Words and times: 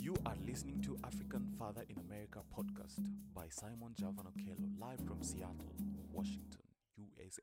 You 0.00 0.14
are 0.26 0.34
listening 0.46 0.80
to 0.82 0.98
African 1.04 1.46
Father 1.58 1.82
in 1.88 1.96
America 2.08 2.40
podcast 2.56 3.00
by 3.34 3.44
Simon 3.48 3.94
Javan 3.94 4.26
Okello, 4.26 4.80
live 4.80 4.98
from 5.06 5.22
Seattle, 5.22 5.72
Washington, 6.12 6.60
USA. 6.96 7.42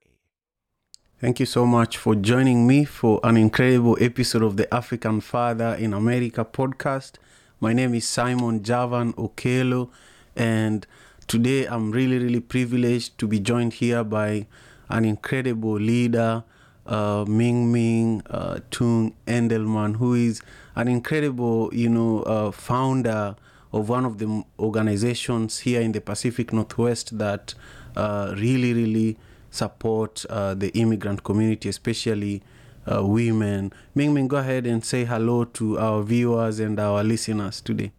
Thank 1.19 1.39
you 1.39 1.45
so 1.45 1.65
much 1.65 1.97
for 1.97 2.15
joining 2.15 2.67
me 2.67 2.85
for 2.85 3.19
an 3.23 3.37
incredible 3.37 3.97
episode 3.99 4.43
of 4.43 4.57
the 4.57 4.73
African 4.73 5.21
Father 5.21 5.75
in 5.75 5.93
America 5.93 6.45
podcast. 6.45 7.13
My 7.59 7.73
name 7.73 7.93
is 7.95 8.07
Simon 8.07 8.63
Javan 8.63 9.13
Okello, 9.13 9.89
and 10.35 10.85
today 11.27 11.65
I'm 11.65 11.91
really, 11.91 12.19
really 12.19 12.41
privileged 12.41 13.17
to 13.19 13.27
be 13.27 13.39
joined 13.39 13.73
here 13.73 14.03
by 14.03 14.47
an 14.89 15.05
incredible 15.05 15.73
leader, 15.79 16.43
uh, 16.85 17.25
Ming 17.27 17.71
Ming 17.71 18.21
uh, 18.29 18.59
Tung 18.71 19.15
Edelman, 19.27 19.97
who 19.97 20.13
is 20.13 20.41
an 20.75 20.87
incredible, 20.87 21.69
you 21.73 21.89
know, 21.89 22.21
uh, 22.23 22.51
founder 22.51 23.35
of 23.71 23.89
one 23.89 24.05
of 24.05 24.17
the 24.19 24.43
organizations 24.59 25.59
here 25.59 25.81
in 25.81 25.91
the 25.91 26.01
Pacific 26.01 26.53
Northwest 26.53 27.17
that 27.17 27.53
uh, 27.95 28.33
really, 28.37 28.73
really 28.73 29.17
support 29.51 30.25
uh, 30.29 30.53
the 30.53 30.69
immigrant 30.69 31.23
community, 31.23 31.69
especially 31.69 32.43
uh, 32.91 33.05
women. 33.05 33.73
Ming 33.93 34.13
Ming, 34.13 34.27
go 34.27 34.37
ahead 34.37 34.65
and 34.67 34.83
say 34.83 35.05
hello 35.05 35.45
to 35.45 35.79
our 35.79 36.03
viewers 36.03 36.59
and 36.59 36.79
our 36.79 37.03
listeners 37.03 37.61
today. 37.61 37.91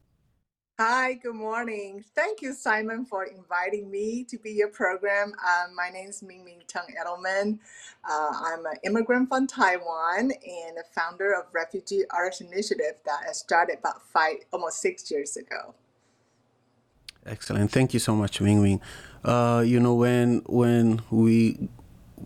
Hi, 0.79 1.15
good 1.15 1.35
morning. 1.35 2.05
Thank 2.15 2.43
you, 2.43 2.53
Simon, 2.53 3.07
for 3.07 3.25
inviting 3.25 3.91
me 3.91 4.25
to 4.25 4.37
be 4.37 4.51
your 4.51 4.69
program. 4.69 5.33
Um, 5.43 5.75
my 5.75 5.89
name 5.89 6.11
is 6.11 6.23
Ming 6.23 6.45
Ming 6.45 6.61
Tung 6.69 6.85
Edelman. 7.01 7.61
Uh, 8.05 8.30
I'm 8.45 8.66
an 8.66 8.75
immigrant 8.85 9.30
from 9.30 9.47
Taiwan 9.47 10.33
and 10.33 10.77
a 10.77 10.85
founder 10.95 11.33
of 11.33 11.47
Refugee 11.55 12.02
Artisan 12.11 12.49
Initiative 12.49 12.97
that 13.07 13.21
I 13.27 13.33
started 13.33 13.79
about 13.79 14.02
five, 14.02 14.37
almost 14.52 14.83
six 14.83 15.10
years 15.10 15.38
ago. 15.38 15.74
Excellent. 17.24 17.73
Thank 17.73 17.95
you 17.95 18.01
so 18.01 18.15
much, 18.15 18.43
Ming 18.43 18.63
Ming. 18.63 18.83
Uh, 19.24 19.65
you 19.65 19.80
know, 19.80 19.95
when 19.95 20.43
when 20.45 21.01
we 21.11 21.71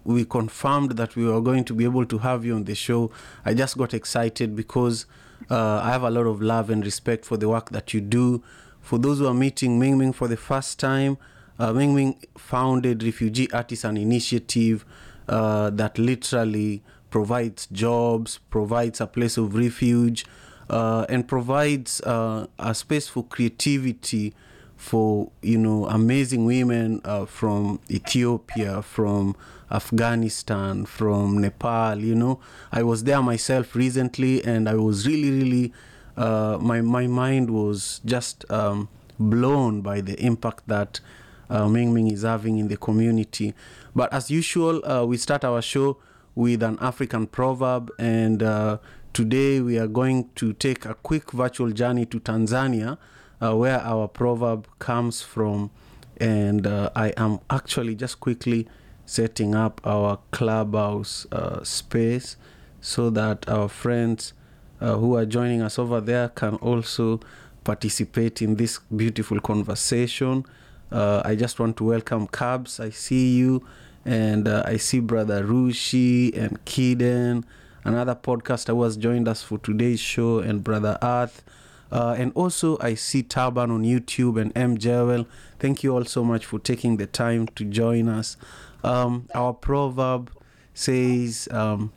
we 0.02 0.24
confirmed 0.24 0.96
that 0.96 1.14
we 1.14 1.24
were 1.24 1.40
going 1.40 1.62
to 1.66 1.72
be 1.72 1.84
able 1.84 2.04
to 2.04 2.18
have 2.18 2.44
you 2.44 2.56
on 2.56 2.64
the 2.64 2.74
show, 2.74 3.12
I 3.44 3.54
just 3.54 3.78
got 3.78 3.94
excited 3.94 4.56
because 4.56 5.06
uh, 5.50 5.80
I 5.82 5.90
have 5.90 6.02
a 6.02 6.10
lot 6.10 6.26
of 6.26 6.40
love 6.40 6.70
and 6.70 6.84
respect 6.84 7.24
for 7.24 7.36
the 7.36 7.48
work 7.48 7.70
that 7.70 7.92
you 7.92 8.00
do. 8.00 8.42
For 8.80 8.98
those 8.98 9.18
who 9.18 9.26
are 9.26 9.34
meeting 9.34 9.78
Ming 9.78 9.98
Ming 9.98 10.12
for 10.12 10.28
the 10.28 10.36
first 10.36 10.78
time, 10.78 11.18
uh, 11.58 11.72
Ming 11.72 11.94
Ming 11.94 12.20
founded 12.38 13.02
Refugee 13.02 13.50
Artisan 13.52 13.96
Initiative 13.96 14.84
uh, 15.28 15.70
that 15.70 15.98
literally 15.98 16.82
provides 17.10 17.66
jobs, 17.66 18.38
provides 18.50 19.00
a 19.00 19.06
place 19.06 19.36
of 19.36 19.54
refuge, 19.54 20.24
uh, 20.70 21.04
and 21.08 21.26
provides 21.26 22.00
uh, 22.02 22.46
a 22.58 22.74
space 22.74 23.08
for 23.08 23.24
creativity 23.24 24.32
for 24.76 25.30
you 25.42 25.58
know 25.58 25.86
amazing 25.86 26.46
women 26.46 27.00
uh, 27.04 27.26
from 27.26 27.80
Ethiopia, 27.90 28.80
from 28.80 29.36
Afghanistan, 29.70 30.84
from 30.84 31.38
Nepal. 31.38 31.98
You 31.98 32.14
know, 32.14 32.40
I 32.72 32.82
was 32.82 33.04
there 33.04 33.22
myself 33.22 33.74
recently, 33.74 34.44
and 34.44 34.68
I 34.68 34.74
was 34.74 35.06
really, 35.06 35.30
really, 35.30 35.72
uh, 36.16 36.58
my 36.60 36.80
my 36.80 37.06
mind 37.06 37.50
was 37.50 38.00
just 38.04 38.50
um, 38.50 38.88
blown 39.18 39.80
by 39.80 40.00
the 40.00 40.18
impact 40.24 40.66
that 40.66 41.00
uh, 41.48 41.68
Ming 41.68 41.92
Ming 41.94 42.10
is 42.10 42.22
having 42.22 42.58
in 42.58 42.68
the 42.68 42.76
community. 42.76 43.54
But 43.94 44.12
as 44.12 44.30
usual, 44.30 44.84
uh, 44.84 45.04
we 45.04 45.16
start 45.16 45.44
our 45.44 45.62
show 45.62 45.98
with 46.34 46.62
an 46.62 46.78
African 46.80 47.26
proverb, 47.26 47.90
and 47.98 48.42
uh, 48.42 48.78
today 49.12 49.60
we 49.60 49.78
are 49.78 49.88
going 49.88 50.30
to 50.36 50.52
take 50.52 50.84
a 50.84 50.94
quick 50.94 51.32
virtual 51.32 51.70
journey 51.72 52.06
to 52.06 52.20
Tanzania 52.20 52.98
uh, 53.40 53.56
where 53.56 53.80
our 53.80 54.08
proverb 54.08 54.66
comes 54.78 55.22
from. 55.22 55.70
And 56.18 56.66
uh, 56.66 56.90
I 56.94 57.08
am 57.16 57.40
actually 57.48 57.94
just 57.94 58.20
quickly 58.20 58.68
setting 59.10 59.56
up 59.56 59.80
our 59.84 60.20
clubhouse 60.30 61.26
uh, 61.32 61.64
space 61.64 62.36
so 62.80 63.10
that 63.10 63.46
our 63.48 63.68
friends 63.68 64.34
uh, 64.80 64.96
who 64.98 65.16
are 65.16 65.26
joining 65.26 65.60
us 65.62 65.80
over 65.80 66.00
there 66.00 66.28
can 66.28 66.54
also 66.56 67.18
participate 67.64 68.40
in 68.40 68.54
this 68.54 68.78
beautiful 68.94 69.40
conversation. 69.40 70.46
Uh, 70.92 71.22
I 71.24 71.34
just 71.34 71.58
want 71.58 71.76
to 71.78 71.84
welcome 71.84 72.28
Cubs. 72.28 72.78
I 72.78 72.90
see 72.90 73.36
you, 73.36 73.66
and 74.04 74.46
uh, 74.46 74.62
I 74.64 74.76
see 74.76 75.00
Brother 75.00 75.44
Rushi 75.44 76.36
and 76.36 76.64
Kiden, 76.64 77.42
another 77.82 78.14
podcaster 78.14 78.68
who 78.68 78.84
has 78.84 78.96
joined 78.96 79.26
us 79.26 79.42
for 79.42 79.58
today's 79.58 79.98
show, 79.98 80.38
and 80.38 80.62
Brother 80.62 80.96
Earth. 81.02 81.42
Uh, 81.90 82.14
and 82.16 82.30
also, 82.36 82.78
I 82.80 82.94
see 82.94 83.24
Taban 83.24 83.72
on 83.72 83.82
YouTube 83.82 84.40
and 84.40 84.56
M. 84.56 84.78
Jewel. 84.78 85.26
Thank 85.58 85.82
you 85.82 85.96
all 85.96 86.04
so 86.04 86.22
much 86.22 86.46
for 86.46 86.60
taking 86.60 86.96
the 86.98 87.06
time 87.06 87.48
to 87.56 87.64
join 87.64 88.08
us. 88.08 88.36
Um, 88.82 89.28
our 89.34 89.52
proverb 89.52 90.30
says, 90.74 91.48
um, 91.50 91.92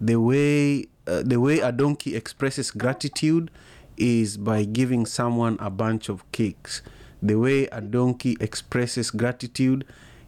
"The 0.00 0.16
way 0.16 0.86
uh, 1.06 1.22
the 1.24 1.40
way 1.40 1.60
a 1.60 1.72
donkey 1.72 2.14
expresses 2.14 2.70
gratitude 2.70 3.50
is 3.96 4.36
by 4.36 4.64
giving 4.64 5.06
someone 5.06 5.56
a 5.60 5.70
bunch 5.70 6.08
of 6.08 6.30
cakes. 6.32 6.82
The 7.22 7.36
way 7.36 7.66
a 7.66 7.80
donkey 7.80 8.36
expresses 8.40 9.10
gratitude 9.10 9.84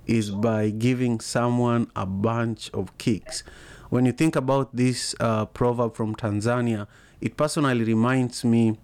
is 0.06 0.30
by 0.30 0.70
giving 0.70 1.20
someone 1.20 1.90
a 1.94 2.06
bunch 2.06 2.70
of 2.72 2.96
cakes." 2.98 3.42
When 3.90 4.06
you 4.06 4.12
think 4.12 4.34
about 4.34 4.74
this 4.74 5.14
uh, 5.20 5.46
proverb 5.46 5.94
from 5.94 6.16
Tanzania, 6.16 6.88
it 7.20 7.36
personally 7.36 7.84
reminds 7.84 8.44
me 8.44 8.78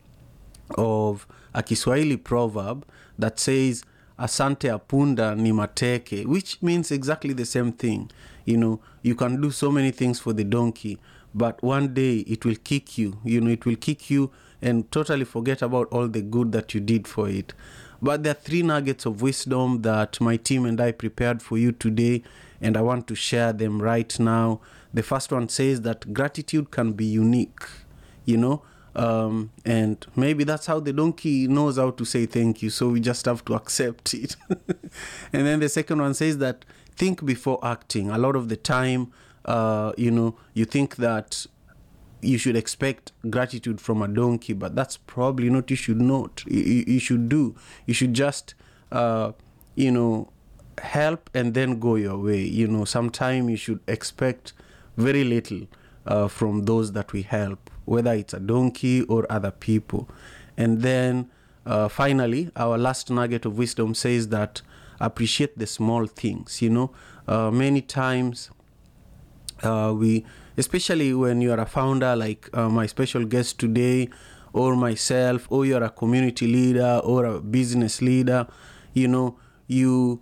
of 0.77 1.27
a 1.53 1.62
Kiswahili 1.62 2.17
proverb 2.17 2.87
that 3.19 3.41
says 3.41 3.82
asante 4.20 4.66
ya 4.66 4.78
punda 4.78 5.34
ni 5.34 5.53
mateke 5.53 6.25
which 6.26 6.58
means 6.62 6.91
exactly 6.91 7.34
the 7.34 7.44
same 7.44 7.72
thing. 7.72 8.08
You 8.44 8.56
know 8.56 8.81
you 9.03 9.14
can 9.14 9.41
do 9.41 9.50
so 9.50 9.70
many 9.70 9.91
things 9.91 10.20
for 10.20 10.32
the 10.36 10.44
donkey 10.44 10.98
but 11.34 11.62
one 11.62 11.88
day 11.88 12.19
it 12.26 12.44
will 12.44 12.56
kick 12.56 12.98
you. 12.98 13.19
You 13.25 13.41
know 13.41 13.50
it 13.50 13.64
will 13.66 13.76
kick 13.76 14.10
you 14.10 14.31
and 14.62 14.91
totally 14.91 15.25
forget 15.25 15.62
about 15.62 15.88
all 15.91 16.08
the 16.08 16.22
good 16.22 16.53
that 16.53 16.75
you 16.75 16.81
did 16.81 17.08
for 17.08 17.28
it. 17.28 17.54
But 18.03 18.22
there 18.22 18.32
are 18.32 18.42
three 18.42 18.62
nuggets 18.62 19.06
of 19.06 19.22
wisdom 19.22 19.82
that 19.82 20.20
my 20.20 20.37
team 20.37 20.64
and 20.64 20.81
I 20.81 20.92
prepared 20.92 21.42
for 21.42 21.58
you 21.58 21.72
today 21.72 22.22
and 22.60 22.76
I 22.76 22.82
want 22.82 23.06
to 23.08 23.14
share 23.14 23.52
them 23.52 23.81
right 23.81 24.19
now. 24.19 24.60
The 24.92 25.02
first 25.02 25.32
one 25.32 25.48
says 25.48 25.82
that 25.82 26.12
gratitude 26.12 26.70
can 26.70 26.92
be 26.92 27.04
unique 27.04 27.64
you 28.25 28.37
know 28.37 28.62
um, 28.95 29.51
and 29.65 30.05
maybe 30.17 30.45
that's 30.45 30.67
how 30.67 30.81
the 30.81 30.93
donkey 30.93 31.47
knows 31.47 31.77
how 31.77 31.91
to 31.91 32.05
say 32.05 32.27
thank 32.27 32.62
you 32.62 32.71
so 32.71 32.89
we 32.89 33.01
just 33.01 33.25
have 33.27 33.45
to 33.45 33.55
accept 33.55 34.15
it. 34.15 34.37
And 35.33 35.47
then 35.47 35.61
the 35.61 35.69
second 35.69 36.01
one 36.01 36.15
says 36.15 36.39
that 36.39 36.65
think 36.97 37.25
before 37.25 37.59
acting. 37.62 38.11
A 38.11 38.19
lot 38.19 38.37
of 38.37 38.49
the 38.49 38.56
time 38.56 39.12
uh, 39.45 39.93
you 39.97 40.11
know 40.11 40.37
you 40.55 40.65
think 40.65 40.97
that 40.97 41.47
you 42.21 42.37
should 42.37 42.56
expect 42.56 43.12
gratitude 43.31 43.81
from 43.81 44.03
a 44.03 44.09
donkey 44.09 44.53
but 44.53 44.75
that's 44.77 44.99
probably 44.99 45.49
not 45.49 45.71
you 45.71 45.77
should 45.77 46.00
not. 46.00 46.45
You, 46.47 46.84
you 46.87 46.99
should 46.99 47.29
do. 47.29 47.55
You 47.87 47.95
should 47.95 48.15
just 48.15 48.55
uh, 48.91 49.33
you 49.77 49.93
know 49.93 50.31
help 50.79 51.31
and 51.33 51.55
then 51.55 51.79
go 51.79 51.95
your 51.95 52.19
way. 52.19 52.43
You 52.43 52.67
know 52.67 52.84
sometime 52.84 53.49
you 53.49 53.56
should 53.56 53.81
expect 53.87 54.53
very 54.97 55.23
little 55.23 55.69
uh, 56.06 56.27
from 56.29 56.65
those 56.65 56.93
that 56.93 57.12
we 57.12 57.23
help 57.23 57.71
whether 57.91 58.12
it's 58.12 58.33
a 58.33 58.39
donkey 58.39 59.03
or 59.03 59.27
other 59.28 59.51
people. 59.51 60.09
And 60.56 60.81
then 60.83 61.28
uh, 61.67 61.89
finally, 61.89 62.49
our 62.55 62.78
last 62.78 63.11
nugget 63.11 63.45
of 63.45 63.59
wisdom 63.59 63.95
says 63.95 64.28
that 64.28 64.62
appreciate 65.01 65.59
the 65.59 65.67
small 65.67 66.06
things. 66.06 66.62
You 66.62 66.71
know, 66.71 66.93
uh, 67.27 67.50
many 67.50 67.81
times 67.83 68.50
uh, 69.65 69.93
we, 69.99 70.25
especially 70.56 71.12
when 71.15 71.41
you 71.41 71.50
are 71.50 71.59
a 71.59 71.67
founder 71.67 72.14
like 72.14 72.49
uh, 72.56 72.69
my 72.69 72.87
special 72.87 73.25
guest 73.25 73.59
today, 73.59 74.09
or 74.53 74.76
myself, 74.76 75.47
or 75.50 75.67
you're 75.67 75.82
a 75.82 75.91
community 75.91 76.47
leader 76.47 77.00
or 77.05 77.25
a 77.25 77.41
business 77.41 78.00
leader, 78.00 78.47
you 78.94 79.09
know, 79.09 79.37
you 79.67 80.20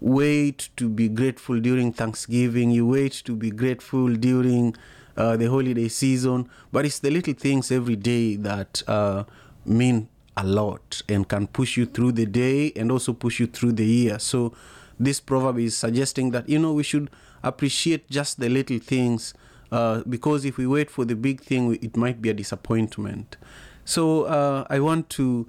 wait 0.00 0.68
to 0.76 0.88
be 0.88 1.08
grateful 1.08 1.58
during 1.60 1.92
Thanksgiving, 1.92 2.70
you 2.70 2.86
wait 2.86 3.12
to 3.24 3.34
be 3.34 3.50
grateful 3.50 4.14
during 4.14 4.76
uh, 5.18 5.36
the 5.36 5.50
holiday 5.50 5.88
season, 5.88 6.48
but 6.72 6.86
it's 6.86 7.00
the 7.00 7.10
little 7.10 7.34
things 7.34 7.72
every 7.72 7.96
day 7.96 8.36
that 8.36 8.82
uh, 8.86 9.24
mean 9.66 10.08
a 10.36 10.46
lot 10.46 11.02
and 11.08 11.28
can 11.28 11.48
push 11.48 11.76
you 11.76 11.84
through 11.84 12.12
the 12.12 12.24
day 12.24 12.72
and 12.76 12.92
also 12.92 13.12
push 13.12 13.40
you 13.40 13.46
through 13.48 13.72
the 13.72 13.84
year. 13.84 14.18
So, 14.20 14.54
this 15.00 15.20
proverb 15.20 15.58
is 15.58 15.76
suggesting 15.76 16.30
that 16.30 16.48
you 16.48 16.58
know 16.58 16.72
we 16.72 16.84
should 16.84 17.10
appreciate 17.42 18.08
just 18.08 18.40
the 18.40 18.48
little 18.48 18.78
things 18.78 19.34
uh, 19.70 20.02
because 20.08 20.44
if 20.44 20.56
we 20.56 20.66
wait 20.66 20.90
for 20.90 21.04
the 21.04 21.16
big 21.16 21.40
thing, 21.40 21.76
it 21.82 21.96
might 21.96 22.22
be 22.22 22.30
a 22.30 22.34
disappointment. 22.34 23.36
So, 23.84 24.24
uh, 24.24 24.66
I 24.70 24.78
want 24.78 25.10
to, 25.10 25.48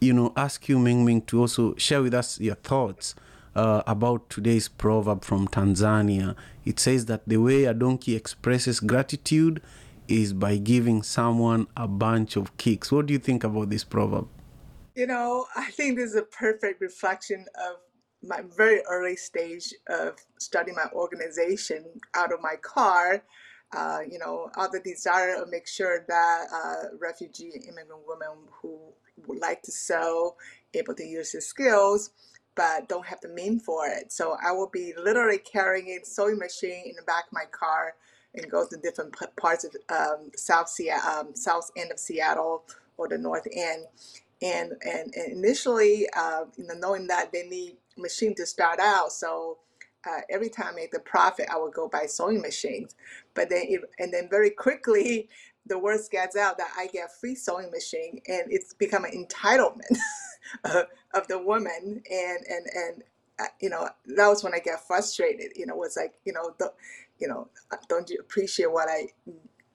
you 0.00 0.14
know, 0.14 0.32
ask 0.34 0.66
you, 0.68 0.78
Ming 0.78 1.04
Ming, 1.04 1.20
to 1.22 1.40
also 1.40 1.74
share 1.76 2.02
with 2.02 2.14
us 2.14 2.40
your 2.40 2.54
thoughts 2.56 3.14
uh, 3.54 3.82
about 3.86 4.30
today's 4.30 4.68
proverb 4.68 5.24
from 5.24 5.48
Tanzania. 5.48 6.34
It 6.64 6.80
says 6.80 7.06
that 7.06 7.28
the 7.28 7.36
way 7.38 7.64
a 7.64 7.74
donkey 7.74 8.16
expresses 8.16 8.80
gratitude 8.80 9.62
is 10.08 10.32
by 10.32 10.56
giving 10.56 11.02
someone 11.02 11.66
a 11.76 11.88
bunch 11.88 12.36
of 12.36 12.56
kicks. 12.56 12.92
What 12.92 13.06
do 13.06 13.12
you 13.12 13.18
think 13.18 13.44
about 13.44 13.70
this 13.70 13.84
proverb? 13.84 14.28
You 14.94 15.06
know, 15.06 15.46
I 15.56 15.70
think 15.70 15.96
this 15.96 16.10
is 16.10 16.16
a 16.16 16.22
perfect 16.22 16.80
reflection 16.80 17.46
of 17.56 17.76
my 18.22 18.42
very 18.56 18.80
early 18.88 19.16
stage 19.16 19.74
of 19.88 20.16
starting 20.38 20.74
my 20.74 20.86
organization 20.92 21.84
out 22.14 22.32
of 22.32 22.40
my 22.40 22.56
car. 22.56 23.22
Uh, 23.76 24.00
you 24.08 24.18
know, 24.20 24.48
out 24.56 24.70
the 24.70 24.78
desire 24.78 25.34
to 25.34 25.50
make 25.50 25.66
sure 25.66 26.04
that 26.06 26.46
uh, 26.54 26.96
refugee 27.00 27.50
immigrant 27.66 28.02
women 28.06 28.46
who 28.62 28.78
would 29.26 29.38
like 29.38 29.62
to 29.62 29.72
sew, 29.72 30.36
able 30.74 30.94
to 30.94 31.04
use 31.04 31.32
their 31.32 31.40
skills, 31.40 32.10
but 32.56 32.88
don't 32.88 33.06
have 33.06 33.20
the 33.22 33.28
mean 33.28 33.60
for 33.60 33.86
it. 33.88 34.12
So 34.12 34.36
I 34.44 34.52
will 34.52 34.70
be 34.70 34.94
literally 35.02 35.38
carrying 35.38 35.88
a 35.88 36.04
sewing 36.06 36.38
machine 36.38 36.84
in 36.86 36.96
the 36.96 37.02
back 37.02 37.26
of 37.28 37.32
my 37.34 37.44
car 37.50 37.94
and 38.34 38.50
go 38.50 38.66
to 38.66 38.76
different 38.78 39.14
parts 39.36 39.64
of 39.64 39.76
um, 39.90 40.30
South 40.36 40.68
Seattle, 40.68 41.10
um, 41.28 41.36
South 41.36 41.70
end 41.76 41.92
of 41.92 41.98
Seattle 42.00 42.64
or 42.98 43.08
the 43.08 43.18
North 43.18 43.48
end. 43.52 43.86
And, 44.42 44.72
and, 44.84 45.14
and 45.14 45.32
initially, 45.32 46.06
uh, 46.16 46.44
you 46.58 46.66
know, 46.66 46.74
knowing 46.74 47.08
that 47.08 47.32
they 47.32 47.44
need 47.48 47.76
machine 47.98 48.34
to 48.36 48.46
start 48.46 48.80
out, 48.80 49.12
so 49.12 49.58
uh, 50.08 50.20
every 50.30 50.50
time 50.50 50.68
I 50.70 50.74
make 50.74 50.92
the 50.92 51.00
profit, 51.00 51.46
I 51.52 51.58
would 51.58 51.74
go 51.74 51.88
buy 51.88 52.06
sewing 52.06 52.40
machines. 52.42 52.96
But 53.34 53.50
then, 53.50 53.64
it, 53.68 53.82
and 53.98 54.12
then 54.12 54.28
very 54.30 54.50
quickly, 54.50 55.28
the 55.66 55.78
word 55.78 56.00
gets 56.10 56.36
out 56.36 56.58
that 56.58 56.72
I 56.78 56.88
get 56.88 57.10
free 57.20 57.34
sewing 57.36 57.70
machine, 57.70 58.20
and 58.28 58.44
it's 58.50 58.74
become 58.74 59.04
an 59.04 59.12
entitlement 59.12 59.82
of, 60.64 60.86
of 61.14 61.28
the 61.28 61.38
woman. 61.38 62.02
And 62.10 62.38
and 62.48 62.66
and 62.74 63.02
uh, 63.40 63.44
you 63.60 63.70
know 63.70 63.88
that 64.16 64.28
was 64.28 64.44
when 64.44 64.54
I 64.54 64.58
get 64.60 64.86
frustrated. 64.86 65.52
You 65.56 65.66
know, 65.66 65.76
was 65.76 65.96
like 65.96 66.14
you 66.24 66.32
know 66.32 66.54
the, 66.58 66.72
you 67.18 67.28
know 67.28 67.48
uh, 67.72 67.76
don't 67.88 68.08
you 68.10 68.18
appreciate 68.20 68.70
what 68.72 68.88
I 68.88 69.08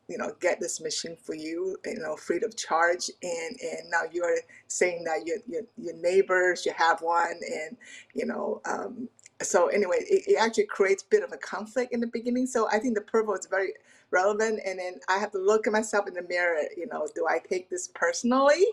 you 0.09 0.17
know 0.17 0.33
get 0.41 0.59
this 0.59 0.81
machine 0.81 1.15
for 1.23 1.35
you 1.35 1.77
you 1.85 1.99
know 1.99 2.15
free 2.17 2.41
of 2.43 2.57
charge 2.57 3.09
and 3.21 3.57
and 3.61 3.89
now 3.89 4.01
you're 4.11 4.37
saying 4.67 5.03
that 5.05 5.25
your 5.25 5.37
your, 5.47 5.61
your 5.77 5.95
neighbors 5.97 6.65
you 6.65 6.73
have 6.75 7.01
one 7.01 7.31
and 7.31 7.77
you 8.13 8.25
know 8.25 8.59
um, 8.65 9.07
so 9.41 9.67
anyway 9.67 9.97
it, 9.99 10.23
it 10.27 10.37
actually 10.39 10.65
creates 10.65 11.03
a 11.03 11.07
bit 11.09 11.23
of 11.23 11.31
a 11.31 11.37
conflict 11.37 11.93
in 11.93 11.99
the 12.01 12.07
beginning 12.07 12.47
so 12.47 12.67
i 12.71 12.79
think 12.79 12.95
the 12.95 13.01
purple 13.01 13.33
is 13.35 13.45
very 13.49 13.73
relevant 14.11 14.59
and 14.65 14.79
then 14.79 14.95
i 15.07 15.17
have 15.17 15.31
to 15.31 15.37
look 15.37 15.67
at 15.67 15.73
myself 15.73 16.07
in 16.07 16.13
the 16.15 16.23
mirror 16.23 16.59
you 16.75 16.87
know 16.87 17.07
do 17.15 17.27
i 17.29 17.39
take 17.47 17.69
this 17.69 17.87
personally 17.93 18.65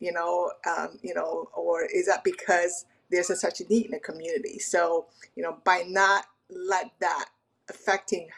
you 0.00 0.12
know 0.12 0.52
um, 0.66 0.98
you 1.02 1.14
know 1.14 1.48
or 1.54 1.84
is 1.84 2.06
that 2.06 2.24
because 2.24 2.86
there's 3.10 3.30
a, 3.30 3.36
such 3.36 3.60
a 3.60 3.64
need 3.68 3.86
in 3.86 3.92
the 3.92 4.00
community? 4.00 4.58
So 4.58 5.06
you 5.36 5.42
know 5.42 5.58
by 5.64 5.84
not 5.88 6.26
let 6.50 6.92
that 7.00 7.26
affecting 7.70 8.28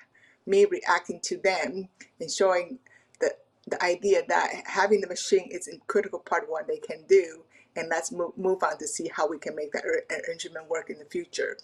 me 0.46 0.64
reacting 0.64 1.20
to 1.20 1.38
them 1.38 1.88
and 2.20 2.30
showing 2.30 2.78
the 3.20 3.32
the 3.68 3.82
idea 3.82 4.22
that 4.28 4.62
having 4.66 5.00
the 5.00 5.08
machine 5.08 5.48
is 5.50 5.68
a 5.68 5.78
critical 5.86 6.20
part 6.20 6.44
of 6.44 6.48
what 6.48 6.68
they 6.68 6.78
can 6.78 7.04
do 7.08 7.42
and 7.76 7.88
let's 7.90 8.10
move, 8.12 8.36
move 8.38 8.62
on 8.62 8.78
to 8.78 8.86
see 8.88 9.10
how 9.14 9.28
we 9.28 9.38
can 9.38 9.54
make 9.54 9.72
that 9.72 9.84
ar- 9.84 10.18
arrangement 10.26 10.68
work 10.68 10.88
in 10.90 10.98
the 10.98 11.04
future. 11.04 11.58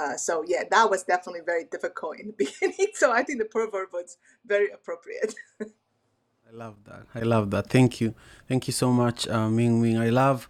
Uh, 0.00 0.16
so 0.16 0.44
yeah 0.46 0.62
that 0.70 0.88
was 0.88 1.02
definitely 1.02 1.40
very 1.44 1.64
difficult 1.64 2.16
in 2.20 2.28
the 2.28 2.32
beginning 2.38 2.88
so 2.94 3.10
i 3.10 3.22
think 3.22 3.40
the 3.40 3.44
proverb 3.44 3.88
was 3.92 4.16
very 4.46 4.70
appropriate 4.70 5.34
I 6.50 6.56
love 6.56 6.76
that. 6.86 7.02
I 7.14 7.20
love 7.20 7.50
that. 7.50 7.68
Thank 7.68 8.00
you. 8.00 8.14
Thank 8.48 8.68
you 8.68 8.72
so 8.72 8.90
much, 8.90 9.28
uh, 9.28 9.50
Ming 9.50 9.82
Ming. 9.82 9.98
I 9.98 10.08
love 10.08 10.48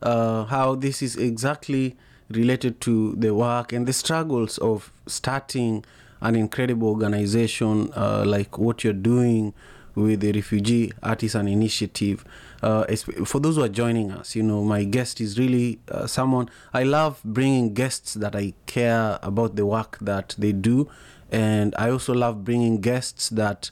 uh, 0.00 0.44
how 0.44 0.76
this 0.76 1.02
is 1.02 1.16
exactly 1.16 1.96
related 2.28 2.80
to 2.82 3.16
the 3.16 3.34
work 3.34 3.72
and 3.72 3.84
the 3.84 3.92
struggles 3.92 4.58
of 4.58 4.92
starting 5.08 5.84
an 6.20 6.36
incredible 6.36 6.88
organization 6.88 7.90
uh, 7.96 8.22
like 8.24 8.58
what 8.58 8.84
you're 8.84 8.92
doing 8.92 9.52
with 9.96 10.20
the 10.20 10.30
Refugee 10.30 10.92
Artisan 11.02 11.48
Initiative. 11.48 12.24
Uh, 12.62 12.84
for 13.24 13.40
those 13.40 13.56
who 13.56 13.64
are 13.64 13.68
joining 13.68 14.12
us, 14.12 14.36
you 14.36 14.44
know, 14.44 14.62
my 14.62 14.84
guest 14.84 15.20
is 15.20 15.36
really 15.36 15.80
uh, 15.90 16.06
someone 16.06 16.48
I 16.72 16.84
love 16.84 17.20
bringing 17.24 17.74
guests 17.74 18.14
that 18.14 18.36
I 18.36 18.54
care 18.66 19.18
about 19.20 19.56
the 19.56 19.66
work 19.66 19.98
that 20.00 20.36
they 20.38 20.52
do, 20.52 20.88
and 21.32 21.74
I 21.76 21.90
also 21.90 22.14
love 22.14 22.44
bringing 22.44 22.80
guests 22.80 23.30
that 23.30 23.70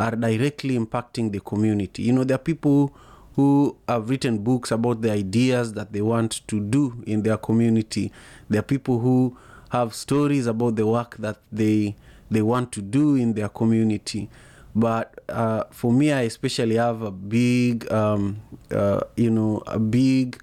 are 0.00 0.16
directly 0.16 0.78
impacting 0.78 1.30
the 1.30 1.40
community. 1.40 2.02
You 2.02 2.12
know, 2.14 2.24
there 2.24 2.36
are 2.36 2.38
people 2.38 2.92
who 3.36 3.76
have 3.86 4.08
written 4.08 4.38
books 4.38 4.70
about 4.72 5.02
the 5.02 5.12
ideas 5.12 5.74
that 5.74 5.92
they 5.92 6.00
want 6.00 6.40
to 6.48 6.58
do 6.58 7.02
in 7.06 7.22
their 7.22 7.36
community. 7.36 8.10
There 8.48 8.60
are 8.60 8.62
people 8.62 8.98
who 8.98 9.36
have 9.68 9.94
stories 9.94 10.46
about 10.46 10.76
the 10.76 10.86
work 10.86 11.16
that 11.18 11.38
they 11.52 11.94
they 12.30 12.42
want 12.42 12.72
to 12.72 12.80
do 12.82 13.14
in 13.14 13.34
their 13.34 13.48
community. 13.48 14.30
But 14.74 15.20
uh, 15.28 15.64
for 15.70 15.92
me, 15.92 16.12
I 16.12 16.22
especially 16.22 16.76
have 16.76 17.02
a 17.02 17.10
big, 17.10 17.90
um, 17.92 18.40
uh, 18.70 19.00
you 19.16 19.30
know, 19.30 19.62
a 19.66 19.80
big, 19.80 20.40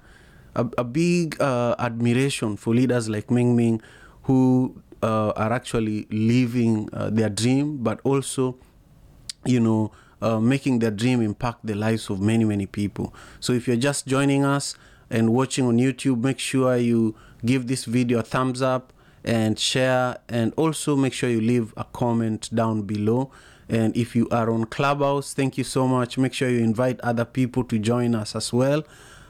a, 0.54 0.68
a 0.78 0.84
big 0.84 1.42
uh, 1.42 1.76
admiration 1.80 2.58
for 2.58 2.76
leaders 2.76 3.08
like 3.08 3.32
Ming 3.32 3.56
Ming, 3.56 3.82
who 4.24 4.76
uh, 5.02 5.30
are 5.30 5.54
actually 5.54 6.08
living 6.12 6.90
uh, 6.92 7.10
their 7.10 7.30
dream, 7.30 7.78
but 7.78 8.02
also 8.04 8.58
you 9.46 9.60
know, 9.60 9.92
uh, 10.22 10.40
making 10.40 10.80
their 10.80 10.92
dream 10.92 11.22
impact 11.22 11.66
the 11.66 11.76
lives 11.76 12.10
of 12.10 12.20
many, 12.20 12.44
many 12.44 12.66
people. 12.66 13.14
So 13.40 13.54
if 13.54 13.68
you're 13.68 13.78
just 13.78 14.08
joining 14.08 14.44
us 14.44 14.76
and 15.10 15.34
watching 15.34 15.66
on 15.66 15.78
YouTube, 15.78 16.22
make 16.22 16.40
sure 16.40 16.76
you 16.78 17.16
give 17.46 17.68
this 17.68 17.86
video 17.86 18.20
a 18.20 18.24
thumbs 18.24 18.62
up 18.62 18.94
and 19.24 19.60
share, 19.60 20.18
and 20.30 20.54
also 20.56 20.96
make 20.96 21.14
sure 21.14 21.30
you 21.30 21.42
leave 21.42 21.74
a 21.76 21.84
comment 21.84 22.50
down 22.54 22.84
below. 22.84 23.30
And 23.68 23.96
if 23.98 24.16
you 24.16 24.30
are 24.30 24.50
on 24.50 24.66
Clubhouse, 24.66 25.34
thank 25.34 25.58
you 25.58 25.66
so 25.66 25.88
much. 25.88 26.18
Make 26.18 26.34
sure 26.34 26.50
you 26.50 26.60
invite 26.60 27.02
other 27.02 27.26
people 27.26 27.66
to 27.66 27.78
join 27.78 28.16
us 28.16 28.36
as 28.36 28.54
well. 28.54 28.84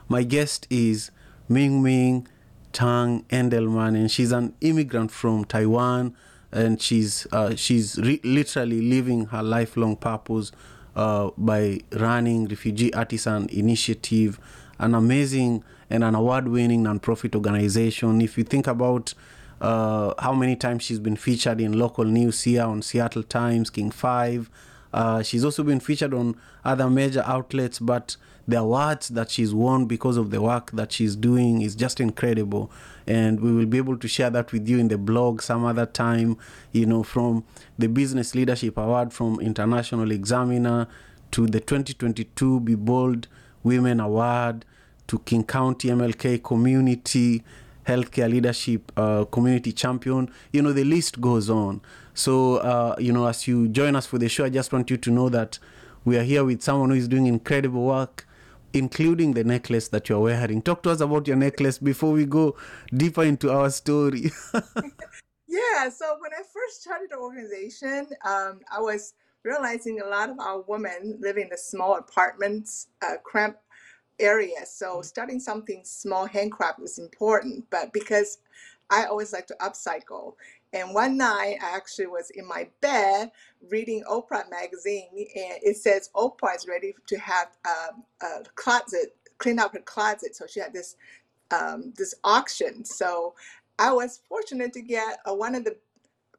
My 0.08 0.22
guest 0.22 0.66
is 0.70 1.10
Ming 1.48 1.82
Ming 1.82 2.28
Tang 2.72 3.24
Edelman, 3.30 3.96
and 3.96 4.10
she's 4.10 4.30
an 4.30 4.54
immigrant 4.60 5.10
from 5.10 5.44
Taiwan 5.44 6.14
and 6.52 6.80
she's 6.80 7.26
uh, 7.32 7.54
she's 7.54 7.98
re- 7.98 8.20
literally 8.24 8.80
living 8.80 9.26
her 9.26 9.42
lifelong 9.42 9.96
purpose 9.96 10.52
uh, 10.96 11.30
by 11.36 11.80
running 11.92 12.46
Refugee 12.48 12.92
Artisan 12.94 13.48
Initiative, 13.50 14.38
an 14.78 14.94
amazing 14.94 15.64
and 15.90 16.04
an 16.04 16.14
award-winning 16.14 16.84
nonprofit 16.84 17.34
organization. 17.34 18.20
If 18.20 18.36
you 18.36 18.44
think 18.44 18.66
about 18.66 19.14
uh, 19.60 20.14
how 20.18 20.34
many 20.34 20.56
times 20.56 20.84
she's 20.84 20.98
been 20.98 21.16
featured 21.16 21.60
in 21.60 21.72
local 21.78 22.04
news 22.04 22.42
here 22.42 22.62
on 22.62 22.82
Seattle 22.82 23.22
Times, 23.22 23.70
King 23.70 23.90
Five. 23.90 24.50
Uh, 24.92 25.22
she's 25.22 25.44
also 25.44 25.62
been 25.62 25.80
featured 25.80 26.14
on 26.14 26.36
other 26.64 26.88
major 26.88 27.22
outlets, 27.26 27.78
but 27.78 28.16
the 28.48 28.58
awards 28.58 29.08
that 29.10 29.30
she's 29.30 29.52
won 29.52 29.84
because 29.84 30.16
of 30.16 30.30
the 30.30 30.40
work 30.40 30.70
that 30.72 30.90
she's 30.90 31.14
doing 31.14 31.60
is 31.60 31.74
just 31.74 32.00
incredible. 32.00 32.72
And 33.06 33.40
we 33.40 33.52
will 33.52 33.66
be 33.66 33.76
able 33.76 33.98
to 33.98 34.08
share 34.08 34.30
that 34.30 34.52
with 34.52 34.66
you 34.66 34.78
in 34.78 34.88
the 34.88 34.96
blog 34.96 35.42
some 35.42 35.66
other 35.66 35.84
time, 35.84 36.38
you 36.72 36.86
know, 36.86 37.02
from 37.02 37.44
the 37.78 37.88
Business 37.88 38.34
Leadership 38.34 38.78
Award 38.78 39.12
from 39.12 39.38
International 39.40 40.10
Examiner 40.10 40.88
to 41.32 41.46
the 41.46 41.60
2022 41.60 42.60
Be 42.60 42.74
Bold 42.74 43.28
Women 43.62 44.00
Award 44.00 44.64
to 45.08 45.18
King 45.20 45.44
County 45.44 45.88
MLK 45.88 46.42
Community 46.42 47.44
Healthcare 47.86 48.30
Leadership 48.30 48.92
uh, 48.96 49.24
Community 49.26 49.72
Champion. 49.72 50.30
You 50.52 50.62
know, 50.62 50.72
the 50.72 50.84
list 50.84 51.20
goes 51.20 51.50
on. 51.50 51.82
So, 52.14 52.56
uh, 52.56 52.96
you 52.98 53.12
know, 53.12 53.26
as 53.26 53.46
you 53.46 53.68
join 53.68 53.94
us 53.94 54.06
for 54.06 54.18
the 54.18 54.28
show, 54.28 54.44
I 54.44 54.50
just 54.50 54.72
want 54.72 54.90
you 54.90 54.96
to 54.96 55.10
know 55.10 55.28
that 55.28 55.58
we 56.04 56.16
are 56.16 56.22
here 56.22 56.44
with 56.44 56.62
someone 56.62 56.90
who 56.90 56.96
is 56.96 57.08
doing 57.08 57.26
incredible 57.26 57.84
work, 57.84 58.26
including 58.72 59.32
the 59.32 59.44
necklace 59.44 59.88
that 59.88 60.08
you're 60.08 60.20
wearing. 60.20 60.62
Talk 60.62 60.82
to 60.84 60.90
us 60.90 61.00
about 61.00 61.26
your 61.26 61.36
necklace 61.36 61.78
before 61.78 62.12
we 62.12 62.26
go 62.26 62.56
deeper 62.94 63.24
into 63.24 63.50
our 63.50 63.70
story. 63.70 64.30
Yeah, 65.48 65.88
so 65.88 66.16
when 66.20 66.32
I 66.34 66.42
first 66.42 66.82
started 66.82 67.08
the 67.10 67.16
organization, 67.16 68.08
um, 68.22 68.60
I 68.70 68.80
was 68.80 69.14
realizing 69.44 70.00
a 70.00 70.06
lot 70.06 70.28
of 70.28 70.38
our 70.38 70.60
women 70.60 71.18
live 71.20 71.38
in 71.38 71.48
the 71.48 71.56
small 71.56 71.96
apartments, 71.96 72.88
uh, 73.00 73.14
cramped 73.24 73.60
areas. 74.18 74.70
So 74.70 75.00
starting 75.00 75.40
something 75.40 75.82
small 75.84 76.26
handcraft 76.26 76.80
was 76.80 76.98
important, 76.98 77.64
but 77.70 77.94
because 77.94 78.38
I 78.90 79.04
always 79.04 79.32
like 79.32 79.46
to 79.46 79.56
upcycle. 79.60 80.34
And 80.74 80.92
one 80.92 81.16
night 81.16 81.56
I 81.62 81.74
actually 81.74 82.08
was 82.08 82.30
in 82.30 82.46
my 82.46 82.68
bed 82.82 83.30
reading 83.70 84.02
Oprah 84.10 84.48
magazine, 84.50 85.08
and 85.14 85.58
it 85.62 85.76
says 85.76 86.10
Oprah 86.14 86.56
is 86.56 86.66
ready 86.68 86.94
to 87.06 87.18
have 87.18 87.48
um, 87.66 88.04
a 88.22 88.44
closet, 88.54 89.16
clean 89.38 89.58
up 89.58 89.72
her 89.74 89.80
closet. 89.80 90.36
So 90.36 90.46
she 90.46 90.60
had 90.60 90.72
this 90.72 90.96
um, 91.50 91.92
this 91.96 92.14
auction. 92.24 92.84
So 92.84 93.34
I 93.78 93.92
was 93.92 94.20
fortunate 94.28 94.72
to 94.74 94.82
get 94.82 95.18
uh, 95.26 95.34
one 95.34 95.54
of 95.54 95.64
the 95.64 95.76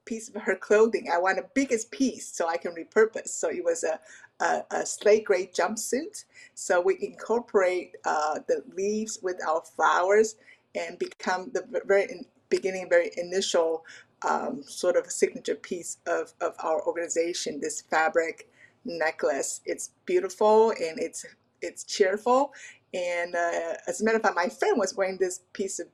piece 0.05 0.29
of 0.29 0.41
her 0.41 0.55
clothing. 0.55 1.09
I 1.13 1.19
want 1.19 1.38
the 1.38 1.47
biggest 1.53 1.91
piece 1.91 2.27
so 2.27 2.47
I 2.47 2.57
can 2.57 2.73
repurpose. 2.73 3.29
So 3.29 3.49
it 3.49 3.63
was 3.63 3.83
a, 3.83 3.99
a, 4.43 4.63
a 4.71 4.85
slate 4.85 5.25
gray 5.25 5.47
jumpsuit. 5.47 6.25
So 6.55 6.81
we 6.81 6.97
incorporate 7.01 7.95
uh, 8.05 8.39
the 8.47 8.63
leaves 8.75 9.19
with 9.21 9.38
our 9.47 9.61
flowers 9.61 10.35
and 10.75 10.99
become 10.99 11.51
the 11.53 11.63
very 11.85 12.25
beginning, 12.50 12.89
very 12.89 13.12
initial 13.18 13.86
um, 14.27 14.63
sort 14.63 14.96
of 14.98 15.12
signature 15.12 15.56
piece 15.56 15.98
of, 16.08 16.34
of 16.41 16.56
our 16.60 16.86
organization, 16.86 17.60
this 17.62 17.82
fabric 17.82 18.50
necklace. 18.86 19.62
It's 19.65 19.91
beautiful 20.06 20.72
and 20.72 21.00
it's 21.00 21.25
it's 21.62 21.84
cheerful. 21.84 22.53
And 22.94 23.36
uh, 23.36 23.75
as 23.88 24.01
a 24.01 24.06
matter 24.06 24.18
of 24.18 24.24
fact, 24.24 24.36
my 24.36 24.50
friend 24.50 24.77
was 24.79 24.96
wearing 24.96 25.18
this 25.18 25.41
piece 25.53 25.79
of 25.79 25.88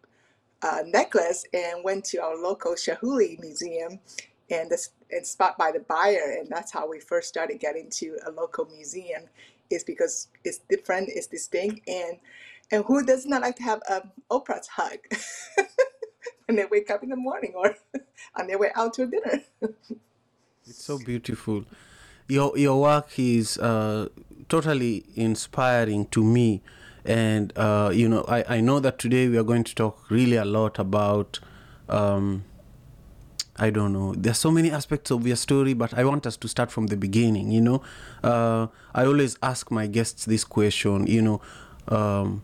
uh, 0.62 0.84
necklace 0.86 1.46
and 1.54 1.84
went 1.84 2.06
to 2.06 2.20
our 2.20 2.38
local 2.42 2.74
Chihuly 2.74 3.40
Museum 3.40 4.00
and 4.50 4.70
this 4.70 4.92
and 5.12 5.26
spot 5.26 5.58
by 5.58 5.72
the 5.72 5.80
buyer. 5.82 6.38
And 6.40 6.50
that's 6.50 6.72
how 6.72 6.90
we 6.90 7.00
first 7.00 7.30
started 7.30 7.60
getting 7.60 7.90
to 7.92 8.18
a 8.28 8.32
local 8.32 8.66
museum 8.66 9.24
is 9.72 9.84
because 9.84 10.28
it's 10.44 10.60
different, 10.70 11.10
it's 11.10 11.28
distinct, 11.28 11.88
and 11.88 12.18
and 12.72 12.84
who 12.86 13.04
does 13.06 13.26
not 13.26 13.42
like 13.42 13.56
to 13.58 13.64
have 13.64 13.82
an 13.90 14.12
Oprah's 14.32 14.68
hug 14.68 14.98
when 16.48 16.58
they 16.58 16.66
wake 16.66 16.90
up 16.90 17.04
in 17.04 17.10
the 17.10 17.16
morning 17.16 17.54
or 17.56 17.76
on 18.36 18.48
their 18.48 18.58
way 18.58 18.72
out 18.76 18.94
to 18.96 19.08
dinner? 19.08 19.44
It's 20.68 20.84
so 20.84 20.98
beautiful. 20.98 21.64
Your 22.28 22.58
your 22.58 22.82
work 22.82 23.20
is 23.20 23.60
uh, 23.60 24.10
totally 24.50 25.06
inspiring 25.14 26.08
to 26.08 26.24
me, 26.24 26.64
and 27.06 27.54
uh, 27.56 27.92
you 27.94 28.10
know 28.10 28.26
I, 28.28 28.58
I 28.58 28.62
know 28.62 28.80
that 28.80 28.98
today 28.98 29.28
we 29.28 29.38
are 29.38 29.44
going 29.44 29.64
to 29.64 29.76
talk 29.76 30.10
really 30.10 30.38
a 30.38 30.46
lot 30.46 30.80
about. 30.80 31.40
Um, 31.88 32.46
I 33.58 33.70
don't 33.70 33.94
know. 33.94 34.16
There's 34.16 34.40
so 34.40 34.50
many 34.50 34.72
aspects 34.72 35.12
of 35.12 35.28
your 35.28 35.36
story, 35.36 35.76
but 35.76 35.94
I 35.94 36.04
want 36.04 36.26
us 36.26 36.36
to 36.38 36.48
start 36.48 36.72
from 36.72 36.88
the 36.88 36.98
beginning. 36.98 37.52
You 37.52 37.62
know, 37.62 37.84
uh, 38.24 38.66
I 38.96 39.06
always 39.06 39.38
ask 39.44 39.70
my 39.70 39.86
guests 39.86 40.26
this 40.26 40.44
question. 40.44 41.06
You 41.06 41.22
know, 41.22 41.42
um, 41.90 42.44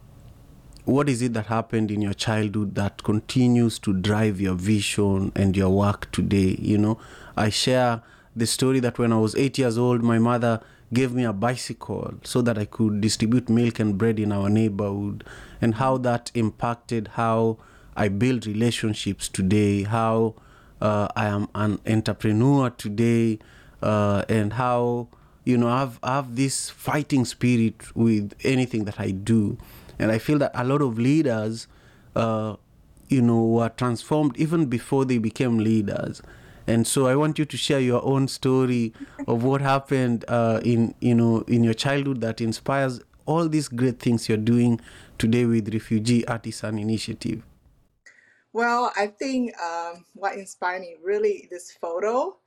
what 0.91 1.07
is 1.07 1.21
it 1.21 1.33
that 1.33 1.45
happened 1.45 1.89
in 1.89 2.01
your 2.01 2.13
childhood 2.13 2.75
that 2.75 3.01
continues 3.03 3.79
to 3.79 3.93
drive 3.93 4.41
your 4.41 4.55
vision 4.55 5.31
and 5.35 5.55
your 5.55 5.69
work 5.69 6.11
today? 6.11 6.57
You 6.59 6.77
know, 6.77 6.99
I 7.37 7.49
share 7.49 8.01
the 8.35 8.45
story 8.45 8.79
that 8.81 8.99
when 8.99 9.13
I 9.13 9.17
was 9.17 9.33
eight 9.35 9.57
years 9.57 9.77
old, 9.77 10.03
my 10.03 10.19
mother 10.19 10.61
gave 10.93 11.13
me 11.13 11.23
a 11.23 11.31
bicycle 11.31 12.15
so 12.23 12.41
that 12.41 12.57
I 12.57 12.65
could 12.65 12.99
distribute 12.99 13.49
milk 13.49 13.79
and 13.79 13.97
bread 13.97 14.19
in 14.19 14.31
our 14.33 14.49
neighborhood, 14.49 15.23
and 15.61 15.75
how 15.75 15.97
that 15.99 16.29
impacted 16.33 17.09
how 17.13 17.57
I 17.95 18.09
build 18.09 18.45
relationships 18.45 19.29
today, 19.29 19.83
how 19.83 20.35
uh, 20.81 21.07
I 21.15 21.27
am 21.27 21.47
an 21.55 21.79
entrepreneur 21.87 22.69
today, 22.69 23.39
uh, 23.81 24.25
and 24.27 24.53
how 24.53 25.07
you 25.45 25.57
know 25.57 25.69
I've 25.69 25.99
I 26.03 26.15
have 26.15 26.35
this 26.35 26.69
fighting 26.69 27.23
spirit 27.23 27.95
with 27.95 28.33
anything 28.43 28.83
that 28.85 28.99
I 28.99 29.11
do, 29.11 29.57
and 30.01 30.11
I 30.11 30.17
feel 30.17 30.39
that 30.39 30.51
a 30.55 30.63
lot 30.63 30.81
of 30.81 30.97
leaders, 30.97 31.67
uh, 32.15 32.55
you 33.07 33.21
know, 33.21 33.45
were 33.45 33.69
transformed 33.69 34.35
even 34.37 34.65
before 34.65 35.05
they 35.05 35.19
became 35.19 35.59
leaders. 35.59 36.21
And 36.65 36.87
so 36.87 37.05
I 37.05 37.15
want 37.15 37.37
you 37.37 37.45
to 37.45 37.57
share 37.57 37.79
your 37.79 38.03
own 38.03 38.27
story 38.27 38.93
of 39.27 39.43
what 39.43 39.61
happened 39.61 40.25
uh, 40.27 40.59
in 40.63 40.95
you 41.01 41.15
know 41.15 41.41
in 41.47 41.63
your 41.63 41.73
childhood 41.73 42.21
that 42.21 42.41
inspires 42.41 43.01
all 43.25 43.47
these 43.47 43.67
great 43.67 43.99
things 43.99 44.27
you're 44.27 44.37
doing 44.37 44.79
today 45.17 45.45
with 45.45 45.73
Refugee 45.73 46.25
Artisan 46.27 46.79
Initiative. 46.79 47.43
Well, 48.53 48.91
I 48.97 49.07
think 49.07 49.53
um, 49.61 50.05
what 50.13 50.35
inspired 50.35 50.81
me 50.81 50.95
really 51.01 51.47
this 51.51 51.71
photo 51.71 52.37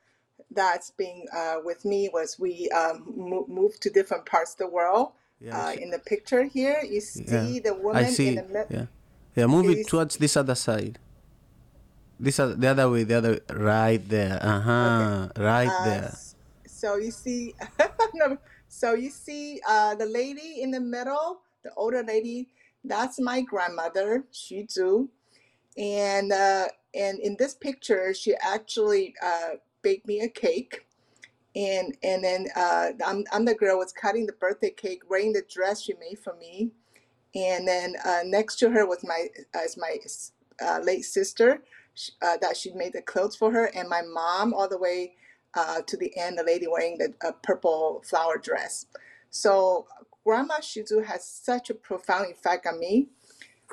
that's 0.50 0.90
being 0.90 1.26
uh, 1.34 1.56
with 1.64 1.84
me 1.84 2.10
was 2.12 2.38
we 2.38 2.68
um, 2.70 3.12
mo- 3.16 3.46
moved 3.48 3.80
to 3.82 3.90
different 3.90 4.26
parts 4.26 4.52
of 4.52 4.58
the 4.58 4.68
world. 4.68 5.12
Yeah, 5.40 5.68
Uh, 5.68 5.72
in 5.72 5.90
the 5.90 5.98
picture 5.98 6.44
here, 6.44 6.80
you 6.82 7.00
see 7.00 7.24
Yeah, 7.26 7.60
the 7.60 7.74
I 7.74 7.78
woman 7.78 8.06
in 8.06 8.34
the 8.36 8.46
mid- 8.48 8.70
Yeah, 8.70 8.86
yeah. 9.36 9.46
Move 9.46 9.68
it 9.70 9.86
towards 9.86 10.16
this 10.16 10.36
other 10.36 10.54
side. 10.54 10.98
This 12.18 12.38
other, 12.38 12.54
the 12.54 12.68
other 12.68 12.88
way, 12.90 13.02
the 13.04 13.14
other 13.18 13.40
right 13.52 14.00
there. 14.08 14.38
Uh 14.40 14.60
huh. 14.60 15.28
Right 15.36 15.68
Uh, 15.68 15.84
there. 15.84 16.14
so 16.66 16.96
you 16.96 17.10
see, 17.10 17.54
no, 18.14 18.38
so 18.68 18.94
you 18.94 19.10
see 19.10 19.60
uh, 19.68 19.94
the 19.96 20.06
lady 20.06 20.62
in 20.62 20.70
the 20.70 20.80
middle, 20.80 21.40
the 21.62 21.72
older 21.76 22.02
lady. 22.02 22.48
That's 22.84 23.18
my 23.18 23.40
grandmother, 23.40 24.24
Xu 24.32 24.68
Zhu, 24.68 25.08
and 25.76 26.32
uh, 26.32 26.68
and 26.94 27.18
in 27.18 27.36
this 27.38 27.54
picture, 27.54 28.12
she 28.14 28.34
actually 28.40 29.14
uh, 29.22 29.56
baked 29.82 30.06
me 30.06 30.20
a 30.20 30.28
cake, 30.28 30.86
and 31.56 31.96
and 32.02 32.24
then 32.24 32.48
uh, 32.56 32.90
I'm 33.06 33.24
I'm 33.32 33.44
the 33.44 33.54
girl 33.54 33.78
was 33.78 33.92
cutting 33.92 34.26
the 34.26 34.32
birthday 34.34 34.70
cake, 34.70 35.02
wearing 35.08 35.32
the 35.32 35.42
dress 35.48 35.82
she 35.82 35.94
made 36.00 36.18
for 36.18 36.34
me, 36.36 36.72
and 37.34 37.66
then 37.66 37.96
uh, 38.04 38.20
next 38.24 38.56
to 38.56 38.70
her 38.70 38.86
was 38.86 39.04
my 39.04 39.28
is 39.64 39.76
my 39.76 39.98
uh, 40.64 40.80
late 40.80 41.04
sister 41.04 41.62
uh, 42.22 42.36
that 42.38 42.56
she 42.56 42.72
made 42.72 42.92
the 42.92 43.02
clothes 43.02 43.36
for 43.36 43.52
her, 43.52 43.66
and 43.74 43.88
my 43.88 44.02
mom 44.02 44.54
all 44.54 44.68
the 44.68 44.78
way 44.78 45.14
uh, 45.54 45.80
to 45.86 45.96
the 45.96 46.16
end, 46.16 46.38
the 46.38 46.44
lady 46.44 46.66
wearing 46.66 46.98
the 46.98 47.14
uh, 47.26 47.32
purple 47.42 48.02
flower 48.04 48.38
dress. 48.38 48.86
So 49.30 49.86
Grandma 50.24 50.58
Shizu 50.60 51.04
has 51.04 51.24
such 51.26 51.70
a 51.70 51.74
profound 51.74 52.30
effect 52.32 52.66
on 52.66 52.78
me. 52.80 53.08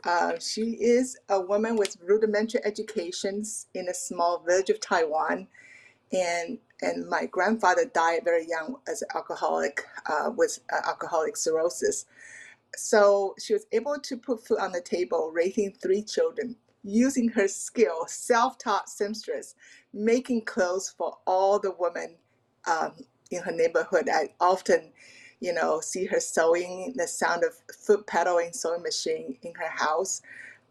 Uh, 0.06 0.34
she 0.40 0.72
is 0.82 1.18
a 1.30 1.40
woman 1.40 1.76
with 1.76 1.98
rudimentary 2.04 2.62
educations 2.66 3.68
in 3.74 3.88
a 3.90 3.94
small 3.94 4.44
village 4.48 4.70
of 4.70 4.80
Taiwan, 4.80 5.48
and 6.12 6.60
and 6.82 7.08
my 7.10 7.26
grandfather 7.26 7.86
died 7.86 8.22
very 8.24 8.48
young 8.48 8.78
as 8.88 9.02
an 9.02 9.10
alcoholic 9.16 9.86
uh, 10.10 10.32
with 10.36 10.60
uh, 10.74 10.88
alcoholic 10.88 11.38
cirrhosis. 11.38 12.06
So 12.76 13.36
she 13.40 13.54
was 13.54 13.66
able 13.72 13.98
to 14.00 14.18
put 14.18 14.46
food 14.48 14.60
on 14.60 14.72
the 14.72 14.82
table, 14.82 15.32
raising 15.34 15.74
three 15.74 16.04
children, 16.04 16.56
using 16.84 17.30
her 17.30 17.48
skill, 17.48 18.06
self-taught 18.08 18.90
seamstress, 18.90 19.56
making 19.94 20.46
clothes 20.46 20.94
for 20.98 21.18
all 21.28 21.60
the 21.60 21.76
women 21.78 22.16
um, 22.70 22.94
in 23.30 23.44
her 23.44 23.52
neighborhood. 23.52 24.10
I 24.12 24.30
often, 24.40 24.92
you 25.40 25.54
know, 25.54 25.82
see 25.82 26.06
her 26.06 26.20
sewing, 26.20 26.94
the 26.96 27.08
sound 27.08 27.44
of 27.44 27.54
foot 27.76 28.08
pedaling 28.08 28.54
sewing 28.54 28.84
machine 28.84 29.38
in 29.44 29.54
her 29.56 29.70
house. 29.70 30.22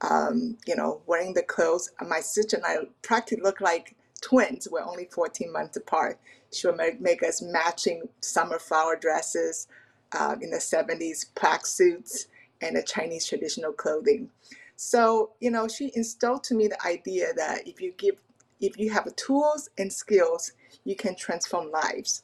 Um, 0.03 0.57
you 0.67 0.77
know, 0.77 1.03
wearing 1.07 1.35
the 1.35 1.43
clothes. 1.43 1.91
My 2.01 2.21
sister 2.21 2.57
and 2.57 2.65
I 2.65 2.79
practically 3.03 3.43
look 3.43 3.61
like 3.61 3.95
twins. 4.21 4.69
We're 4.71 4.83
only 4.83 5.07
14 5.07 5.53
months 5.53 5.77
apart. 5.77 6.19
She 6.53 6.67
would 6.67 6.77
make, 6.77 7.01
make 7.01 7.23
us 7.23 7.43
matching 7.43 8.09
summer 8.21 8.59
flower 8.59 8.97
dresses, 8.97 9.69
uh, 10.13 10.37
in 10.41 10.51
the 10.51 10.59
70s, 10.59 11.27
plaque 11.35 11.67
suits, 11.67 12.27
and 12.61 12.77
the 12.77 12.83
Chinese 12.83 13.27
traditional 13.27 13.73
clothing. 13.73 14.31
So, 14.77 15.31
you 15.41 15.51
know, 15.51 15.69
she 15.69 15.93
instilled 15.95 16.45
to 16.45 16.55
me 16.55 16.69
the 16.69 16.87
idea 16.87 17.33
that 17.37 17.67
if 17.69 17.81
you 17.81 17.93
give, 17.97 18.17
if 18.61 18.79
you 18.79 18.91
have 18.91 19.15
tools 19.17 19.69
and 19.79 19.93
skills, 19.93 20.53
you 20.85 20.97
can 20.97 21.17
transform 21.17 21.71
lives. 21.71 22.23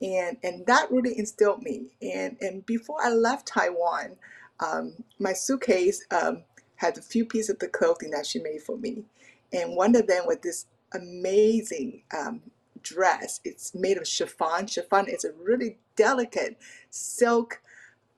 And, 0.00 0.36
and 0.42 0.66
that 0.66 0.90
really 0.90 1.16
instilled 1.16 1.62
me. 1.62 1.86
And, 2.02 2.36
and 2.40 2.66
before 2.66 2.96
I 3.02 3.10
left 3.10 3.46
Taiwan, 3.46 4.16
um, 4.60 4.94
my 5.18 5.32
suitcase 5.32 6.04
um, 6.10 6.42
had 6.76 6.98
a 6.98 7.02
few 7.02 7.24
pieces 7.24 7.50
of 7.50 7.58
the 7.60 7.68
clothing 7.68 8.10
that 8.10 8.26
she 8.26 8.40
made 8.40 8.62
for 8.62 8.76
me. 8.76 9.04
And 9.52 9.76
one 9.76 9.94
of 9.94 10.06
them 10.06 10.24
was 10.26 10.38
this 10.42 10.66
amazing 10.94 12.02
um, 12.16 12.42
dress. 12.82 13.40
It's 13.44 13.74
made 13.74 13.98
of 13.98 14.06
chiffon. 14.06 14.66
Chiffon 14.66 15.08
is 15.08 15.24
a 15.24 15.32
really 15.32 15.78
delicate 15.96 16.58
silk 16.90 17.60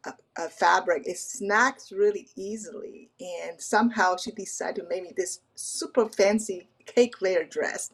uh, 0.05 0.13
uh, 0.37 0.49
fabric. 0.49 1.05
It 1.07 1.19
snags 1.19 1.93
really 1.93 2.29
easily, 2.37 3.11
and 3.21 3.61
somehow 3.61 4.17
she 4.17 4.31
decided 4.33 4.83
to 4.83 4.89
make 4.89 5.03
me 5.03 5.13
this 5.17 5.41
super 5.55 6.07
fancy 6.07 6.69
cake 6.87 7.21
layer 7.23 7.45
dress 7.45 7.91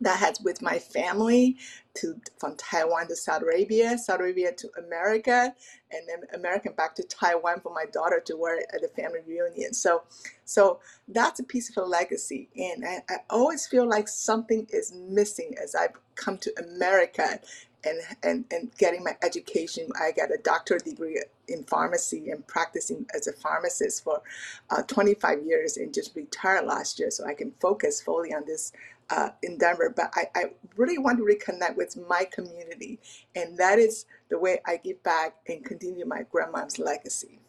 that 0.00 0.18
has 0.20 0.40
with 0.42 0.62
my 0.62 0.78
family 0.78 1.56
to 1.94 2.20
from 2.38 2.56
Taiwan 2.56 3.08
to 3.08 3.16
Saudi 3.16 3.44
Arabia, 3.44 3.98
Saudi 3.98 4.24
Arabia 4.24 4.52
to 4.52 4.70
America, 4.84 5.54
and 5.92 6.08
then 6.08 6.22
American 6.34 6.72
back 6.74 6.94
to 6.96 7.02
Taiwan 7.04 7.60
for 7.60 7.72
my 7.72 7.86
daughter 7.92 8.20
to 8.26 8.36
wear 8.36 8.58
at 8.72 8.82
the 8.82 8.88
family 8.88 9.20
reunion. 9.26 9.74
So, 9.74 10.02
so 10.44 10.80
that's 11.08 11.40
a 11.40 11.44
piece 11.44 11.70
of 11.70 11.82
a 11.82 11.86
legacy, 11.86 12.48
and 12.56 12.84
I, 12.84 13.02
I 13.08 13.16
always 13.30 13.66
feel 13.66 13.88
like 13.88 14.08
something 14.08 14.66
is 14.70 14.92
missing 14.94 15.54
as 15.62 15.74
I've 15.74 15.96
come 16.14 16.38
to 16.38 16.52
America. 16.58 17.40
And, 17.86 18.00
and, 18.22 18.44
and 18.50 18.74
getting 18.78 19.04
my 19.04 19.16
education, 19.22 19.90
I 20.00 20.12
got 20.12 20.30
a 20.32 20.38
doctorate 20.42 20.84
degree 20.84 21.22
in 21.48 21.64
pharmacy 21.64 22.30
and 22.30 22.46
practicing 22.46 23.06
as 23.14 23.26
a 23.26 23.32
pharmacist 23.34 24.04
for 24.04 24.22
uh, 24.70 24.82
25 24.82 25.44
years 25.44 25.76
and 25.76 25.94
just 25.94 26.16
retired 26.16 26.66
last 26.66 26.98
year 26.98 27.10
so 27.10 27.26
I 27.26 27.34
can 27.34 27.52
focus 27.60 28.00
fully 28.00 28.32
on 28.34 28.44
this 28.46 28.72
uh, 29.10 29.30
Denver, 29.58 29.92
But 29.94 30.12
I, 30.14 30.26
I 30.34 30.44
really 30.76 30.98
want 30.98 31.18
to 31.18 31.24
reconnect 31.24 31.76
with 31.76 31.96
my 32.08 32.24
community, 32.24 32.98
and 33.34 33.58
that 33.58 33.78
is 33.78 34.06
the 34.28 34.38
way 34.38 34.60
I 34.66 34.76
give 34.76 35.02
back 35.02 35.36
and 35.48 35.64
continue 35.64 36.06
my 36.06 36.24
grandma's 36.30 36.78
legacy. 36.78 37.40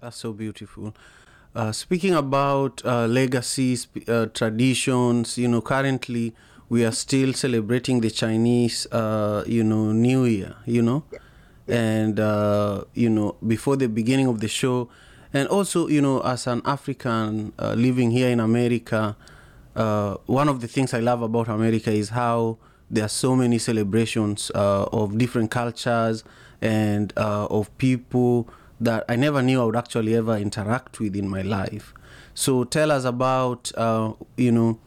That's 0.00 0.16
so 0.16 0.32
beautiful. 0.32 0.94
Uh, 1.54 1.72
speaking 1.72 2.14
about 2.14 2.84
uh, 2.84 3.06
legacies, 3.06 3.88
uh, 4.08 4.26
traditions, 4.26 5.38
you 5.38 5.48
know, 5.48 5.62
currently 5.62 6.34
we 6.68 6.84
are 6.84 6.92
still 6.92 7.32
celebrating 7.32 8.00
the 8.00 8.10
Chinese, 8.10 8.86
uh, 8.92 9.42
you 9.46 9.64
know, 9.64 9.92
New 9.92 10.24
Year, 10.24 10.56
you 10.66 10.82
know, 10.82 11.04
and 11.66 12.20
uh, 12.20 12.84
you 12.94 13.08
know 13.08 13.36
before 13.46 13.76
the 13.76 13.88
beginning 13.88 14.26
of 14.26 14.40
the 14.40 14.48
show, 14.48 14.90
And 15.36 15.48
also, 15.48 15.86
you 15.88 16.00
know, 16.00 16.20
as 16.20 16.46
an 16.46 16.62
African 16.64 17.52
uh, 17.58 17.74
living 17.74 18.10
here 18.10 18.30
in 18.30 18.40
America, 18.40 19.16
uh, 19.76 20.16
one 20.26 20.48
of 20.48 20.60
the 20.60 20.66
things 20.68 20.94
I 20.94 21.00
love 21.00 21.22
about 21.22 21.48
America 21.48 21.90
is 21.90 22.08
how 22.08 22.58
there 22.90 23.04
are 23.04 23.08
so 23.08 23.36
many 23.36 23.58
celebrations 23.58 24.50
uh, 24.54 24.84
of 24.84 25.18
different 25.18 25.50
cultures 25.50 26.24
and 26.62 27.12
uh, 27.16 27.46
of 27.46 27.76
people 27.78 28.48
that 28.80 29.04
I 29.08 29.16
never 29.16 29.42
knew 29.42 29.60
I 29.60 29.64
would 29.64 29.76
actually 29.76 30.14
ever 30.14 30.36
interact 30.36 30.98
with 30.98 31.14
in 31.14 31.28
my 31.28 31.42
life. 31.42 31.92
So 32.34 32.64
tell 32.64 32.90
us 32.90 33.04
about, 33.04 33.72
uh, 33.76 34.12
you 34.36 34.52
know, 34.52 34.78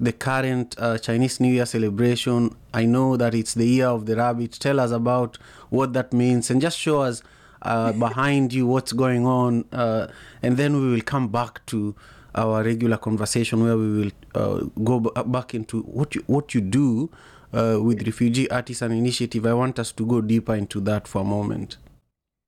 the 0.00 0.12
current 0.12 0.76
uh, 0.78 0.98
Chinese 0.98 1.40
New 1.40 1.52
Year 1.52 1.66
celebration. 1.66 2.54
I 2.72 2.84
know 2.84 3.16
that 3.16 3.34
it's 3.34 3.54
the 3.54 3.66
year 3.66 3.86
of 3.86 4.06
the 4.06 4.16
rabbit. 4.16 4.52
Tell 4.52 4.80
us 4.80 4.90
about 4.90 5.38
what 5.70 5.92
that 5.92 6.12
means 6.12 6.50
and 6.50 6.60
just 6.60 6.78
show 6.78 7.02
us 7.02 7.22
uh, 7.62 7.92
behind 8.06 8.52
you 8.52 8.66
what's 8.66 8.92
going 8.92 9.26
on. 9.26 9.64
Uh, 9.72 10.06
and 10.42 10.56
then 10.56 10.80
we 10.80 10.92
will 10.92 11.00
come 11.00 11.28
back 11.28 11.64
to 11.66 11.94
our 12.34 12.62
regular 12.62 12.96
conversation 12.96 13.62
where 13.62 13.76
we 13.76 14.00
will 14.00 14.10
uh, 14.34 14.64
go 14.84 15.00
b- 15.00 15.10
back 15.26 15.54
into 15.54 15.82
what 15.82 16.14
you, 16.14 16.22
what 16.26 16.54
you 16.54 16.60
do 16.60 17.10
uh, 17.52 17.78
with 17.80 18.06
Refugee 18.06 18.50
Artisan 18.50 18.92
Initiative. 18.92 19.46
I 19.46 19.54
want 19.54 19.78
us 19.78 19.92
to 19.92 20.06
go 20.06 20.20
deeper 20.20 20.54
into 20.54 20.80
that 20.80 21.08
for 21.08 21.22
a 21.22 21.24
moment. 21.24 21.78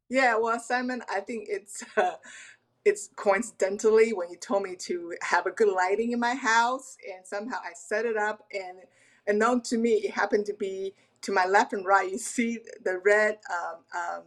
Yeah, 0.09 0.37
well, 0.37 0.59
Simon, 0.59 1.03
I 1.09 1.21
think 1.21 1.47
it's 1.49 1.85
uh, 1.97 2.17
it's 2.85 3.11
coincidentally 3.17 4.13
when 4.13 4.31
you 4.31 4.37
told 4.37 4.63
me 4.63 4.75
to 4.77 5.15
have 5.23 5.47
a 5.47 5.51
good 5.51 5.73
lighting 5.73 6.13
in 6.13 6.21
my 6.21 6.35
house, 6.35 6.97
and 7.13 7.27
somehow 7.27 7.59
I 7.63 7.73
set 7.75 8.07
it 8.07 8.17
up, 8.17 8.45
and 8.53 8.79
unknown 9.27 9.63
to 9.63 9.79
me, 9.79 9.93
it 9.93 10.13
happened 10.13 10.47
to 10.47 10.55
be 10.55 10.95
to 11.23 11.33
my 11.33 11.47
left 11.47 11.73
and 11.73 11.87
right. 11.87 12.11
You 12.11 12.19
see 12.19 12.59
the 12.85 12.99
red 13.05 13.39
um, 13.51 13.77
um, 13.95 14.23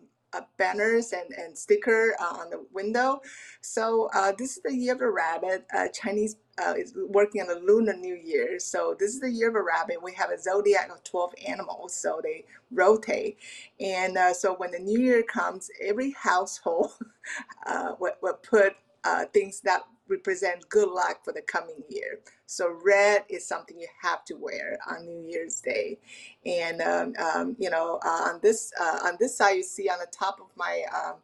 banners 0.57 1.13
and, 1.13 1.31
and 1.37 1.57
sticker 1.57 2.15
uh, 2.19 2.37
on 2.39 2.49
the 2.49 2.65
window. 2.73 3.21
So 3.61 4.09
uh, 4.13 4.33
this 4.37 4.57
is 4.57 4.63
the 4.63 4.75
year 4.75 4.93
of 4.93 4.99
the 4.99 5.09
rabbit. 5.09 5.65
Uh, 5.73 5.87
Chinese 5.89 6.37
uh, 6.63 6.73
is 6.77 6.93
working 7.07 7.41
on 7.41 7.47
the 7.47 7.59
Lunar 7.59 7.95
New 7.95 8.15
Year. 8.15 8.59
So 8.59 8.95
this 8.99 9.13
is 9.13 9.19
the 9.19 9.31
year 9.31 9.49
of 9.49 9.55
a 9.55 9.61
rabbit. 9.61 10.01
We 10.03 10.13
have 10.13 10.29
a 10.31 10.39
zodiac 10.39 10.89
of 10.91 11.03
12 11.03 11.33
animals, 11.47 11.95
so 11.95 12.19
they 12.23 12.45
rotate. 12.71 13.37
And 13.79 14.17
uh, 14.17 14.33
so 14.33 14.53
when 14.55 14.71
the 14.71 14.79
New 14.79 14.99
Year 14.99 15.23
comes, 15.23 15.69
every 15.81 16.11
household 16.11 16.91
uh, 17.65 17.93
will, 17.99 18.13
will 18.21 18.35
put 18.35 18.73
uh, 19.03 19.25
things 19.33 19.61
that 19.61 19.83
represent 20.07 20.67
good 20.69 20.89
luck 20.89 21.23
for 21.23 21.33
the 21.33 21.41
coming 21.41 21.81
year. 21.89 22.19
So 22.53 22.77
red 22.83 23.23
is 23.29 23.47
something 23.47 23.79
you 23.79 23.87
have 24.03 24.23
to 24.25 24.35
wear 24.35 24.77
on 24.87 25.05
New 25.07 25.27
Year's 25.27 25.59
Day, 25.59 25.97
and 26.45 26.81
um, 26.81 27.13
um, 27.17 27.55
you 27.57 27.71
know 27.71 27.99
uh, 28.05 28.29
on 28.29 28.39
this 28.43 28.71
uh, 28.79 28.99
on 29.05 29.17
this 29.19 29.35
side 29.35 29.53
you 29.53 29.63
see 29.63 29.89
on 29.89 29.97
the 29.97 30.07
top 30.11 30.39
of 30.39 30.47
my 30.55 30.83
um, 30.95 31.15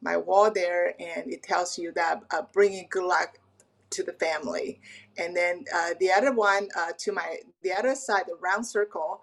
my 0.00 0.16
wall 0.16 0.50
there, 0.50 0.94
and 0.98 1.30
it 1.30 1.42
tells 1.42 1.78
you 1.78 1.92
that 1.92 2.22
uh, 2.30 2.40
bringing 2.54 2.86
good 2.88 3.04
luck 3.04 3.38
to 3.90 4.02
the 4.02 4.14
family. 4.14 4.80
And 5.18 5.36
then 5.36 5.66
uh, 5.74 5.90
the 6.00 6.10
other 6.10 6.32
one 6.32 6.68
uh, 6.74 6.92
to 7.00 7.12
my 7.12 7.36
the 7.62 7.72
other 7.72 7.94
side, 7.94 8.24
the 8.26 8.36
round 8.40 8.66
circle, 8.66 9.20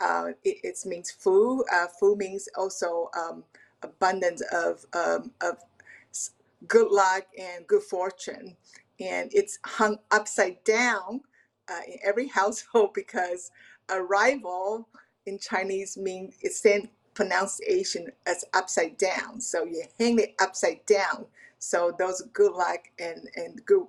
uh, 0.00 0.28
it, 0.44 0.58
it 0.62 0.78
means. 0.86 1.12
Uh, 1.26 1.86
fu 1.98 2.14
means 2.14 2.48
also 2.56 3.10
um, 3.18 3.42
abundance 3.82 4.40
of 4.52 4.86
um, 4.92 5.32
of 5.40 5.56
good 6.68 6.92
luck 6.92 7.26
and 7.36 7.66
good 7.66 7.82
fortune. 7.82 8.56
And 9.00 9.30
it's 9.34 9.58
hung 9.64 9.98
upside 10.10 10.62
down 10.64 11.22
uh, 11.68 11.80
in 11.86 11.98
every 12.04 12.28
household 12.40 12.94
because 12.94 13.50
arrival 13.90 14.88
in 15.26 15.38
Chinese 15.38 15.96
means 15.96 16.36
it's 16.40 16.60
same 16.60 16.88
pronunciation 17.14 18.08
as 18.26 18.44
upside 18.54 18.96
down. 18.98 19.40
So 19.40 19.64
you 19.64 19.84
hang 19.98 20.18
it 20.18 20.34
upside 20.40 20.86
down. 20.86 21.26
So 21.58 21.94
those 21.98 22.22
good 22.32 22.52
luck 22.52 22.80
and, 22.98 23.28
and 23.36 23.64
good 23.66 23.86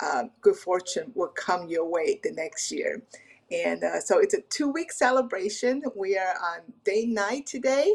uh, 0.00 0.24
good 0.40 0.56
fortune 0.56 1.12
will 1.14 1.28
come 1.28 1.68
your 1.68 1.86
way 1.86 2.20
the 2.22 2.32
next 2.32 2.72
year. 2.72 3.02
And 3.50 3.82
uh, 3.84 4.00
so 4.00 4.18
it's 4.18 4.34
a 4.34 4.42
two 4.42 4.68
week 4.70 4.92
celebration. 4.92 5.82
We 5.96 6.16
are 6.18 6.34
on 6.34 6.60
day 6.84 7.06
nine 7.06 7.44
today 7.44 7.92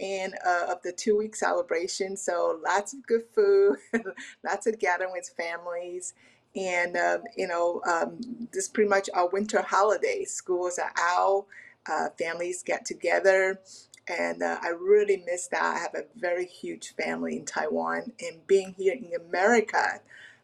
and 0.00 0.34
uh, 0.46 0.66
of 0.70 0.82
the 0.82 0.92
two 0.92 1.16
week 1.18 1.36
celebration. 1.36 2.16
So 2.16 2.60
lots 2.64 2.94
of 2.94 3.06
good 3.06 3.24
food, 3.34 3.78
lots 4.44 4.66
of 4.66 4.78
gathering 4.78 5.12
with 5.12 5.30
families. 5.36 6.14
And, 6.56 6.96
um, 6.96 7.22
you 7.36 7.48
know, 7.48 7.82
um, 7.86 8.18
this 8.52 8.64
is 8.64 8.68
pretty 8.70 8.88
much 8.90 9.10
our 9.14 9.28
winter 9.28 9.62
holiday. 9.62 10.24
Schools 10.24 10.78
are 10.78 10.92
out, 10.98 11.46
uh, 11.90 12.08
families 12.18 12.62
get 12.64 12.84
together. 12.86 13.60
And 14.08 14.42
uh, 14.42 14.58
I 14.62 14.68
really 14.68 15.22
miss 15.26 15.48
that. 15.48 15.62
I 15.62 15.78
have 15.80 15.94
a 15.94 16.04
very 16.16 16.46
huge 16.46 16.94
family 16.96 17.36
in 17.36 17.44
Taiwan. 17.44 18.12
And 18.20 18.46
being 18.46 18.74
here 18.78 18.94
in 18.94 19.10
America, 19.28 20.00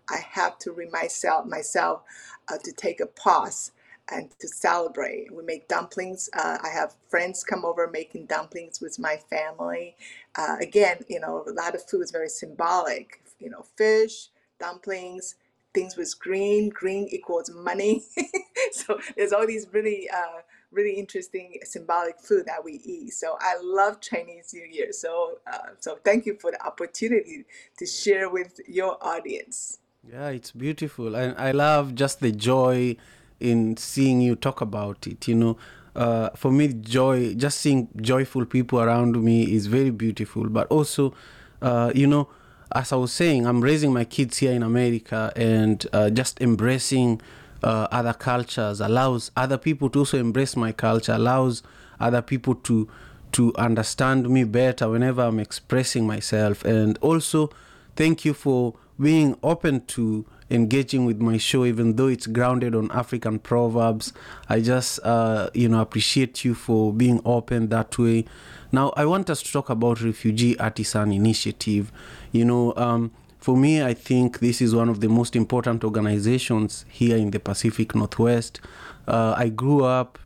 I 0.09 0.19
have 0.33 0.59
to 0.61 0.73
remind 0.73 0.93
myself, 1.05 1.47
myself 1.47 2.03
uh, 2.49 2.59
to 2.65 2.73
take 2.73 3.01
a 3.01 3.07
pause 3.07 3.73
and 4.11 4.31
to 4.39 4.49
celebrate. 4.49 5.33
We 5.33 5.43
make 5.43 5.69
dumplings. 5.69 6.29
Uh, 6.33 6.59
I 6.63 6.69
have 6.69 6.95
friends 7.09 7.45
come 7.45 7.65
over 7.65 7.89
making 7.89 8.27
dumplings 8.27 8.81
with 8.81 8.99
my 8.99 9.17
family. 9.17 9.97
Uh, 10.37 10.57
again, 10.61 11.05
you 11.09 11.21
know, 11.21 11.45
a 11.47 11.53
lot 11.53 11.75
of 11.75 11.83
food 11.89 12.03
is 12.03 12.11
very 12.11 12.29
symbolic. 12.29 13.23
You 13.39 13.51
know, 13.51 13.65
fish, 13.77 14.29
dumplings, 14.59 15.37
things 15.75 15.97
with 15.97 16.19
green. 16.19 16.69
Green 16.69 17.09
equals 17.11 17.51
money. 17.51 18.05
so 18.73 18.99
there's 19.17 19.33
all 19.33 19.47
these 19.47 19.67
really, 19.73 20.09
uh, 20.11 20.43
really 20.71 20.93
interesting 20.93 21.59
symbolic 21.65 22.19
food 22.21 22.47
that 22.47 22.65
we 22.65 22.75
eat. 22.85 23.13
So 23.13 23.37
I 23.41 23.57
love 23.63 24.01
Chinese 24.01 24.53
New 24.55 24.67
Year. 24.71 24.93
So, 24.93 25.39
uh, 25.51 25.71
so 25.79 25.99
thank 26.05 26.27
you 26.27 26.37
for 26.41 26.51
the 26.51 26.65
opportunity 26.65 27.45
to 27.79 27.87
share 27.87 28.29
with 28.29 28.61
your 28.67 28.97
audience. 29.05 29.79
Yeah, 30.09 30.29
it's 30.29 30.53
beautiful. 30.53 31.15
And 31.15 31.37
I 31.39 31.51
love 31.51 31.95
just 31.95 32.21
the 32.21 32.33
joy 32.33 32.97
in 33.41 33.77
seeing 33.77 34.21
you 34.21 34.37
talk 34.37 34.61
about 34.61 35.07
it. 35.07 35.27
You 35.27 35.35
know, 35.35 35.57
uh, 35.97 36.31
for 36.37 36.53
me, 36.53 36.69
joy, 36.69 37.35
just 37.35 37.61
seeing 37.61 37.89
joyful 38.01 38.45
people 38.47 38.81
around 38.81 39.23
me 39.23 39.53
is 39.55 39.67
very 39.67 39.91
beautiful. 39.91 40.49
But 40.49 40.69
also, 40.69 41.15
uh, 41.63 41.93
you 41.95 42.07
know, 42.07 42.29
as 42.73 42.93
I 42.93 42.97
was 42.97 43.13
saying, 43.13 43.47
I'm 43.47 43.61
raising 43.61 43.93
my 43.93 44.05
kids 44.05 44.39
here 44.39 44.53
in 44.53 44.63
America 44.63 45.33
and 45.35 45.85
uh, 45.93 46.11
just 46.11 46.41
embracing 46.41 47.21
uh, 47.63 47.89
other 47.91 48.13
cultures 48.13 48.81
allows 48.81 49.31
other 49.37 49.59
people 49.59 49.91
to 49.91 50.01
also 50.01 50.19
embrace 50.19 50.57
my 50.57 50.73
culture, 50.73 51.13
allows 51.13 51.63
other 51.99 52.23
people 52.23 52.55
to 52.55 52.89
to 53.33 53.55
understand 53.57 54.29
me 54.29 54.43
better 54.43 54.89
whenever 54.89 55.23
I'm 55.23 55.39
expressing 55.39 56.05
myself. 56.05 56.65
And 56.65 56.99
also, 56.99 57.51
thank 57.95 58.25
you 58.25 58.35
for 58.35 58.75
being 58.99 59.37
open 59.43 59.87
to 59.87 60.27
engaging 60.51 61.05
with 61.05 61.21
my 61.21 61.37
show, 61.37 61.65
even 61.65 61.97
though 61.97 62.09
it's 62.09 62.27
grounded 62.27 62.75
on 62.75 62.91
African 62.91 63.39
proverbs. 63.39 64.13
I 64.49 64.61
just, 64.61 65.01
uh, 65.05 65.51
you 65.55 65.69
know, 65.69 65.81
appreciate 65.81 66.45
you 66.45 66.55
for 66.55 66.93
being 66.93 67.21
open 67.25 67.69
that 67.69 67.97
way. 67.99 68.27
Now, 68.73 68.93
I 68.97 69.05
want 69.05 69.31
us 69.31 69.43
to 69.43 69.53
talk 69.53 69.71
about 69.71 70.01
Refugee 70.01 70.59
Artisan 70.59 71.13
Initiative. 71.13 71.91
You 72.33 72.45
know, 72.45 72.75
um, 72.77 73.13
for 73.39 73.57
me, 73.57 73.83
I 73.83 73.95
think 73.95 74.41
this 74.41 74.61
is 74.61 74.75
one 74.75 74.89
of 74.89 75.01
the 75.01 75.09
most 75.09 75.35
important 75.35 75.83
organizations 75.83 76.85
here 76.89 77.17
in 77.17 77.31
the 77.31 77.41
Pacific 77.41 77.95
Northwest. 77.95 78.61
Uh, 79.09 79.35
I 79.37 79.49
grew 79.49 79.85
up 79.85 80.19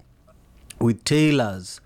with 0.81 1.05
tailors 1.05 1.81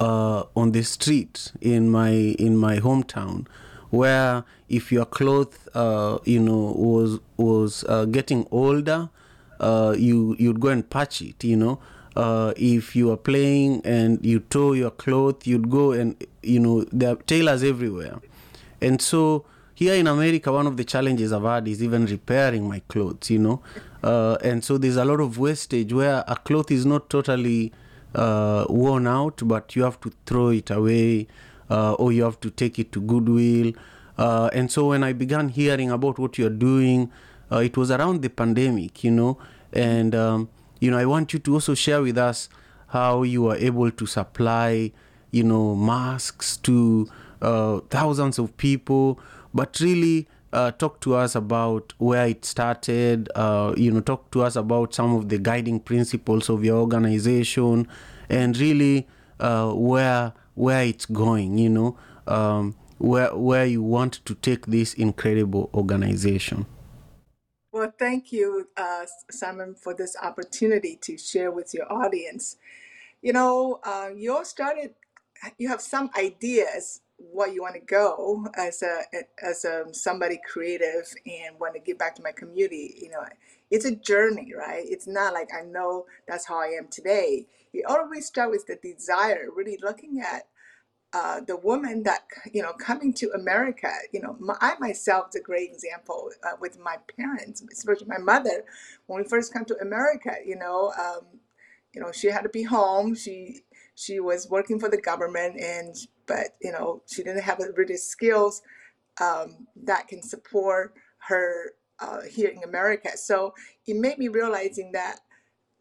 uh, 0.00 0.44
on 0.54 0.72
the 0.72 0.82
street 0.82 1.52
in 1.60 1.88
my 1.88 2.10
in 2.10 2.56
my 2.56 2.78
hometown, 2.78 3.46
where 3.90 4.44
if 4.68 4.90
your 4.90 5.04
cloth, 5.04 5.68
uh, 5.74 6.18
you 6.24 6.40
know, 6.40 6.72
was 6.76 7.20
was 7.36 7.84
uh, 7.88 8.04
getting 8.06 8.46
older, 8.50 9.08
uh, 9.60 9.94
you 9.96 10.36
you'd 10.38 10.60
go 10.60 10.68
and 10.68 10.88
patch 10.88 11.22
it. 11.22 11.44
You 11.44 11.56
know, 11.56 11.78
uh, 12.16 12.52
if 12.56 12.96
you 12.96 13.10
are 13.10 13.16
playing 13.16 13.82
and 13.84 14.24
you 14.24 14.40
tore 14.40 14.76
your 14.76 14.90
cloth, 14.90 15.46
you'd 15.46 15.70
go 15.70 15.92
and 15.92 16.16
you 16.42 16.60
know 16.60 16.84
there 16.92 17.12
are 17.12 17.16
tailors 17.16 17.62
everywhere, 17.62 18.18
and 18.80 19.00
so 19.00 19.44
here 19.74 19.94
in 19.94 20.06
America, 20.06 20.50
one 20.50 20.66
of 20.66 20.76
the 20.76 20.84
challenges 20.84 21.32
I've 21.32 21.42
had 21.42 21.68
is 21.68 21.82
even 21.82 22.06
repairing 22.06 22.66
my 22.68 22.80
clothes. 22.88 23.30
You 23.30 23.38
know, 23.38 23.62
uh, 24.02 24.36
and 24.42 24.64
so 24.64 24.78
there's 24.78 24.96
a 24.96 25.04
lot 25.04 25.20
of 25.20 25.38
wastage 25.38 25.92
where 25.92 26.24
a 26.26 26.36
cloth 26.36 26.70
is 26.70 26.84
not 26.86 27.08
totally 27.10 27.72
uh, 28.14 28.64
worn 28.68 29.06
out, 29.06 29.42
but 29.44 29.76
you 29.76 29.82
have 29.82 30.00
to 30.00 30.12
throw 30.24 30.48
it 30.48 30.70
away 30.70 31.28
uh, 31.70 31.94
or 31.94 32.12
you 32.12 32.22
have 32.24 32.40
to 32.40 32.50
take 32.50 32.78
it 32.78 32.92
to 32.92 33.00
Goodwill. 33.00 33.72
Uh, 34.18 34.48
and 34.52 34.70
so 34.70 34.88
when 34.88 35.04
I 35.04 35.12
began 35.12 35.48
hearing 35.48 35.90
about 35.90 36.18
what 36.18 36.38
you're 36.38 36.50
doing, 36.50 37.10
uh, 37.50 37.58
it 37.58 37.76
was 37.76 37.90
around 37.90 38.22
the 38.22 38.30
pandemic, 38.30 39.04
you 39.04 39.10
know, 39.10 39.38
and 39.72 40.14
um, 40.14 40.48
you 40.80 40.90
know 40.90 40.98
I 40.98 41.04
want 41.06 41.32
you 41.32 41.38
to 41.40 41.54
also 41.54 41.74
share 41.74 42.02
with 42.02 42.18
us 42.18 42.48
how 42.88 43.22
you 43.22 43.42
were 43.42 43.56
able 43.56 43.90
to 43.90 44.06
supply, 44.06 44.92
you 45.30 45.42
know, 45.42 45.74
masks 45.74 46.56
to 46.58 47.08
uh, 47.42 47.80
thousands 47.90 48.38
of 48.38 48.56
people, 48.56 49.20
but 49.52 49.78
really 49.80 50.26
uh, 50.52 50.70
talk 50.70 51.00
to 51.00 51.14
us 51.14 51.34
about 51.34 51.92
where 51.98 52.26
it 52.26 52.44
started. 52.44 53.28
Uh, 53.34 53.74
you 53.76 53.90
know, 53.90 54.00
talk 54.00 54.30
to 54.30 54.42
us 54.42 54.56
about 54.56 54.94
some 54.94 55.14
of 55.14 55.28
the 55.28 55.38
guiding 55.38 55.78
principles 55.78 56.48
of 56.48 56.64
your 56.64 56.78
organization, 56.78 57.86
and 58.30 58.56
really 58.56 59.06
where 59.38 60.32
where 60.56 60.82
it's 60.82 61.06
going. 61.06 61.58
You 61.58 61.70
know, 61.70 61.98
um, 62.26 62.74
where 62.98 63.36
where 63.36 63.64
you 63.64 63.82
want 63.82 64.24
to 64.24 64.34
take 64.34 64.66
this 64.66 64.94
incredible 64.94 65.70
organization. 65.72 66.66
Well, 67.70 67.92
thank 67.98 68.32
you, 68.32 68.68
uh, 68.76 69.04
Simon, 69.30 69.74
for 69.74 69.94
this 69.94 70.16
opportunity 70.20 70.98
to 71.02 71.16
share 71.18 71.52
with 71.52 71.74
your 71.74 71.92
audience. 71.92 72.56
You 73.22 73.34
know, 73.34 73.80
uh, 73.84 74.10
you 74.16 74.34
all 74.34 74.44
started. 74.44 74.94
You 75.58 75.68
have 75.68 75.82
some 75.82 76.10
ideas 76.18 77.02
what 77.18 77.52
you 77.54 77.62
want 77.62 77.74
to 77.74 77.80
go 77.80 78.46
as 78.54 78.82
a 78.82 79.02
as 79.42 79.64
a 79.64 79.84
somebody 79.92 80.38
creative 80.50 81.06
and 81.26 81.58
want 81.58 81.74
to 81.74 81.80
give 81.80 81.98
back 81.98 82.14
to 82.16 82.22
my 82.22 82.32
community. 82.32 82.98
You 83.00 83.10
know, 83.10 83.24
it's 83.70 83.84
a 83.84 83.94
journey, 83.94 84.52
right? 84.56 84.84
It's 84.86 85.06
not 85.06 85.34
like 85.34 85.48
I 85.56 85.62
know 85.64 86.06
that's 86.28 86.46
how 86.46 86.60
I 86.60 86.76
am 86.78 86.88
today. 86.88 87.46
You 87.72 87.84
always 87.88 88.26
start 88.26 88.50
with 88.50 88.66
the 88.66 88.76
desire, 88.76 89.48
really 89.54 89.78
looking 89.82 90.20
at 90.20 90.44
uh, 91.12 91.40
the 91.40 91.56
woman 91.56 92.02
that 92.02 92.24
you 92.52 92.62
know 92.62 92.72
coming 92.74 93.12
to 93.14 93.30
America, 93.30 93.90
you 94.12 94.20
know, 94.20 94.36
my, 94.38 94.56
I 94.60 94.74
myself 94.78 95.28
is 95.30 95.36
a 95.36 95.42
great 95.42 95.70
example 95.70 96.30
uh, 96.44 96.56
with 96.60 96.78
my 96.78 96.96
parents, 97.16 97.62
especially 97.72 98.06
my 98.06 98.18
mother. 98.18 98.64
When 99.06 99.22
we 99.22 99.28
first 99.28 99.52
come 99.52 99.64
to 99.66 99.78
America, 99.80 100.32
you 100.44 100.56
know, 100.56 100.92
um, 100.98 101.40
you 101.94 102.00
know, 102.02 102.12
she 102.12 102.28
had 102.28 102.42
to 102.42 102.50
be 102.50 102.64
home. 102.64 103.14
She 103.14 103.60
she 103.94 104.20
was 104.20 104.50
working 104.50 104.78
for 104.78 104.90
the 104.90 105.00
government, 105.00 105.58
and 105.58 105.96
but 106.26 106.56
you 106.60 106.72
know, 106.72 107.02
she 107.06 107.22
didn't 107.22 107.42
have 107.42 107.58
the 107.58 107.72
really 107.76 107.96
skills 107.96 108.62
um, 109.20 109.66
that 109.84 110.08
can 110.08 110.22
support 110.22 110.94
her 111.18 111.72
uh, 112.00 112.22
here 112.22 112.50
in 112.50 112.62
America. 112.62 113.16
So 113.16 113.54
it 113.86 113.96
made 113.96 114.18
me 114.18 114.28
realizing 114.28 114.92
that 114.92 115.20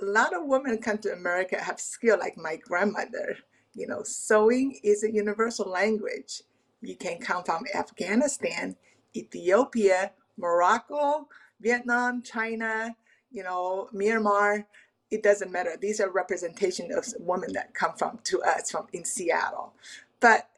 a 0.01 0.05
lot 0.05 0.33
of 0.33 0.45
women 0.45 0.77
come 0.77 0.97
to 0.99 1.13
America 1.13 1.61
have 1.61 1.79
skill 1.79 2.17
like 2.19 2.37
my 2.37 2.55
grandmother 2.57 3.37
you 3.75 3.87
know, 3.87 4.01
sewing 4.03 4.79
is 4.83 5.03
a 5.03 5.11
universal 5.11 5.69
language. 5.69 6.41
You 6.81 6.95
can 6.95 7.19
come 7.19 7.43
from 7.43 7.65
Afghanistan, 7.75 8.75
Ethiopia, 9.15 10.11
Morocco, 10.37 11.27
Vietnam, 11.59 12.21
China, 12.21 12.95
you 13.31 13.43
know, 13.43 13.89
Myanmar. 13.93 14.65
It 15.11 15.23
doesn't 15.23 15.51
matter. 15.51 15.75
These 15.79 15.99
are 15.99 16.09
representation 16.09 16.91
of 16.91 17.05
women 17.19 17.53
that 17.53 17.73
come 17.73 17.95
from 17.97 18.19
to 18.23 18.41
us 18.41 18.71
from 18.71 18.87
in 18.93 19.03
Seattle. 19.03 19.73
But 20.21 20.49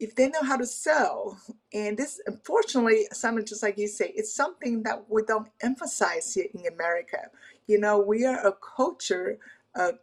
if 0.00 0.16
they 0.16 0.28
know 0.28 0.42
how 0.42 0.56
to 0.58 0.66
sew, 0.66 1.36
and 1.72 1.98
this 1.98 2.20
unfortunately, 2.26 3.06
something 3.12 3.46
just 3.46 3.62
like 3.62 3.78
you 3.78 3.88
say, 3.88 4.12
it's 4.16 4.34
something 4.34 4.82
that 4.84 5.04
we 5.10 5.22
don't 5.24 5.48
emphasize 5.62 6.34
here 6.34 6.46
in 6.54 6.66
America. 6.72 7.28
You 7.66 7.80
know, 7.80 7.98
we 8.00 8.26
are 8.26 8.46
a 8.46 8.54
culture 8.76 9.38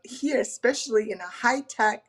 here, 0.04 0.42
especially 0.42 1.12
in 1.12 1.20
a 1.22 1.28
high 1.28 1.62
tech 1.62 2.06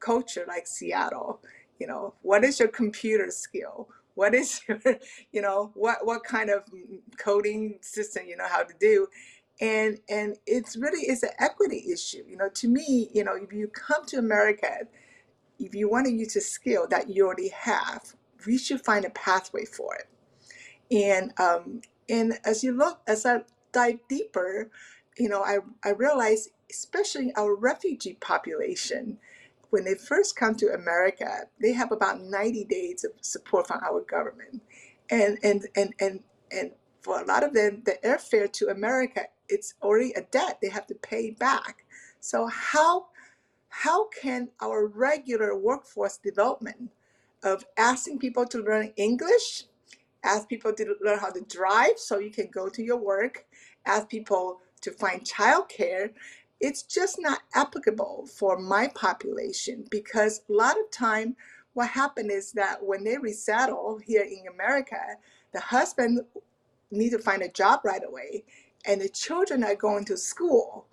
culture 0.00 0.44
like 0.48 0.66
Seattle. 0.66 1.40
You 1.80 1.88
know, 1.88 2.14
what 2.22 2.44
is 2.44 2.60
your 2.60 2.68
computer 2.68 3.30
skill? 3.30 3.88
What 4.14 4.34
is 4.34 4.62
your, 4.68 4.80
you 5.32 5.42
know, 5.42 5.72
what 5.74 6.06
what 6.06 6.24
kind 6.24 6.50
of 6.50 6.64
coding 7.18 7.78
system 7.82 8.24
you 8.28 8.36
know 8.36 8.48
how 8.48 8.64
to 8.64 8.74
do? 8.80 9.08
And 9.60 9.98
and 10.08 10.36
it's 10.46 10.76
really 10.76 11.02
it's 11.06 11.22
an 11.24 11.30
equity 11.40 11.84
issue. 11.92 12.24
You 12.28 12.36
know, 12.38 12.50
to 12.54 12.68
me, 12.68 13.10
you 13.14 13.24
know, 13.24 13.36
if 13.36 13.52
you 13.52 13.68
come 13.68 14.06
to 14.08 14.18
America, 14.18 14.80
if 15.58 15.74
you 15.74 15.88
want 15.88 16.06
to 16.06 16.12
use 16.12 16.36
a 16.36 16.40
skill 16.40 16.86
that 16.88 17.08
you 17.10 17.26
already 17.26 17.48
have, 17.48 18.14
we 18.46 18.58
should 18.58 18.84
find 18.84 19.04
a 19.04 19.10
pathway 19.10 19.64
for 19.64 19.96
it. 19.96 20.08
And 20.90 21.32
um, 21.38 21.80
and 22.08 22.38
as 22.44 22.62
you 22.62 22.72
look, 22.72 23.00
as 23.06 23.26
I 23.26 23.42
dive 23.72 23.98
deeper, 24.08 24.70
you 25.18 25.28
know, 25.28 25.42
I 25.42 25.58
I 25.84 25.90
realize, 25.90 26.50
especially 26.70 27.32
our 27.36 27.54
refugee 27.54 28.14
population, 28.20 29.18
when 29.70 29.84
they 29.84 29.94
first 29.94 30.36
come 30.36 30.54
to 30.56 30.72
America, 30.72 31.48
they 31.60 31.72
have 31.72 31.92
about 31.92 32.20
90 32.20 32.64
days 32.64 33.04
of 33.04 33.12
support 33.20 33.66
from 33.66 33.80
our 33.84 34.00
government. 34.02 34.62
And 35.10 35.38
and 35.42 35.66
and 35.74 35.94
and 36.00 36.20
and 36.50 36.70
for 37.00 37.20
a 37.20 37.24
lot 37.24 37.44
of 37.44 37.54
them, 37.54 37.82
the 37.84 37.98
airfare 38.04 38.52
to 38.52 38.68
America, 38.68 39.22
it's 39.48 39.74
already 39.82 40.12
a 40.12 40.22
debt 40.22 40.58
they 40.60 40.68
have 40.68 40.86
to 40.88 40.94
pay 40.94 41.30
back. 41.30 41.84
So 42.20 42.48
how 42.48 43.06
how 43.82 44.08
can 44.08 44.48
our 44.62 44.86
regular 44.86 45.54
workforce 45.54 46.16
development 46.16 46.90
of 47.42 47.66
asking 47.76 48.18
people 48.18 48.46
to 48.46 48.58
learn 48.58 48.90
English, 48.96 49.64
ask 50.24 50.48
people 50.48 50.72
to 50.72 50.94
learn 51.02 51.18
how 51.18 51.30
to 51.30 51.42
drive 51.42 51.98
so 51.98 52.18
you 52.18 52.30
can 52.30 52.48
go 52.50 52.70
to 52.70 52.82
your 52.82 52.96
work, 52.96 53.44
ask 53.84 54.08
people 54.08 54.60
to 54.80 54.90
find 54.90 55.20
childcare, 55.24 56.10
it's 56.58 56.84
just 56.84 57.20
not 57.20 57.40
applicable 57.54 58.26
for 58.26 58.58
my 58.58 58.88
population 58.94 59.84
because 59.90 60.40
a 60.48 60.52
lot 60.54 60.78
of 60.78 60.90
time 60.90 61.36
what 61.74 61.88
happened 61.88 62.30
is 62.30 62.52
that 62.52 62.82
when 62.82 63.04
they 63.04 63.18
resettle 63.18 64.00
here 64.02 64.22
in 64.22 64.46
America, 64.54 64.96
the 65.52 65.60
husband 65.60 66.22
need 66.90 67.10
to 67.10 67.18
find 67.18 67.42
a 67.42 67.48
job 67.48 67.80
right 67.84 68.02
away 68.08 68.44
and 68.86 69.02
the 69.02 69.08
children 69.10 69.62
are 69.62 69.74
going 69.74 70.06
to 70.06 70.16
school. 70.16 70.86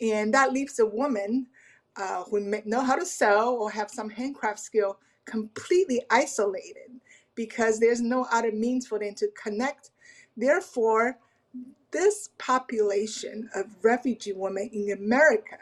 And 0.00 0.32
that 0.32 0.52
leaves 0.52 0.76
the 0.76 0.86
woman 0.86 1.48
uh, 1.96 2.24
who 2.24 2.40
may 2.40 2.62
know 2.64 2.82
how 2.82 2.96
to 2.96 3.06
sew 3.06 3.56
or 3.56 3.70
have 3.70 3.90
some 3.90 4.10
handcraft 4.10 4.58
skill 4.60 4.98
completely 5.24 6.02
isolated 6.10 6.90
because 7.34 7.78
there's 7.78 8.00
no 8.00 8.26
other 8.30 8.52
means 8.52 8.86
for 8.86 8.98
them 8.98 9.14
to 9.14 9.28
connect. 9.40 9.90
Therefore, 10.36 11.18
this 11.90 12.30
population 12.38 13.48
of 13.54 13.66
refugee 13.82 14.32
women 14.32 14.70
in 14.72 14.92
America 14.92 15.58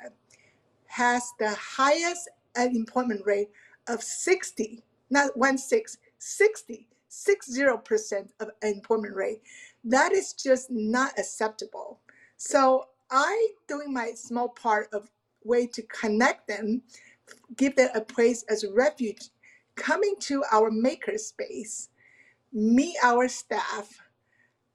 has 0.87 1.33
the 1.39 1.51
highest 1.51 2.29
unemployment 2.57 3.25
rate 3.25 3.49
of 3.89 4.03
60, 4.03 4.83
not 5.11 5.37
one 5.37 5.59
six, 5.59 5.99
60, 6.19 6.87
60% 7.11 8.29
of 8.41 8.51
unemployment 8.63 9.15
rate. 9.15 9.41
That 9.85 10.13
is 10.13 10.33
just 10.33 10.71
not 10.71 11.19
acceptable. 11.19 12.01
So 12.37 12.87
I 13.11 13.49
doing 13.69 13.93
my 13.93 14.13
small 14.15 14.49
part 14.49 14.89
of 14.93 15.11
way 15.45 15.67
to 15.67 15.83
connect 15.83 16.49
them, 16.49 16.83
give 17.57 17.77
them 17.77 17.91
a 17.95 18.01
place 18.01 18.45
as 18.49 18.65
a 18.65 18.73
refuge, 18.73 19.29
coming 19.77 20.15
to 20.21 20.45
our 20.53 20.71
makerspace, 20.71 21.89
meet 22.53 22.97
our 23.03 23.29
staff, 23.29 24.01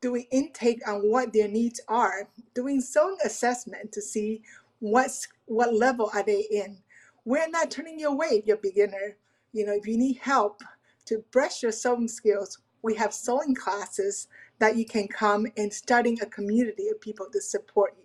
doing 0.01 0.25
intake 0.31 0.87
on 0.87 1.09
what 1.09 1.33
their 1.33 1.47
needs 1.47 1.81
are, 1.87 2.29
doing 2.53 2.81
sewing 2.81 3.17
assessment 3.25 3.91
to 3.91 4.01
see 4.01 4.41
what's 4.79 5.27
what 5.45 5.73
level 5.73 6.09
are 6.13 6.23
they 6.23 6.45
in. 6.51 6.77
We're 7.25 7.49
not 7.49 7.71
turning 7.71 7.99
you 7.99 8.09
away 8.09 8.27
if 8.31 8.45
you're 8.45 8.57
a 8.57 8.61
beginner. 8.61 9.17
You 9.51 9.65
know, 9.65 9.73
if 9.73 9.87
you 9.87 9.97
need 9.97 10.17
help 10.17 10.61
to 11.05 11.23
brush 11.31 11.63
your 11.63 11.71
sewing 11.71 12.07
skills, 12.07 12.59
we 12.83 12.95
have 12.95 13.13
sewing 13.13 13.55
classes 13.55 14.27
that 14.59 14.77
you 14.77 14.85
can 14.85 15.07
come 15.07 15.47
and 15.57 15.73
starting 15.73 16.19
a 16.21 16.25
community 16.27 16.89
of 16.89 17.01
people 17.01 17.27
to 17.31 17.41
support 17.41 17.95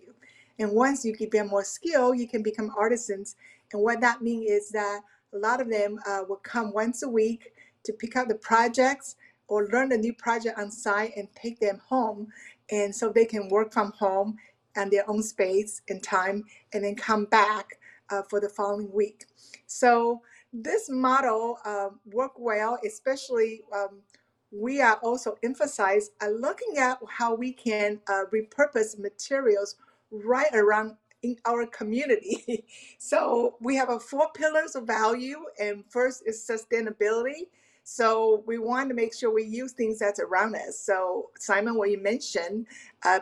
And 0.59 0.71
once 0.71 1.05
you 1.05 1.15
get 1.15 1.31
them 1.31 1.47
more 1.47 1.63
skill, 1.63 2.13
you 2.13 2.27
can 2.27 2.43
become 2.43 2.71
artisans. 2.77 3.35
And 3.73 3.81
what 3.81 4.01
that 4.01 4.21
means 4.21 4.49
is 4.49 4.69
that 4.71 5.01
a 5.33 5.37
lot 5.37 5.61
of 5.61 5.69
them 5.69 5.99
uh, 6.07 6.21
will 6.27 6.37
come 6.43 6.73
once 6.73 7.03
a 7.03 7.09
week 7.09 7.53
to 7.83 7.93
pick 7.93 8.15
up 8.15 8.27
the 8.27 8.35
projects 8.35 9.15
or 9.47 9.67
learn 9.67 9.91
a 9.91 9.97
new 9.97 10.13
project 10.13 10.57
on 10.59 10.71
site 10.71 11.13
and 11.15 11.27
take 11.35 11.59
them 11.59 11.81
home. 11.87 12.27
And 12.71 12.95
so 12.95 13.09
they 13.09 13.25
can 13.25 13.49
work 13.49 13.73
from 13.73 13.91
home 13.93 14.37
and 14.75 14.91
their 14.91 15.09
own 15.09 15.23
space 15.23 15.81
and 15.89 16.01
time 16.01 16.43
and 16.73 16.83
then 16.83 16.95
come 16.95 17.25
back 17.25 17.79
uh, 18.09 18.21
for 18.29 18.39
the 18.39 18.49
following 18.49 18.91
week. 18.93 19.25
So 19.67 20.21
this 20.53 20.89
model 20.89 21.57
uh, 21.65 21.89
well, 22.37 22.77
especially 22.85 23.61
um, 23.73 24.01
we 24.51 24.81
are 24.81 24.97
also 24.97 25.37
emphasized 25.43 26.11
uh, 26.21 26.27
looking 26.27 26.77
at 26.77 26.99
how 27.09 27.33
we 27.35 27.53
can 27.53 27.99
uh, 28.09 28.23
repurpose 28.33 28.99
materials 28.99 29.75
right 30.11 30.53
around 30.53 30.95
in 31.23 31.37
our 31.45 31.65
community. 31.67 32.65
so 32.97 33.55
we 33.61 33.75
have 33.75 33.89
a 33.89 33.99
four 33.99 34.27
pillars 34.33 34.75
of 34.75 34.85
value, 34.87 35.37
and 35.59 35.83
first 35.89 36.23
is 36.25 36.45
sustainability. 36.47 37.47
So 37.83 38.43
we 38.45 38.57
want 38.57 38.89
to 38.89 38.95
make 38.95 39.13
sure 39.13 39.33
we 39.33 39.43
use 39.43 39.73
things 39.73 39.99
that's 39.99 40.19
around 40.19 40.55
us. 40.55 40.79
So 40.79 41.29
Simon, 41.39 41.75
what 41.75 41.89
you 41.89 42.01
mentioned, 42.01 42.67
uh, 43.03 43.19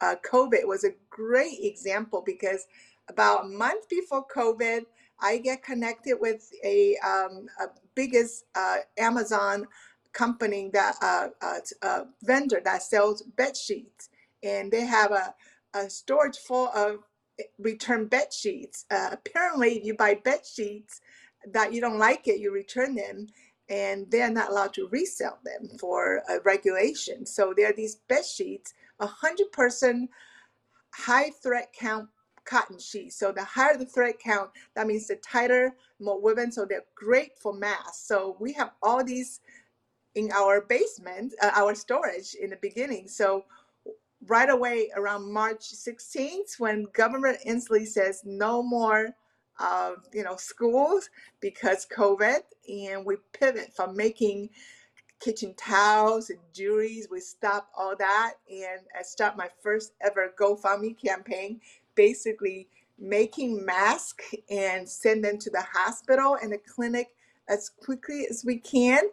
uh, 0.00 0.14
COVID 0.30 0.66
was 0.66 0.84
a 0.84 0.94
great 1.10 1.58
example 1.60 2.22
because 2.24 2.66
about 3.08 3.44
a 3.44 3.48
month 3.48 3.88
before 3.88 4.24
COVID, 4.34 4.82
I 5.20 5.38
get 5.38 5.62
connected 5.62 6.16
with 6.20 6.50
a, 6.64 6.96
um, 6.98 7.46
a 7.60 7.66
biggest 7.94 8.44
uh, 8.54 8.78
Amazon 8.96 9.66
company 10.12 10.70
that 10.72 10.96
uh, 11.02 11.28
uh, 11.42 11.58
uh, 11.82 12.04
vendor 12.22 12.60
that 12.64 12.82
sells 12.82 13.22
bed 13.22 13.56
sheets, 13.56 14.08
and 14.42 14.70
they 14.70 14.86
have 14.86 15.12
a, 15.12 15.34
a 15.78 15.90
storage 15.90 16.38
full 16.38 16.68
of 16.68 17.00
eh, 17.38 17.44
return 17.58 18.06
bed 18.06 18.32
sheets. 18.32 18.84
Uh, 18.90 19.10
apparently, 19.12 19.78
if 19.78 19.84
you 19.84 19.94
buy 19.94 20.14
bed 20.14 20.40
sheets 20.44 21.00
that 21.52 21.72
you 21.72 21.80
don't 21.80 21.98
like 21.98 22.28
it, 22.28 22.40
you 22.40 22.52
return 22.52 22.94
them 22.94 23.26
and 23.70 24.10
they're 24.10 24.30
not 24.30 24.50
allowed 24.50 24.72
to 24.74 24.88
resell 24.90 25.38
them 25.44 25.68
for 25.78 26.22
a 26.28 26.40
regulation. 26.44 27.26
So 27.26 27.52
there 27.56 27.68
are 27.70 27.74
these 27.74 27.96
bed 28.08 28.24
sheets, 28.24 28.74
a 28.98 29.06
hundred 29.06 29.52
person 29.52 30.08
high 30.94 31.30
thread 31.42 31.66
count 31.78 32.08
cotton 32.44 32.78
sheets. 32.78 33.16
So 33.18 33.30
the 33.30 33.44
higher 33.44 33.76
the 33.76 33.84
thread 33.84 34.14
count, 34.22 34.50
that 34.74 34.86
means 34.86 35.06
the 35.06 35.16
tighter, 35.16 35.76
more 36.00 36.20
woven. 36.20 36.50
So 36.50 36.64
they're 36.64 36.84
great 36.94 37.38
for 37.38 37.52
mass. 37.52 38.02
So 38.06 38.36
we 38.40 38.54
have 38.54 38.70
all 38.82 39.04
these 39.04 39.40
in 40.14 40.30
our 40.32 40.62
basement, 40.62 41.34
uh, 41.42 41.50
our 41.54 41.74
storage 41.74 42.34
in 42.34 42.50
the 42.50 42.58
beginning. 42.62 43.06
So 43.06 43.44
right 44.28 44.50
away 44.50 44.90
around 44.96 45.32
March 45.32 45.60
16th, 45.60 46.58
when 46.58 46.86
Governor 46.92 47.36
Inslee 47.46 47.86
says 47.86 48.22
no 48.24 48.62
more, 48.62 49.10
uh, 49.58 49.92
you 50.12 50.22
know, 50.22 50.36
schools 50.36 51.10
because 51.40 51.86
COVID, 51.96 52.40
and 52.68 53.04
we 53.04 53.16
pivot 53.32 53.72
from 53.74 53.96
making 53.96 54.50
kitchen 55.20 55.54
towels 55.56 56.30
and 56.30 56.38
jewelries. 56.54 57.10
We 57.10 57.20
stop 57.20 57.68
all 57.76 57.96
that, 57.98 58.34
and 58.50 58.80
I 58.98 59.02
start 59.02 59.36
my 59.36 59.48
first 59.62 59.92
ever 60.00 60.32
GoFundMe 60.38 60.96
campaign, 61.02 61.60
basically 61.94 62.68
making 62.98 63.64
masks 63.64 64.34
and 64.50 64.88
send 64.88 65.24
them 65.24 65.38
to 65.38 65.50
the 65.50 65.62
hospital 65.72 66.36
and 66.40 66.52
the 66.52 66.58
clinic 66.58 67.08
as 67.48 67.70
quickly 67.70 68.26
as 68.28 68.44
we 68.44 68.58
can 68.58 69.04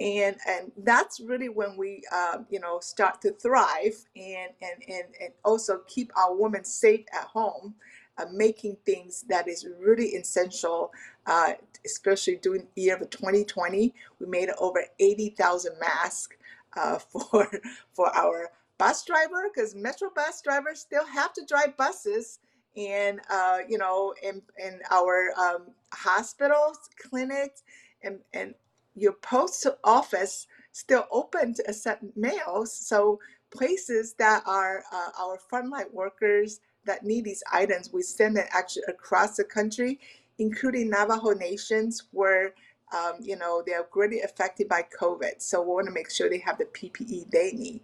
and 0.00 0.36
and 0.48 0.72
that's 0.78 1.20
really 1.20 1.48
when 1.48 1.76
we 1.76 2.02
uh, 2.12 2.38
you 2.50 2.60
know 2.60 2.80
start 2.80 3.20
to 3.20 3.32
thrive 3.32 3.94
and 4.16 4.50
and 4.60 4.82
and, 4.88 5.04
and 5.20 5.32
also 5.44 5.80
keep 5.86 6.10
our 6.16 6.34
women 6.34 6.64
safe 6.64 7.04
at 7.12 7.24
home 7.24 7.74
uh, 8.18 8.26
making 8.32 8.76
things 8.84 9.24
that 9.28 9.48
is 9.48 9.66
really 9.80 10.08
essential 10.08 10.90
uh, 11.26 11.52
especially 11.84 12.36
during 12.36 12.66
the 12.74 12.82
year 12.82 12.96
of 12.96 13.10
2020 13.10 13.94
we 14.18 14.26
made 14.26 14.48
over 14.58 14.82
80,000 14.98 15.72
masks 15.78 16.36
uh, 16.76 16.98
for 17.30 17.48
for 17.92 18.14
our 18.16 18.50
bus 18.78 19.04
driver 19.04 19.50
because 19.52 19.74
metro 19.74 20.10
bus 20.14 20.40
drivers 20.42 20.80
still 20.80 21.06
have 21.06 21.32
to 21.34 21.44
drive 21.46 21.76
buses 21.76 22.38
and 22.76 23.20
uh, 23.30 23.58
you 23.68 23.78
know 23.78 24.14
in, 24.22 24.42
in 24.58 24.80
our 24.90 25.30
um, 25.38 25.66
hospitals 25.92 26.78
clinics 26.98 27.62
and, 28.02 28.18
and 28.32 28.54
your 28.94 29.12
post 29.12 29.66
office 29.84 30.46
still 30.72 31.06
open 31.10 31.54
to 31.54 31.62
accept 31.68 32.04
mails. 32.16 32.74
So 32.74 33.20
places 33.50 34.14
that 34.18 34.42
are 34.46 34.82
uh, 34.92 35.10
our 35.20 35.38
frontline 35.50 35.92
workers 35.92 36.60
that 36.84 37.04
need 37.04 37.24
these 37.24 37.42
items, 37.52 37.92
we 37.92 38.02
send 38.02 38.36
it 38.36 38.46
actually 38.52 38.84
across 38.88 39.36
the 39.36 39.44
country, 39.44 40.00
including 40.38 40.90
Navajo 40.90 41.30
nations 41.30 42.04
where 42.10 42.54
um, 42.94 43.14
you 43.20 43.36
know 43.36 43.62
they 43.66 43.72
are 43.72 43.86
greatly 43.90 44.20
affected 44.20 44.68
by 44.68 44.84
COVID. 44.98 45.40
So 45.40 45.62
we 45.62 45.68
want 45.68 45.86
to 45.86 45.92
make 45.92 46.10
sure 46.10 46.28
they 46.28 46.38
have 46.38 46.58
the 46.58 46.66
PPE 46.66 47.30
they 47.30 47.52
need. 47.52 47.80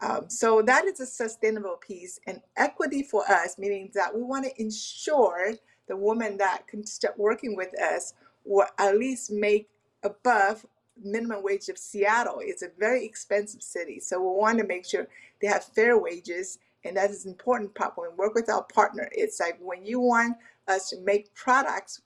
Um, 0.00 0.28
so 0.28 0.60
that 0.62 0.84
is 0.84 1.00
a 1.00 1.06
sustainable 1.06 1.76
piece 1.76 2.20
and 2.26 2.42
equity 2.56 3.02
for 3.02 3.24
us, 3.30 3.56
meaning 3.58 3.90
that 3.94 4.14
we 4.14 4.22
want 4.22 4.44
to 4.44 4.60
ensure 4.60 5.54
the 5.88 5.96
woman 5.96 6.36
that 6.36 6.66
can 6.66 6.84
start 6.84 7.18
working 7.18 7.56
with 7.56 7.78
us 7.80 8.12
will 8.44 8.66
at 8.78 8.98
least 8.98 9.30
make 9.30 9.68
above 10.06 10.66
minimum 11.02 11.42
wage 11.42 11.68
of 11.68 11.78
Seattle. 11.78 12.38
It's 12.40 12.62
a 12.62 12.70
very 12.78 13.04
expensive 13.04 13.62
city, 13.62 14.00
so 14.00 14.20
we 14.20 14.38
want 14.40 14.58
to 14.58 14.64
make 14.66 14.86
sure 14.86 15.08
they 15.42 15.48
have 15.48 15.64
fair 15.64 15.98
wages, 15.98 16.58
and 16.84 16.96
that 16.96 17.10
is 17.10 17.26
important 17.26 17.74
part 17.74 17.94
when 17.96 18.10
we 18.10 18.16
work 18.16 18.34
with 18.34 18.48
our 18.48 18.64
partner. 18.64 19.08
It's 19.12 19.40
like 19.40 19.58
when 19.60 19.84
you 19.84 20.00
want 20.00 20.36
us 20.68 20.90
to 20.90 21.00
make 21.00 21.34
products, 21.34 22.02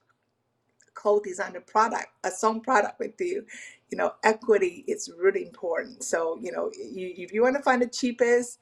co-design 0.94 1.56
a 1.56 1.60
product, 1.60 2.08
a 2.24 2.30
song 2.30 2.60
product 2.60 2.98
with 2.98 3.14
you, 3.20 3.44
you 3.90 3.98
know, 3.98 4.14
equity 4.24 4.84
is 4.88 5.10
really 5.18 5.42
important. 5.44 6.02
So, 6.04 6.38
you 6.40 6.52
know, 6.52 6.70
you, 6.76 7.14
if 7.16 7.32
you 7.32 7.42
want 7.42 7.56
to 7.56 7.62
find 7.62 7.82
the 7.82 7.88
cheapest, 7.88 8.58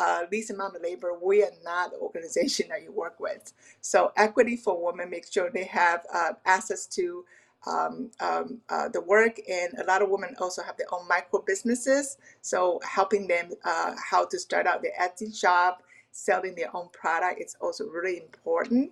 uh, 0.00 0.24
least 0.32 0.50
amount 0.50 0.76
of 0.76 0.82
labor, 0.82 1.12
we 1.22 1.42
are 1.42 1.50
not 1.64 1.92
the 1.92 1.98
organization 1.98 2.66
that 2.70 2.82
you 2.82 2.92
work 2.92 3.20
with. 3.20 3.52
So, 3.80 4.12
equity 4.16 4.56
for 4.56 4.82
women, 4.84 5.10
make 5.10 5.30
sure 5.30 5.50
they 5.50 5.64
have 5.64 6.04
uh, 6.12 6.32
access 6.46 6.86
to 6.88 7.24
um, 7.66 8.10
um, 8.20 8.60
uh, 8.68 8.88
the 8.88 9.00
work 9.00 9.38
and 9.48 9.74
a 9.78 9.84
lot 9.84 10.02
of 10.02 10.10
women 10.10 10.34
also 10.40 10.62
have 10.62 10.76
their 10.76 10.92
own 10.92 11.06
micro 11.08 11.40
businesses 11.42 12.18
so 12.42 12.80
helping 12.88 13.26
them 13.28 13.50
uh, 13.64 13.94
how 14.10 14.24
to 14.26 14.38
start 14.38 14.66
out 14.66 14.82
their 14.82 14.92
etsy 15.00 15.36
shop 15.38 15.82
selling 16.12 16.54
their 16.54 16.74
own 16.76 16.88
product 16.92 17.40
is 17.40 17.56
also 17.60 17.86
really 17.86 18.18
important 18.18 18.90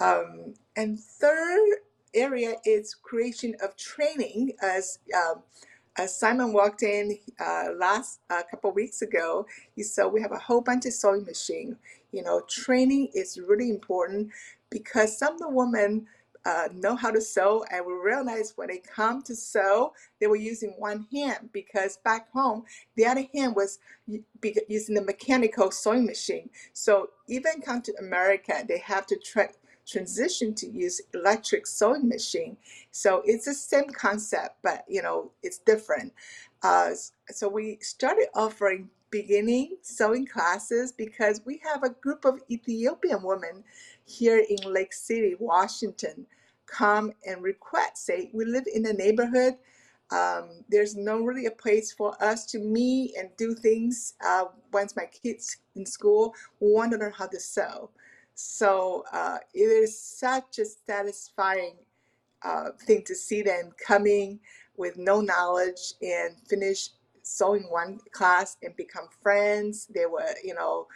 um, 0.00 0.54
and 0.76 0.98
third 1.00 1.68
area 2.14 2.54
is 2.64 2.94
creation 2.94 3.54
of 3.62 3.76
training 3.76 4.52
as 4.62 4.98
um, 5.14 5.42
as 5.96 6.16
Simon 6.18 6.52
walked 6.54 6.82
in 6.82 7.18
uh, 7.38 7.68
last 7.76 8.20
uh, 8.30 8.42
couple 8.50 8.72
weeks 8.72 9.02
ago, 9.02 9.46
he 9.76 9.82
said 9.82 10.06
we 10.06 10.22
have 10.22 10.32
a 10.32 10.38
whole 10.38 10.62
bunch 10.62 10.86
of 10.86 10.94
sewing 10.94 11.24
machine. 11.24 11.76
You 12.12 12.22
know, 12.22 12.42
training 12.48 13.10
is 13.14 13.38
really 13.38 13.68
important 13.68 14.30
because 14.70 15.18
some 15.18 15.34
of 15.34 15.40
the 15.40 15.50
women 15.50 16.06
uh, 16.46 16.68
know 16.74 16.96
how 16.96 17.10
to 17.12 17.20
sew 17.22 17.64
and 17.72 17.86
we 17.86 17.94
realized 17.94 18.54
when 18.56 18.68
they 18.68 18.78
come 18.78 19.22
to 19.22 19.36
sew 19.36 19.92
they 20.20 20.28
were 20.28 20.36
using 20.36 20.74
one 20.78 21.06
hand 21.12 21.50
because 21.52 21.98
back 22.04 22.30
home 22.32 22.64
the 22.96 23.06
other 23.06 23.26
hand 23.34 23.56
was 23.56 23.78
using 24.68 24.96
the 24.96 25.02
mechanical 25.02 25.70
sewing 25.72 26.06
machine. 26.06 26.50
So 26.74 27.10
even 27.28 27.62
come 27.62 27.82
to 27.82 27.94
america 28.00 28.64
they 28.68 28.78
have 28.78 29.06
to 29.08 29.16
tra- 29.18 29.50
transition 29.86 30.54
to 30.54 30.68
use 30.70 31.00
electric 31.14 31.66
sewing 31.66 32.08
machine. 32.08 32.56
So 32.92 33.22
it's 33.26 33.46
the 33.46 33.54
same 33.54 33.90
concept 33.90 34.56
but 34.62 34.84
you 34.88 35.02
know 35.02 35.32
it's 35.42 35.58
different. 35.58 36.14
Uh, 36.62 36.90
so 37.30 37.48
we 37.48 37.78
started 37.82 38.28
offering 38.34 38.90
beginning 39.10 39.76
sewing 39.82 40.26
classes 40.26 40.92
because 40.92 41.42
we 41.46 41.60
have 41.64 41.84
a 41.84 41.90
group 41.90 42.24
of 42.26 42.40
ethiopian 42.50 43.22
women 43.22 43.64
here 44.04 44.44
in 44.48 44.72
Lake 44.72 44.92
City, 44.92 45.36
Washington, 45.38 46.26
come 46.66 47.12
and 47.26 47.42
request. 47.42 48.06
Say, 48.06 48.30
we 48.32 48.44
live 48.44 48.64
in 48.72 48.86
a 48.86 48.92
neighborhood. 48.92 49.54
Um, 50.10 50.64
there's 50.68 50.96
no 50.96 51.22
really 51.22 51.46
a 51.46 51.50
place 51.50 51.92
for 51.92 52.22
us 52.22 52.46
to 52.46 52.58
meet 52.58 53.14
and 53.18 53.30
do 53.38 53.54
things. 53.54 54.14
Uh, 54.24 54.46
once 54.72 54.96
my 54.96 55.06
kids 55.06 55.58
in 55.74 55.86
school, 55.86 56.34
we 56.60 56.70
want 56.72 56.92
to 56.92 56.98
learn 56.98 57.12
how 57.12 57.26
to 57.28 57.40
sew. 57.40 57.90
So 58.34 59.04
uh, 59.12 59.38
it 59.54 59.60
is 59.60 59.98
such 60.00 60.58
a 60.58 60.64
satisfying 60.66 61.76
uh, 62.42 62.70
thing 62.86 63.02
to 63.06 63.14
see 63.14 63.42
them 63.42 63.72
coming 63.86 64.40
with 64.76 64.96
no 64.98 65.20
knowledge 65.20 65.94
and 66.02 66.36
finish 66.48 66.90
sewing 67.22 67.64
one 67.70 67.98
class 68.12 68.56
and 68.62 68.74
become 68.76 69.08
friends. 69.22 69.86
They 69.94 70.06
were, 70.06 70.34
you 70.44 70.54
know, 70.54 70.86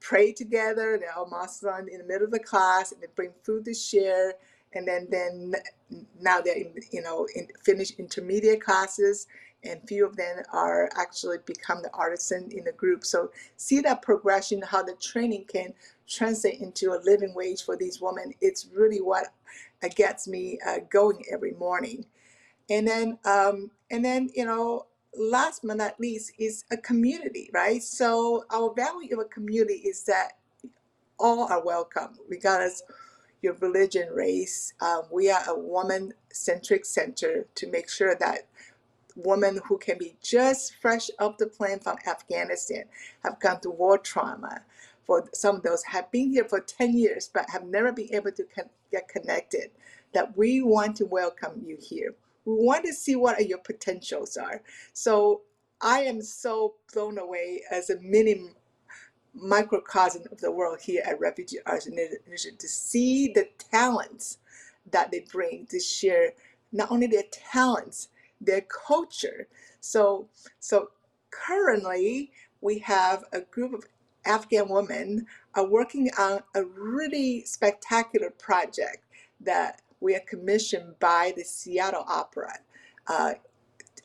pray 0.00 0.32
together. 0.32 0.98
They're 0.98 1.16
almost 1.16 1.62
in 1.62 1.98
the 1.98 2.04
middle 2.06 2.26
of 2.26 2.30
the 2.32 2.38
class 2.38 2.92
and 2.92 3.02
they 3.02 3.08
bring 3.14 3.32
food 3.44 3.64
to 3.66 3.74
share. 3.74 4.34
And 4.74 4.88
then, 4.88 5.08
then 5.10 5.54
now 6.20 6.40
they're 6.40 6.56
in, 6.56 6.74
you 6.90 7.02
know 7.02 7.28
in 7.34 7.48
finished 7.62 7.94
intermediate 7.98 8.60
classes, 8.62 9.26
and 9.62 9.80
few 9.88 10.06
of 10.06 10.16
them 10.16 10.38
are 10.52 10.90
actually 10.96 11.38
become 11.46 11.82
the 11.82 11.90
artisan 11.94 12.50
in 12.52 12.64
the 12.64 12.72
group. 12.72 13.04
So 13.04 13.30
see 13.56 13.80
that 13.80 14.02
progression, 14.02 14.62
how 14.62 14.82
the 14.82 14.94
training 14.94 15.46
can 15.48 15.74
translate 16.08 16.60
into 16.60 16.92
a 16.92 17.00
living 17.04 17.34
wage 17.34 17.62
for 17.62 17.76
these 17.76 18.00
women. 18.00 18.34
It's 18.40 18.66
really 18.74 19.00
what 19.00 19.28
uh, 19.82 19.88
gets 19.94 20.28
me 20.28 20.58
uh, 20.66 20.78
going 20.90 21.24
every 21.32 21.52
morning. 21.52 22.06
And 22.70 22.86
then, 22.88 23.18
um, 23.24 23.70
and 23.90 24.04
then 24.04 24.30
you 24.34 24.44
know, 24.44 24.86
last 25.18 25.62
but 25.64 25.78
not 25.78 26.00
least 26.00 26.32
is 26.38 26.64
a 26.72 26.76
community, 26.78 27.50
right? 27.54 27.82
So 27.82 28.44
our 28.50 28.74
value 28.74 29.14
of 29.14 29.20
a 29.26 29.28
community 29.28 29.74
is 29.86 30.04
that 30.04 30.32
all 31.18 31.44
are 31.52 31.64
welcome, 31.64 32.18
regardless 32.28 32.82
your 33.42 33.54
religion, 33.54 34.08
race. 34.12 34.74
Um, 34.80 35.02
we 35.12 35.30
are 35.30 35.42
a 35.48 35.58
woman-centric 35.58 36.84
center 36.86 37.46
to 37.56 37.68
make 37.70 37.90
sure 37.90 38.16
that 38.20 38.40
women 39.16 39.60
who 39.68 39.78
can 39.78 39.98
be 39.98 40.16
just 40.22 40.76
fresh 40.76 41.10
off 41.20 41.38
the 41.38 41.46
plane 41.48 41.80
from 41.80 41.98
Afghanistan 42.06 42.84
have 43.24 43.40
gone 43.40 43.60
through 43.60 43.72
war 43.72 43.98
trauma. 43.98 44.62
For 45.06 45.28
some 45.34 45.56
of 45.56 45.64
those 45.64 45.84
have 45.84 46.10
been 46.12 46.30
here 46.30 46.44
for 46.46 46.60
10 46.60 46.96
years 46.98 47.30
but 47.32 47.50
have 47.50 47.64
never 47.64 47.92
been 47.92 48.14
able 48.14 48.32
to 48.32 48.44
con- 48.44 48.70
get 48.92 49.08
connected. 49.08 49.70
That 50.14 50.36
we 50.36 50.62
want 50.62 50.96
to 50.98 51.06
welcome 51.06 51.62
you 51.66 51.78
here. 51.80 52.14
We 52.44 52.54
want 52.54 52.84
to 52.86 52.92
see 52.92 53.16
what 53.16 53.46
your 53.48 53.58
potentials 53.58 54.36
are. 54.36 54.62
So 54.92 55.42
I 55.80 56.00
am 56.00 56.22
so 56.22 56.74
blown 56.92 57.18
away 57.18 57.62
as 57.70 57.90
a 57.90 58.00
mini 58.00 58.50
microcosm 59.34 60.22
of 60.30 60.40
the 60.40 60.50
world 60.52 60.80
here 60.80 61.02
at 61.06 61.20
Refugee 61.20 61.58
Artisan 61.66 61.98
Initiative 62.26 62.58
to 62.58 62.68
see 62.68 63.32
the 63.32 63.48
talents 63.70 64.38
that 64.90 65.10
they 65.10 65.24
bring 65.32 65.66
to 65.66 65.80
share 65.80 66.32
not 66.72 66.90
only 66.90 67.06
their 67.06 67.24
talents, 67.30 68.08
their 68.40 68.62
culture. 68.62 69.48
So, 69.80 70.28
so 70.60 70.90
currently 71.30 72.30
we 72.60 72.78
have 72.80 73.24
a 73.32 73.40
group 73.42 73.74
of 73.74 73.84
Afghan 74.24 74.68
women 74.68 75.26
are 75.54 75.66
working 75.66 76.10
on 76.18 76.40
a 76.54 76.64
really 76.64 77.44
spectacular 77.44 78.30
project 78.30 79.04
that 79.40 79.82
we 80.04 80.14
are 80.14 80.20
commissioned 80.20 80.98
by 81.00 81.32
the 81.34 81.42
Seattle 81.42 82.04
Opera. 82.06 82.58
Uh, 83.06 83.34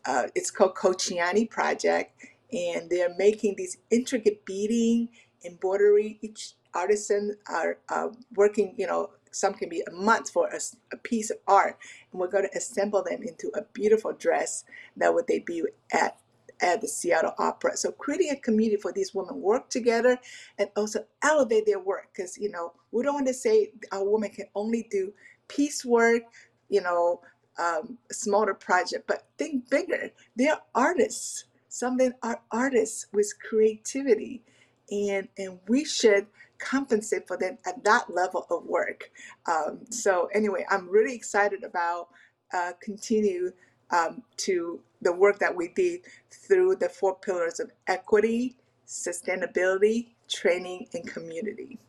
uh, 0.05 0.23
it's 0.33 0.49
called 0.49 0.73
Kochiani 0.75 1.47
Project, 1.49 2.13
and 2.53 2.89
they're 2.89 3.13
making 3.17 3.55
these 3.57 3.77
intricate 3.91 4.45
beading, 4.45 5.09
embroidery. 5.43 6.17
Each 6.21 6.53
artisan 6.73 7.35
are 7.47 7.79
uh, 7.89 8.07
working, 8.33 8.75
you 8.77 8.88
know, 8.88 9.09
some 9.31 9.53
can 9.53 9.67
be 9.67 9.83
a 9.88 9.91
month 9.91 10.31
for 10.31 10.49
a 10.93 10.97
piece 10.97 11.29
of 11.31 11.38
art, 11.47 11.77
and 12.12 12.19
we're 12.19 12.27
going 12.27 12.47
to 12.49 12.57
assemble 12.57 13.03
them 13.03 13.21
into 13.21 13.51
a 13.53 13.62
beautiful 13.73 14.13
dress 14.13 14.63
that 14.95 15.13
will 15.13 15.25
debut 15.27 15.67
at 15.91 16.17
at 16.62 16.81
the 16.81 16.88
Seattle 16.88 17.33
Opera. 17.38 17.77
So 17.77 17.91
creating 17.91 18.31
a 18.31 18.35
community 18.35 18.75
for 18.81 18.91
these 18.91 19.15
women 19.15 19.41
work 19.41 19.69
together 19.69 20.19
and 20.57 20.69
also 20.75 21.05
elevate 21.23 21.65
their 21.65 21.79
work 21.79 22.09
because 22.13 22.38
you 22.38 22.49
know 22.49 22.73
we 22.91 23.03
don't 23.03 23.13
want 23.13 23.27
to 23.27 23.33
say 23.33 23.71
a 23.91 24.03
woman 24.03 24.29
can 24.29 24.47
only 24.55 24.88
do 24.91 25.13
piecework, 25.49 26.23
you 26.69 26.81
know, 26.81 27.21
um, 27.59 27.97
smaller 28.12 28.53
project, 28.53 29.05
but 29.07 29.27
think 29.38 29.69
bigger. 29.69 30.12
They're 30.35 30.59
artists. 30.73 31.45
Some 31.67 31.93
of 31.93 31.99
them 31.99 32.13
are 32.23 32.41
artists 32.51 33.07
with 33.12 33.33
creativity, 33.47 34.41
and 34.89 35.27
and 35.38 35.59
we 35.67 35.83
should 35.83 36.27
compensate 36.57 37.27
for 37.27 37.38
them 37.38 37.57
at 37.65 37.83
that 37.83 38.13
level 38.13 38.45
of 38.49 38.65
work. 38.65 39.12
Um, 39.47 39.79
so 39.89 40.29
anyway, 40.33 40.65
I'm 40.69 40.89
really 40.89 41.15
excited 41.15 41.63
about 41.63 42.09
uh, 42.53 42.71
continue 42.81 43.51
um, 43.91 44.23
to 44.38 44.79
the 45.01 45.13
work 45.13 45.39
that 45.39 45.55
we 45.55 45.69
did 45.69 46.01
through 46.29 46.75
the 46.75 46.89
four 46.89 47.15
pillars 47.15 47.59
of 47.59 47.71
equity, 47.88 48.55
sustainability, 48.88 50.09
training, 50.27 50.88
and 50.93 51.07
community. 51.07 51.79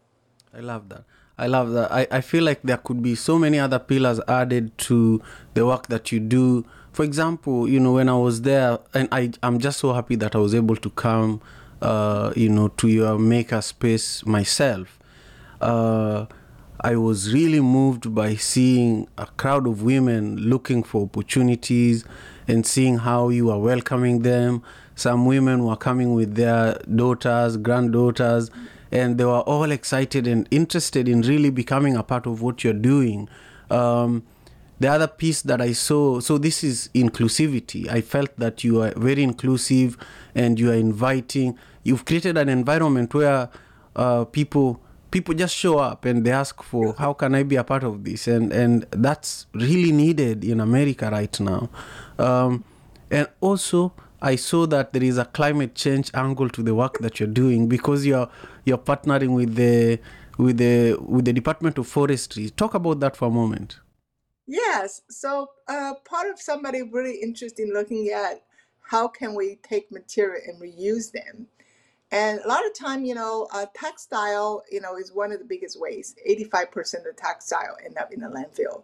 I 0.55 0.61
love 0.61 0.89
that. 0.91 1.05
I 1.41 1.47
love 1.47 1.71
that. 1.73 1.91
I, 1.91 2.07
I 2.11 2.21
feel 2.21 2.45
like 2.45 2.61
there 2.63 2.77
could 2.77 3.03
be 3.03 3.15
so 3.15 3.39
many 3.39 3.59
other 3.59 3.79
pillars 3.79 4.21
added 4.29 4.77
to 4.79 5.23
the 5.55 5.65
work 5.65 5.87
that 5.87 6.13
you 6.13 6.21
do. 6.21 6.67
For 6.93 7.03
example, 7.03 7.67
you 7.67 7.81
know, 7.81 7.95
when 7.95 8.11
I 8.11 8.15
was 8.17 8.43
there, 8.43 8.79
and 8.93 9.09
I, 9.11 9.31
I'm 9.43 9.59
just 9.59 9.79
so 9.79 9.95
happy 9.95 10.17
that 10.17 10.37
I 10.37 10.39
was 10.39 10.55
able 10.55 10.77
to 10.77 10.91
come, 10.91 11.41
uh, 11.81 12.35
you 12.37 12.51
know, 12.51 12.69
to 12.69 12.89
your 12.89 13.19
maker 13.19 13.63
space 13.63 14.27
myself. 14.27 14.99
Uh, 15.63 16.27
I 16.83 16.97
was 16.97 17.33
really 17.33 17.61
moved 17.61 18.15
by 18.15 18.35
seeing 18.35 19.09
a 19.17 19.25
crowd 19.25 19.67
of 19.67 19.83
women 19.83 20.37
looking 20.37 20.83
for 20.83 21.05
opportunities 21.05 22.05
and 22.49 22.67
seeing 22.67 22.99
how 22.99 23.31
you 23.31 23.51
are 23.51 23.59
welcoming 23.59 24.21
them. 24.21 24.63
Some 24.95 25.25
women 25.25 25.65
were 25.65 25.77
coming 25.77 26.13
with 26.13 26.35
their 26.35 26.75
daughters, 26.95 27.57
granddaughters, 27.57 28.51
and 28.93 29.19
they 29.19 29.25
were 29.25 29.41
all 29.41 29.71
excited 29.71 30.27
and 30.27 30.49
interested 30.51 31.09
in 31.09 31.23
really 31.23 31.51
becoming 31.51 31.97
a 31.97 32.03
part 32.03 32.27
of 32.27 32.43
what 32.43 32.65
you're 32.65 32.73
doing. 32.73 33.29
Um, 33.71 34.25
the 34.81 34.89
other 34.89 35.07
piece 35.07 35.43
that 35.43 35.61
I 35.61 35.73
saw, 35.73 36.21
so 36.21 36.39
this 36.39 36.65
is 36.65 36.89
inclusivity. 36.95 37.89
I 37.89 38.01
felt 38.01 38.35
that 38.39 38.65
you 38.65 38.81
are 38.81 38.93
very 38.97 39.23
inclusive 39.23 39.97
and 40.35 40.59
you 40.59 40.71
are 40.71 40.75
inviting. 40.75 41.59
You've 41.85 42.05
created 42.05 42.39
an 42.39 42.49
environment 42.49 43.13
where 43.13 43.51
uh, 43.95 44.25
people 44.25 44.81
people 45.11 45.35
just 45.35 45.55
show 45.55 45.79
up 45.79 46.05
and 46.05 46.25
they 46.25 46.31
ask 46.31 46.63
for 46.63 46.95
how 46.95 47.13
can 47.13 47.35
I 47.35 47.43
be 47.43 47.57
a 47.57 47.65
part 47.65 47.85
of 47.85 48.05
this, 48.05 48.27
and 48.27 48.53
and 48.53 48.87
that's 48.91 49.47
really 49.53 49.93
needed 49.93 50.45
in 50.45 50.61
America 50.61 51.11
right 51.11 51.39
now. 51.41 51.69
Um, 52.19 52.65
and 53.11 53.29
also, 53.41 53.93
I 54.23 54.37
saw 54.37 54.67
that 54.67 54.93
there 54.93 55.03
is 55.03 55.19
a 55.19 55.25
climate 55.25 55.75
change 55.75 56.11
angle 56.15 56.49
to 56.51 56.63
the 56.63 56.75
work 56.75 56.99
that 56.99 57.19
you're 57.19 57.29
doing 57.29 57.69
because 57.69 58.05
you're 58.05 58.29
you're 58.65 58.79
partnering 58.79 59.35
with 59.35 59.55
the 59.55 59.99
with 60.39 60.59
the 60.59 60.97
with 61.01 61.25
the 61.25 61.33
Department 61.33 61.79
of 61.79 61.87
Forestry. 61.87 62.51
Talk 62.51 62.75
about 62.75 63.01
that 63.01 63.17
for 63.17 63.29
a 63.29 63.31
moment. 63.31 63.79
Yes. 64.47 65.03
So 65.09 65.51
uh, 65.69 65.95
part 66.05 66.29
of 66.29 66.41
somebody 66.41 66.83
really 66.83 67.17
interested 67.23 67.69
in 67.69 67.73
looking 67.73 68.09
at 68.09 68.43
how 68.81 69.07
can 69.07 69.35
we 69.35 69.59
take 69.63 69.93
material 69.93 70.41
and 70.47 70.61
reuse 70.61 71.13
them. 71.13 71.47
And 72.11 72.41
a 72.41 72.49
lot 72.49 72.67
of 72.67 72.75
time, 72.75 73.05
you 73.05 73.15
know, 73.15 73.47
uh, 73.53 73.67
textile, 73.73 74.65
you 74.71 74.81
know, 74.81 74.97
is 74.97 75.13
one 75.13 75.31
of 75.31 75.39
the 75.39 75.45
biggest 75.45 75.81
ways. 75.81 76.17
85% 76.29 77.09
of 77.09 77.17
textile 77.17 77.77
end 77.85 77.97
up 77.97 78.13
in 78.13 78.21
the 78.21 78.27
landfill, 78.27 78.83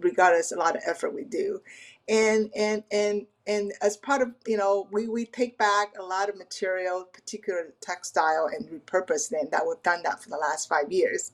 regardless 0.00 0.52
a 0.52 0.56
lot 0.56 0.74
of 0.74 0.82
effort 0.86 1.14
we 1.14 1.24
do. 1.24 1.60
And 2.08 2.50
and 2.56 2.84
and 2.92 3.26
and 3.46 3.72
as 3.82 3.96
part 3.96 4.22
of, 4.22 4.30
you 4.46 4.56
know, 4.58 4.88
we, 4.92 5.08
we 5.08 5.26
take 5.26 5.58
back 5.58 5.94
a 5.98 6.02
lot 6.02 6.28
of 6.28 6.36
material, 6.38 7.04
particular 7.12 7.74
textile, 7.80 8.48
and 8.48 8.68
repurpose 8.68 9.30
them. 9.30 9.48
That 9.52 9.66
we've 9.66 9.82
done 9.82 10.02
that 10.04 10.22
for 10.22 10.30
the 10.30 10.36
last 10.38 10.68
five 10.68 10.92
years. 10.92 11.32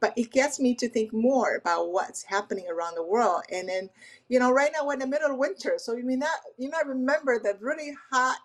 But 0.00 0.14
it 0.18 0.32
gets 0.32 0.60
me 0.60 0.74
to 0.76 0.88
think 0.88 1.12
more 1.12 1.56
about 1.56 1.90
what's 1.92 2.24
happening 2.24 2.66
around 2.70 2.96
the 2.96 3.04
world. 3.06 3.42
And 3.52 3.68
then, 3.68 3.90
you 4.28 4.38
know, 4.40 4.52
right 4.52 4.72
now 4.76 4.86
we're 4.86 4.94
in 4.94 5.00
the 5.00 5.06
middle 5.08 5.32
of 5.32 5.38
winter. 5.38 5.74
So 5.78 5.96
you 5.96 6.04
mean 6.04 6.20
that 6.20 6.38
you 6.58 6.70
I 6.76 6.88
remember 6.88 7.38
that 7.40 7.62
really 7.62 7.94
hot 8.12 8.38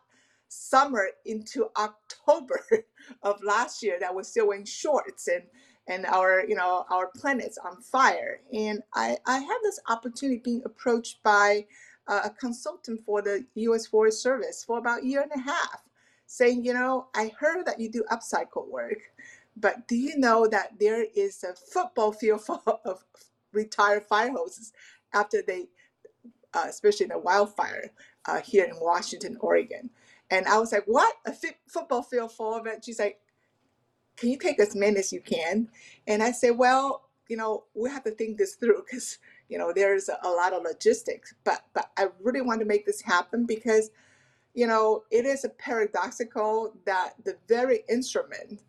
summer 0.49 1.09
into 1.25 1.69
October 1.77 2.61
of 3.23 3.43
last 3.43 3.83
year 3.83 3.97
that 3.99 4.15
was 4.15 4.27
still 4.27 4.47
wearing 4.47 4.65
shorts 4.65 5.27
and 5.27 5.43
and 5.89 6.05
our 6.07 6.45
you 6.47 6.55
know 6.55 6.85
our 6.91 7.07
planet's 7.07 7.59
on 7.59 7.81
fire 7.81 8.41
and 8.53 8.81
I 8.95 9.17
I 9.27 9.39
had 9.39 9.59
this 9.63 9.81
opportunity 9.89 10.41
being 10.43 10.63
approached 10.65 11.23
by 11.23 11.67
uh, 12.07 12.21
a 12.25 12.31
consultant 12.31 13.01
for 13.05 13.21
the 13.21 13.45
U.S. 13.55 13.87
Forest 13.87 14.23
Service 14.23 14.63
for 14.65 14.79
about 14.79 15.03
a 15.03 15.07
year 15.07 15.21
and 15.23 15.33
a 15.35 15.43
half 15.43 15.83
saying 16.27 16.65
you 16.65 16.73
know 16.73 17.07
I 17.15 17.33
heard 17.39 17.65
that 17.67 17.81
you 17.81 17.91
do 17.91 18.05
upcycle 18.11 18.69
work 18.69 18.99
but 19.57 19.87
do 19.89 19.97
you 19.97 20.17
know 20.17 20.47
that 20.47 20.79
there 20.79 21.05
is 21.15 21.43
a 21.43 21.55
football 21.55 22.13
field 22.13 22.41
full 22.45 22.63
of 22.85 23.05
retired 23.53 24.05
fire 24.05 24.31
hoses 24.31 24.73
after 25.13 25.43
they 25.45 25.67
uh, 26.53 26.65
especially 26.69 27.05
in 27.07 27.11
a 27.11 27.19
wildfire 27.19 27.91
uh, 28.27 28.41
here 28.41 28.65
in 28.65 28.73
Washington, 28.79 29.37
Oregon. 29.39 29.91
And 30.31 30.47
I 30.47 30.59
was 30.59 30.71
like, 30.71 30.85
what? 30.85 31.15
A 31.25 31.33
football 31.67 32.03
field 32.03 32.31
full 32.31 32.53
of 32.55 32.67
it? 32.67 32.85
She's 32.85 32.99
like, 32.99 33.19
can 34.19 34.29
you 34.29 34.37
take 34.37 34.59
as 34.59 34.75
many 34.75 34.97
as 34.97 35.13
you 35.13 35.21
can? 35.21 35.69
And 36.07 36.21
I 36.21 36.31
said, 36.31 36.57
well, 36.57 37.03
you 37.29 37.37
know, 37.37 37.63
we 37.73 37.89
have 37.89 38.03
to 38.03 38.11
think 38.11 38.37
this 38.37 38.55
through 38.55 38.83
because, 38.85 39.19
you 39.47 39.57
know, 39.57 39.71
there's 39.73 40.09
a, 40.09 40.29
lot 40.29 40.53
of 40.53 40.63
logistics. 40.63 41.33
But 41.43 41.63
but 41.73 41.91
I 41.97 42.07
really 42.21 42.41
want 42.41 42.59
to 42.59 42.65
make 42.65 42.85
this 42.85 43.01
happen 43.01 43.45
because, 43.45 43.91
you 44.53 44.67
know, 44.67 45.03
it 45.11 45.25
is 45.25 45.45
a 45.45 45.49
paradoxical 45.49 46.73
that 46.85 47.13
the 47.23 47.37
very 47.47 47.83
instrument 47.89 48.61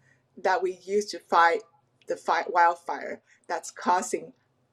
that 0.42 0.62
we 0.62 0.78
use 0.84 1.06
to 1.06 1.18
fight 1.18 1.62
the 2.06 2.16
fight 2.16 2.52
wildfire 2.52 3.20
that's 3.48 3.70
causing 3.70 4.32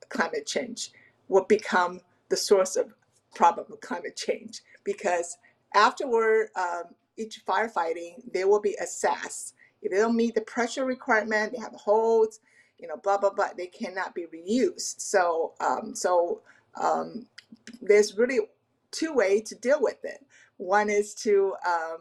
climate 0.09 0.45
change 0.45 0.91
will 1.27 1.45
become 1.45 2.01
the 2.29 2.37
source 2.37 2.75
of 2.75 2.93
problem 3.35 3.67
of 3.71 3.79
climate 3.81 4.15
change 4.15 4.61
because 4.83 5.37
afterward 5.75 6.49
um, 6.55 6.83
each 7.17 7.45
firefighting 7.45 8.15
they 8.33 8.43
will 8.43 8.61
be 8.61 8.75
assessed 8.81 9.53
if 9.81 9.91
they 9.91 9.97
don't 9.97 10.15
meet 10.15 10.35
the 10.35 10.41
pressure 10.41 10.85
requirement 10.85 11.53
they 11.53 11.59
have 11.59 11.73
holes 11.73 12.39
you 12.79 12.87
know 12.87 12.97
blah 12.97 13.17
blah 13.17 13.31
blah 13.31 13.49
they 13.57 13.67
cannot 13.67 14.15
be 14.15 14.25
reused 14.27 14.99
so 15.01 15.53
um, 15.61 15.95
so 15.95 16.41
um, 16.81 17.27
there's 17.81 18.17
really 18.17 18.39
two 18.91 19.13
ways 19.13 19.49
to 19.49 19.55
deal 19.55 19.81
with 19.81 20.03
it 20.03 20.25
one 20.57 20.89
is 20.89 21.13
to 21.15 21.53
um, 21.67 21.97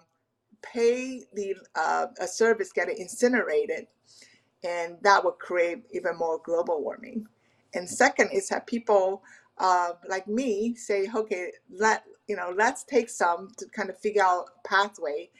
pay 0.62 1.22
the 1.34 1.54
uh, 1.76 2.06
a 2.20 2.26
service 2.26 2.72
get 2.72 2.88
it 2.88 2.98
incinerated 2.98 3.86
and 4.64 4.98
that 5.02 5.24
would 5.24 5.38
create 5.40 5.84
even 5.92 6.18
more 6.18 6.40
global 6.44 6.82
warming. 6.82 7.28
And 7.74 7.90
second 7.90 8.30
is 8.32 8.50
that 8.50 8.68
people 8.68 9.22
uh, 9.58 9.92
like 10.08 10.28
me 10.28 10.76
say, 10.76 11.08
okay, 11.14 11.52
let 11.70 12.04
you 12.28 12.36
know, 12.36 12.54
let's 12.56 12.84
take 12.84 13.10
some 13.10 13.50
to 13.58 13.66
kind 13.68 13.90
of 13.90 13.98
figure 13.98 14.24
out 14.24 14.46
a 14.64 14.68
pathway, 14.68 15.30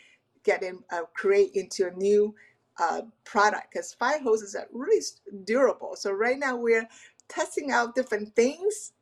get 0.46 0.62
in, 0.62 0.78
uh, 0.90 1.02
create 1.14 1.50
into 1.54 1.88
a 1.88 1.92
new 1.92 2.34
uh, 2.78 3.02
product 3.24 3.72
because 3.72 3.92
fire 3.92 4.20
hoses 4.20 4.54
are 4.54 4.68
really 4.72 5.02
durable. 5.44 5.96
So 5.96 6.12
right 6.12 6.38
now 6.38 6.56
we're 6.56 6.88
testing 7.28 7.70
out 7.72 7.94
different 7.94 8.34
things 8.36 8.92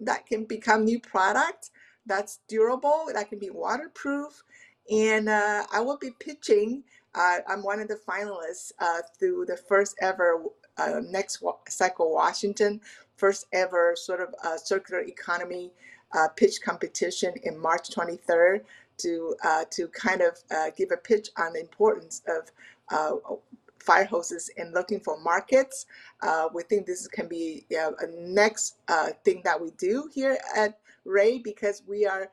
that 0.00 0.26
can 0.26 0.44
become 0.44 0.84
new 0.84 1.00
product 1.00 1.70
that's 2.06 2.40
durable, 2.48 3.06
that 3.14 3.28
can 3.28 3.38
be 3.38 3.50
waterproof. 3.50 4.42
And 4.90 5.28
uh, 5.28 5.64
I 5.72 5.80
will 5.80 5.98
be 5.98 6.10
pitching. 6.18 6.84
Uh, 7.14 7.38
I'm 7.46 7.62
one 7.62 7.80
of 7.80 7.88
the 7.88 8.00
finalists 8.08 8.72
uh, 8.80 9.00
through 9.18 9.46
the 9.46 9.56
first 9.56 9.96
ever 10.00 10.42
uh, 10.78 11.00
Next 11.04 11.42
Cycle 11.68 12.12
Washington, 12.12 12.80
first 13.16 13.46
ever 13.52 13.94
sort 13.96 14.20
of 14.20 14.34
uh, 14.42 14.56
circular 14.56 15.02
economy 15.02 15.72
uh, 16.12 16.28
pitch 16.36 16.62
competition 16.62 17.34
in 17.42 17.58
March 17.58 17.90
23rd 17.90 18.62
to 18.98 19.34
uh, 19.44 19.64
to 19.70 19.88
kind 19.88 20.20
of 20.20 20.38
uh, 20.50 20.70
give 20.76 20.90
a 20.92 20.96
pitch 20.96 21.30
on 21.36 21.52
the 21.54 21.60
importance 21.60 22.22
of 22.28 22.50
uh, 22.90 23.16
fire 23.80 24.04
hoses 24.04 24.50
and 24.56 24.72
looking 24.74 25.00
for 25.00 25.18
markets. 25.20 25.86
Uh, 26.22 26.48
we 26.52 26.62
think 26.64 26.86
this 26.86 27.06
can 27.08 27.28
be 27.28 27.64
yeah, 27.70 27.90
a 28.00 28.06
next 28.20 28.76
uh, 28.88 29.08
thing 29.24 29.40
that 29.44 29.60
we 29.60 29.70
do 29.72 30.08
here 30.12 30.38
at 30.56 30.78
Ray 31.04 31.38
because 31.38 31.82
we 31.88 32.06
are 32.06 32.28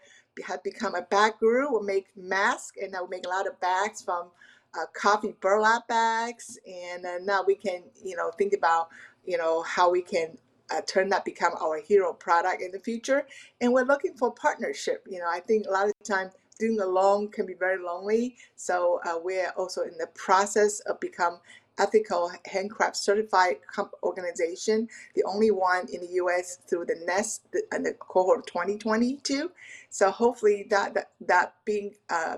have 0.45 0.61
become 0.63 0.95
a 0.95 1.01
bag 1.03 1.34
guru. 1.39 1.72
We'll 1.72 1.84
make 1.84 2.07
masks 2.18 2.78
and 2.82 2.91
now 2.91 3.03
we 3.03 3.18
make 3.18 3.26
a 3.26 3.30
lot 3.30 3.47
of 3.47 3.59
bags 3.61 4.01
from 4.01 4.30
uh, 4.78 4.86
coffee 4.93 5.34
burlap 5.39 5.88
bags, 5.88 6.59
and 6.68 7.26
now 7.26 7.43
we 7.45 7.55
can 7.55 7.84
you 8.03 8.18
know 8.18 8.32
think 8.38 8.53
about 8.53 8.89
you 9.26 9.38
know 9.38 9.61
how 9.63 9.89
we 9.91 10.01
can. 10.01 10.38
Uh, 10.72 10.82
turn 10.88 11.09
that 11.09 11.24
become 11.24 11.53
our 11.61 11.80
hero 11.80 12.11
product 12.11 12.59
in 12.59 12.72
the 12.72 12.80
future 12.80 13.28
and 13.61 13.72
we're 13.72 13.84
looking 13.86 14.16
for 14.16 14.32
partnership 14.34 15.05
you 15.07 15.20
know 15.20 15.28
i 15.30 15.39
think 15.39 15.68
a 15.68 15.72
lot 15.72 15.86
of 15.86 15.93
time 16.03 16.32
doing 16.60 16.80
alone 16.80 17.30
can 17.30 17.45
be 17.45 17.53
very 17.56 17.82
lonely 17.84 18.36
so 18.56 18.99
uh, 19.06 19.20
we're 19.24 19.49
also 19.58 19.82
in 19.82 19.97
the 19.99 20.08
process 20.16 20.80
of 20.82 20.99
become 20.99 21.39
ethical 21.78 22.32
handcraft 22.45 22.95
certified 22.97 23.58
organization, 24.03 24.88
the 25.16 25.24
only 25.26 25.51
one 25.51 25.88
in 25.91 26.01
the 26.01 26.08
U.S. 26.14 26.60
through 26.68 26.86
the 26.86 26.95
NEST 27.06 27.47
and 27.72 27.86
the 27.86 27.93
cohort 27.93 28.47
2022. 28.47 29.51
So 29.89 30.12
hopefully 30.12 30.68
that 30.70 30.93
that, 30.93 31.12
that 31.22 31.53
being 31.66 31.93
uh, 32.10 32.38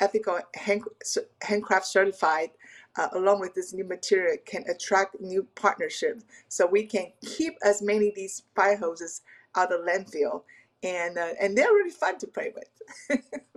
ethical 0.00 0.40
hand, 0.54 0.82
handcraft 1.42 1.86
certified 1.86 2.50
uh, 2.96 3.08
along 3.12 3.40
with 3.40 3.54
this 3.54 3.72
new 3.72 3.84
material 3.84 4.36
can 4.46 4.64
attract 4.68 5.20
new 5.20 5.46
partnerships 5.54 6.24
so 6.48 6.66
we 6.66 6.84
can 6.84 7.12
keep 7.24 7.54
as 7.64 7.82
many 7.82 8.08
of 8.08 8.14
these 8.14 8.42
fire 8.54 8.76
hoses 8.76 9.22
out 9.56 9.72
of 9.72 9.80
landfill 9.80 10.42
and 10.82 11.18
uh, 11.18 11.28
and 11.40 11.56
they're 11.56 11.72
really 11.72 11.90
fun 11.90 12.18
to 12.18 12.26
play 12.26 12.52
with 12.54 13.22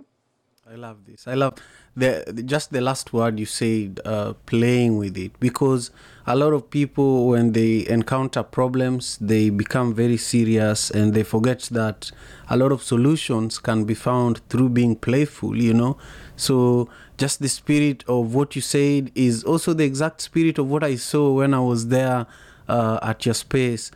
I 0.68 0.74
love 0.74 1.04
this. 1.06 1.28
I 1.28 1.34
love 1.34 1.54
the 1.94 2.42
just 2.44 2.72
the 2.72 2.80
last 2.80 3.12
word 3.12 3.38
you 3.38 3.46
said, 3.46 4.00
uh, 4.04 4.32
playing 4.46 4.98
with 4.98 5.16
it, 5.16 5.38
because 5.38 5.92
a 6.26 6.34
lot 6.34 6.52
of 6.52 6.70
people 6.70 7.28
when 7.28 7.52
they 7.52 7.86
encounter 7.86 8.42
problems, 8.42 9.16
they 9.20 9.48
become 9.48 9.94
very 9.94 10.16
serious 10.16 10.90
and 10.90 11.14
they 11.14 11.22
forget 11.22 11.60
that 11.70 12.10
a 12.50 12.56
lot 12.56 12.72
of 12.72 12.82
solutions 12.82 13.60
can 13.60 13.84
be 13.84 13.94
found 13.94 14.40
through 14.48 14.70
being 14.70 14.96
playful. 14.96 15.56
You 15.56 15.72
know, 15.72 15.98
so 16.34 16.88
just 17.16 17.40
the 17.40 17.48
spirit 17.48 18.02
of 18.08 18.34
what 18.34 18.56
you 18.56 18.62
said 18.62 19.12
is 19.14 19.44
also 19.44 19.72
the 19.72 19.84
exact 19.84 20.20
spirit 20.20 20.58
of 20.58 20.68
what 20.68 20.82
I 20.82 20.96
saw 20.96 21.32
when 21.32 21.54
I 21.54 21.60
was 21.60 21.88
there 21.88 22.26
uh, 22.68 22.98
at 23.02 23.24
your 23.24 23.34
space. 23.34 23.92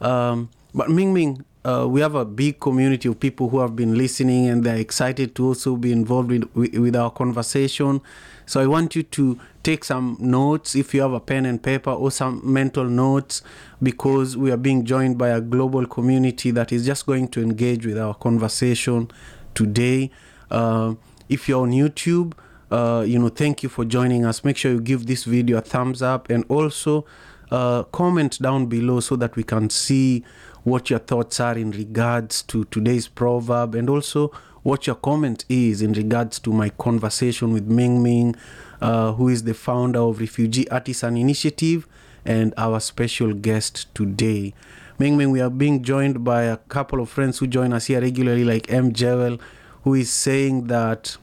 Um, 0.00 0.48
but 0.72 0.88
Ming 0.88 1.12
Ming, 1.12 1.44
uh, 1.64 1.86
we 1.88 2.00
have 2.00 2.14
a 2.14 2.24
big 2.24 2.60
community 2.60 3.08
of 3.08 3.18
people 3.18 3.48
who 3.48 3.58
have 3.58 3.74
been 3.74 3.96
listening 3.96 4.48
and 4.48 4.64
they're 4.64 4.76
excited 4.76 5.34
to 5.34 5.46
also 5.46 5.76
be 5.76 5.92
involved 5.92 6.30
with, 6.30 6.74
with 6.74 6.94
our 6.94 7.10
conversation. 7.10 8.00
So 8.46 8.60
I 8.60 8.66
want 8.66 8.94
you 8.94 9.02
to 9.02 9.38
take 9.62 9.84
some 9.84 10.18
notes 10.20 10.74
if 10.74 10.92
you 10.92 11.00
have 11.00 11.14
a 11.14 11.20
pen 11.20 11.46
and 11.46 11.62
paper 11.62 11.90
or 11.90 12.10
some 12.10 12.42
mental 12.44 12.84
notes 12.84 13.40
because 13.82 14.36
we 14.36 14.50
are 14.50 14.58
being 14.58 14.84
joined 14.84 15.16
by 15.16 15.30
a 15.30 15.40
global 15.40 15.86
community 15.86 16.50
that 16.50 16.70
is 16.70 16.84
just 16.84 17.06
going 17.06 17.28
to 17.28 17.40
engage 17.40 17.86
with 17.86 17.96
our 17.96 18.12
conversation 18.14 19.10
today. 19.54 20.10
Uh, 20.50 20.94
if 21.30 21.48
you're 21.48 21.62
on 21.62 21.70
YouTube, 21.70 22.34
uh, 22.70 23.02
you 23.06 23.18
know, 23.18 23.28
thank 23.28 23.62
you 23.62 23.70
for 23.70 23.86
joining 23.86 24.26
us. 24.26 24.44
Make 24.44 24.58
sure 24.58 24.72
you 24.72 24.80
give 24.80 25.06
this 25.06 25.24
video 25.24 25.56
a 25.56 25.60
thumbs 25.62 26.02
up 26.02 26.28
and 26.28 26.44
also 26.50 27.06
uh, 27.50 27.84
comment 27.84 28.40
down 28.40 28.66
below 28.66 29.00
so 29.00 29.16
that 29.16 29.36
we 29.36 29.42
can 29.42 29.70
see 29.70 30.24
what 30.64 30.90
your 30.90 30.98
thoughts 30.98 31.38
are 31.40 31.56
in 31.56 31.70
regards 31.70 32.42
to 32.42 32.64
today's 32.64 33.06
proverb 33.06 33.74
and 33.74 33.88
also 33.88 34.32
what 34.62 34.86
your 34.86 34.96
comment 34.96 35.44
is 35.48 35.82
in 35.82 35.92
regards 35.92 36.38
to 36.38 36.50
my 36.50 36.70
conversation 36.70 37.52
with 37.52 37.66
Ming 37.66 38.02
Ming, 38.02 38.34
uh, 38.80 39.12
who 39.12 39.28
is 39.28 39.44
the 39.44 39.52
founder 39.52 40.00
of 40.00 40.20
Refugee 40.20 40.68
Artisan 40.70 41.18
Initiative 41.18 41.86
and 42.24 42.54
our 42.56 42.80
special 42.80 43.34
guest 43.34 43.94
today. 43.94 44.54
Ming 44.98 45.18
Ming, 45.18 45.30
we 45.30 45.40
are 45.42 45.50
being 45.50 45.82
joined 45.82 46.24
by 46.24 46.44
a 46.44 46.56
couple 46.56 47.00
of 47.00 47.10
friends 47.10 47.38
who 47.38 47.46
join 47.46 47.74
us 47.74 47.86
here 47.86 48.00
regularly, 48.00 48.44
like 48.44 48.72
M. 48.72 48.94
Jewel, 48.94 49.38
who 49.82 49.92
is 49.92 50.10
saying 50.10 50.68
that 50.68 51.18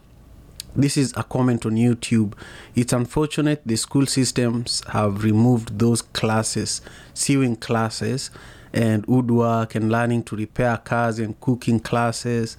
this 0.76 0.96
is 0.96 1.14
a 1.18 1.24
comment 1.24 1.66
on 1.66 1.74
YouTube. 1.74 2.34
It's 2.76 2.94
unfortunate 2.94 3.64
the 3.66 3.76
school 3.76 4.06
systems 4.06 4.84
have 4.89 5.24
removed 5.24 5.80
those 5.80 6.04
classes, 6.04 6.82
sewing 7.16 7.56
classes, 7.56 8.30
and 8.74 9.06
woodwork 9.06 9.76
and 9.76 9.92
learning 9.92 10.24
to 10.24 10.36
repair 10.36 10.78
cars 10.78 11.20
and 11.20 11.40
cooking 11.40 11.80
classes. 11.80 12.58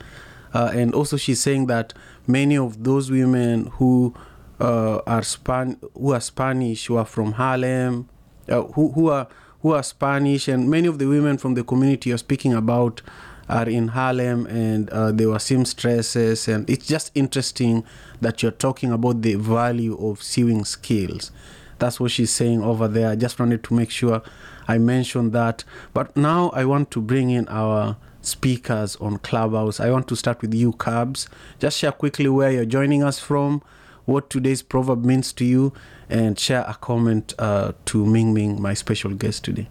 Uh, 0.55 0.71
and 0.75 0.95
also, 0.95 1.17
she's 1.17 1.41
saying 1.41 1.67
that 1.67 1.95
many 2.27 2.57
of 2.57 2.85
those 2.85 3.11
women 3.11 3.67
who 3.79 4.15
uh, 4.61 4.99
are 5.07 5.23
Span- 5.23 5.79
who 5.95 6.13
are 6.13 6.21
Spanish, 6.21 6.87
who 6.87 6.97
are 6.97 7.07
from 7.07 7.33
Harlem, 7.33 8.09
uh, 8.49 8.63
who 8.63 8.93
who 8.93 9.09
are 9.09 9.29
who 9.63 9.73
are 9.73 9.83
Spanish, 9.83 10.49
and 10.49 10.69
many 10.69 10.89
of 10.89 10.99
the 10.99 11.07
women 11.07 11.39
from 11.39 11.55
the 11.55 11.65
community 11.65 12.11
you're 12.11 12.19
speaking 12.19 12.53
about 12.53 13.01
are 13.49 13.69
in 13.69 13.89
Harlem, 13.89 14.47
and 14.47 14.91
uh, 14.91 15.11
they 15.13 15.27
were 15.27 15.39
seamstresses, 15.39 16.49
and 16.49 16.69
it's 16.69 16.87
just 16.87 17.11
interesting 17.15 17.85
that 18.21 18.43
you're 18.43 18.53
talking 18.53 18.93
about 18.93 19.23
the 19.23 19.35
value 19.35 19.97
of 19.99 20.23
sewing 20.23 20.65
skills. 20.65 21.33
That's 21.79 21.99
what 21.99 22.13
she's 22.13 22.31
saying 22.31 22.63
over 22.63 22.87
there. 22.87 23.11
I 23.11 23.17
just 23.17 23.39
wanted 23.41 23.65
to 23.65 23.75
make 23.75 23.91
sure 23.91 24.23
I 24.69 24.79
mentioned 24.79 25.33
that. 25.33 25.65
But 25.93 26.17
now 26.17 26.51
I 26.51 26.65
want 26.65 26.91
to 26.93 27.01
bring 27.01 27.31
in 27.31 27.49
our 27.49 27.97
speakers 28.21 28.97
on 28.97 29.19
Clubhouse. 29.19 29.81
I 29.81 29.91
want 29.91 30.09
to 30.09 30.17
start 30.17 30.41
with 30.43 30.55
you, 30.55 30.73
Cabs. 30.73 31.29
Just 31.59 31.79
share 31.79 31.93
quickly 31.93 32.29
where 32.29 32.51
you're 32.53 32.65
joining 32.65 33.03
us 33.03 33.19
from, 33.19 33.63
what 34.05 34.31
today's 34.31 34.63
proverb 34.63 35.05
means 35.05 35.33
to 35.35 35.45
you, 35.45 35.73
and 36.09 36.39
share 36.39 36.65
a 36.69 36.75
comment 36.75 37.35
uh, 37.39 37.73
to 37.87 38.07
Ming 38.07 38.33
Ming, 38.35 38.61
my 38.61 38.75
special 38.75 39.11
guest 39.13 39.45
today. 39.45 39.69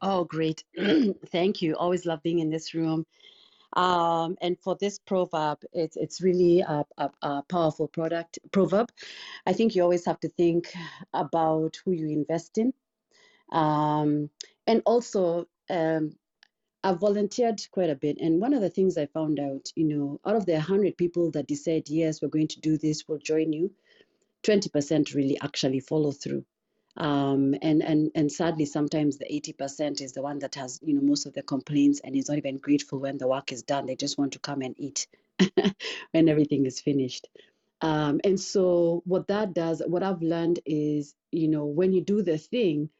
Oh, 0.00 0.24
great. 0.24 0.64
Thank 1.26 1.60
you. 1.60 1.74
Always 1.74 2.06
love 2.06 2.22
being 2.22 2.38
in 2.38 2.50
this 2.50 2.74
room. 2.74 3.04
Um, 3.74 4.36
and 4.40 4.58
for 4.58 4.76
this 4.80 4.98
proverb, 4.98 5.58
it's 5.72 5.96
it's 5.96 6.22
really 6.22 6.60
a, 6.60 6.84
a, 6.96 7.10
a 7.22 7.42
powerful 7.48 7.86
product 7.88 8.38
proverb. 8.50 8.90
I 9.46 9.52
think 9.52 9.74
you 9.74 9.82
always 9.82 10.06
have 10.06 10.18
to 10.20 10.28
think 10.28 10.72
about 11.12 11.76
who 11.84 11.92
you 11.92 12.08
invest 12.08 12.56
in, 12.58 12.72
um, 13.52 14.30
and 14.66 14.82
also 14.86 15.46
um, 15.70 16.12
I've 16.84 17.00
volunteered 17.00 17.60
quite 17.72 17.90
a 17.90 17.96
bit. 17.96 18.18
And 18.20 18.40
one 18.40 18.54
of 18.54 18.62
the 18.62 18.70
things 18.70 18.98
I 18.98 19.06
found 19.06 19.40
out, 19.40 19.72
you 19.76 19.84
know, 19.86 20.20
out 20.26 20.36
of 20.36 20.46
the 20.46 20.60
hundred 20.60 20.96
people 20.96 21.30
that 21.32 21.46
decide 21.48 21.88
yes, 21.88 22.22
we're 22.22 22.28
going 22.28 22.48
to 22.48 22.60
do 22.60 22.78
this, 22.78 23.04
we'll 23.08 23.18
join 23.18 23.52
you, 23.52 23.72
twenty 24.44 24.70
percent 24.70 25.14
really 25.14 25.38
actually 25.42 25.80
follow 25.80 26.12
through. 26.12 26.44
Um, 26.96 27.54
and 27.62 27.82
and 27.82 28.10
and 28.14 28.32
sadly, 28.32 28.66
sometimes 28.66 29.18
the 29.18 29.26
80% 29.26 30.00
is 30.02 30.12
the 30.12 30.22
one 30.22 30.40
that 30.40 30.56
has 30.56 30.80
you 30.82 30.94
know 30.94 31.02
most 31.02 31.26
of 31.26 31.34
the 31.34 31.42
complaints 31.42 32.00
and 32.04 32.16
is 32.16 32.28
not 32.28 32.38
even 32.38 32.58
grateful 32.58 33.00
when 33.00 33.18
the 33.18 33.28
work 33.28 33.52
is 33.52 33.64
done. 33.64 33.86
They 33.86 33.96
just 33.96 34.18
want 34.18 34.34
to 34.34 34.40
come 34.40 34.62
and 34.62 34.74
eat 34.78 35.08
when 36.12 36.28
everything 36.28 36.66
is 36.66 36.80
finished. 36.80 37.28
Um, 37.80 38.20
and 38.24 38.40
so 38.40 39.02
what 39.06 39.28
that 39.28 39.54
does, 39.54 39.82
what 39.86 40.02
I've 40.02 40.22
learned 40.22 40.60
is, 40.66 41.14
you 41.32 41.48
know, 41.48 41.66
when 41.66 41.92
you 41.92 42.02
do 42.02 42.22
the 42.22 42.38
thing, 42.38 42.90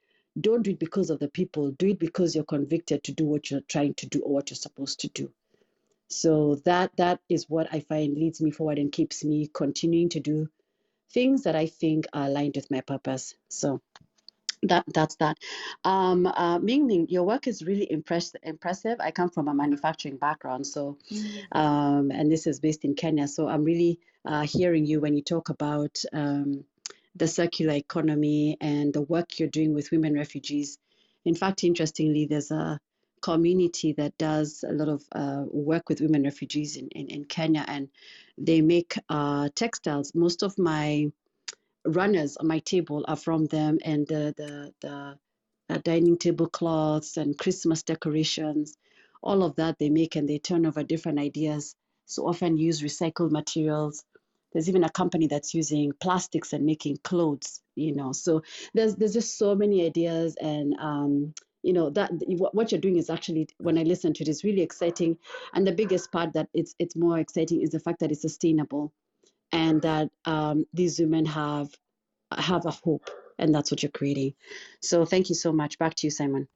don't 0.41 0.63
do 0.63 0.73
it 0.73 0.79
because 0.79 1.11
of 1.11 1.19
the 1.19 1.29
people. 1.29 1.71
Do 1.73 1.89
it 1.89 1.99
because 1.99 2.35
you're 2.35 2.45
convicted 2.45 3.05
to 3.05 3.13
do 3.13 3.25
what 3.27 3.51
you're 3.51 3.61
trying 3.63 3.95
to 3.95 4.07
do 4.07 4.21
or 4.21 4.35
what 4.35 4.51
you're 4.51 4.57
supposed 4.57 5.01
to 5.01 5.09
do. 5.09 5.33
So 6.09 6.57
that 6.65 6.93
that 6.97 7.21
is 7.29 7.49
what 7.49 7.69
I 7.73 7.81
find 7.81 8.17
leads 8.17 8.41
me 8.41 8.51
forward 8.51 8.79
and 8.79 8.91
keeps 8.93 9.25
me 9.25 9.51
continuing 9.53 10.09
to 10.11 10.21
do 10.21 10.49
things 11.13 11.45
that 11.45 11.57
I 11.57 11.67
think 11.67 12.07
are 12.13 12.27
aligned 12.27 12.57
with 12.57 12.71
my 12.71 12.81
purpose. 12.81 13.35
So 13.49 13.81
that 14.63 14.85
that's 14.93 15.17
that. 15.17 15.39
Um, 15.85 16.27
uh, 16.27 16.59
Ming 16.59 16.87
Ming, 16.87 17.09
your 17.09 17.25
work 17.25 17.47
is 17.47 17.63
really 17.63 17.91
impress- 17.91 18.35
impressive. 18.43 18.99
I 19.01 19.11
come 19.13 19.31
from 19.31 19.49
a 19.49 19.55
manufacturing 19.55 20.17
background, 20.17 20.67
so 20.67 20.99
um, 21.53 22.11
and 22.11 22.31
this 22.31 22.47
is 22.47 22.61
based 22.61 22.85
in 22.85 22.95
Kenya. 22.95 23.29
So 23.29 23.49
I'm 23.49 23.65
really 23.65 24.01
uh, 24.25 24.43
hearing 24.43 24.85
you 24.87 25.01
when 25.01 25.15
you 25.15 25.23
talk 25.23 25.49
about 25.49 26.03
um, 26.13 26.65
the 27.19 27.29
circular 27.29 27.75
economy 27.75 28.57
and 28.61 28.93
the 28.93 29.03
work 29.03 29.39
you're 29.39 29.49
doing 29.49 29.75
with 29.75 29.91
women 29.91 30.15
refugees. 30.15 30.79
In 31.25 31.35
fact, 31.35 31.65
interestingly, 31.65 32.27
there's 32.27 32.51
a 32.51 32.79
community 33.21 33.93
that 33.95 34.17
does 34.19 34.65
a 34.67 34.73
lot 34.73 34.89
of 34.89 35.03
uh, 35.13 35.45
work 35.51 35.89
with 35.89 36.01
women 36.01 36.23
refugees 36.23 36.77
in, 36.77 36.89
in, 36.89 37.09
in 37.09 37.25
Kenya, 37.25 37.65
and 37.67 37.89
they 38.37 38.61
make 38.61 38.97
uh, 39.09 39.49
textiles. 39.55 40.15
Most 40.15 40.43
of 40.43 40.59
my 40.59 41.11
runners 41.85 42.37
on 42.37 42.47
my 42.47 42.61
table 42.61 43.05
are 43.09 43.17
from 43.17 43.47
them, 43.47 43.79
and 43.85 44.07
the 44.07 44.35
the, 44.37 44.73
the 44.81 45.19
uh, 45.71 45.79
dining 45.85 46.17
tablecloths 46.17 47.17
and 47.17 47.37
Christmas 47.37 47.83
decorations, 47.83 48.77
all 49.23 49.43
of 49.43 49.57
that 49.57 49.79
they 49.79 49.91
make, 49.91 50.17
and 50.17 50.29
they 50.29 50.39
turn 50.39 50.67
over 50.67 50.83
different 50.83 51.19
ideas. 51.19 51.75
So 52.07 52.27
often 52.27 52.57
use 52.57 52.81
recycled 52.83 53.31
materials. 53.33 54.05
There's 54.53 54.69
even 54.69 54.85
a 54.85 54.91
company 54.91 55.27
that's 55.27 55.55
using 55.55 55.93
plastics 56.01 56.53
and 56.53 56.65
making 56.65 56.99
clothes. 57.05 57.61
You 57.75 57.95
know, 57.95 58.13
so 58.13 58.43
there's 58.75 58.97
there's 58.97 59.13
just 59.13 59.39
so 59.39 59.55
many 59.55 59.87
ideas 59.87 60.37
and 60.41 60.75
um, 60.81 61.35
you 61.63 61.73
know 61.73 61.91
that 61.91 62.11
what 62.53 62.73
you're 62.73 62.81
doing 62.81 62.97
is 62.97 63.11
actually 63.11 63.49
when 63.59 63.77
i 63.77 63.83
listen 63.83 64.13
to 64.13 64.23
it 64.23 64.29
is 64.29 64.45
really 64.45 64.63
exciting 64.63 65.19
and 65.53 65.67
the 65.67 65.73
biggest 65.73 66.13
part 66.13 66.33
that 66.33 66.49
it's 66.55 66.77
it's 66.79 66.95
more 66.95 67.19
exciting 67.19 67.61
is 67.61 67.71
the 67.71 67.81
fact 67.81 67.99
that 67.99 68.13
it's 68.13 68.23
sustainable 68.23 68.93
and 69.51 69.83
that 69.83 70.09
um, 70.25 70.65
these 70.73 71.01
women 71.01 71.27
have 71.27 71.69
have 72.33 72.65
a 72.65 72.71
hope 72.71 73.11
and 73.41 73.53
that's 73.53 73.73
what 73.73 73.83
you're 73.83 73.91
creating 73.91 74.35
so 74.81 75.05
thank 75.05 75.29
you 75.29 75.35
so 75.35 75.53
much 75.53 75.79
back 75.81 75.97
to 75.97 76.07
you 76.07 76.13
simon 76.13 76.47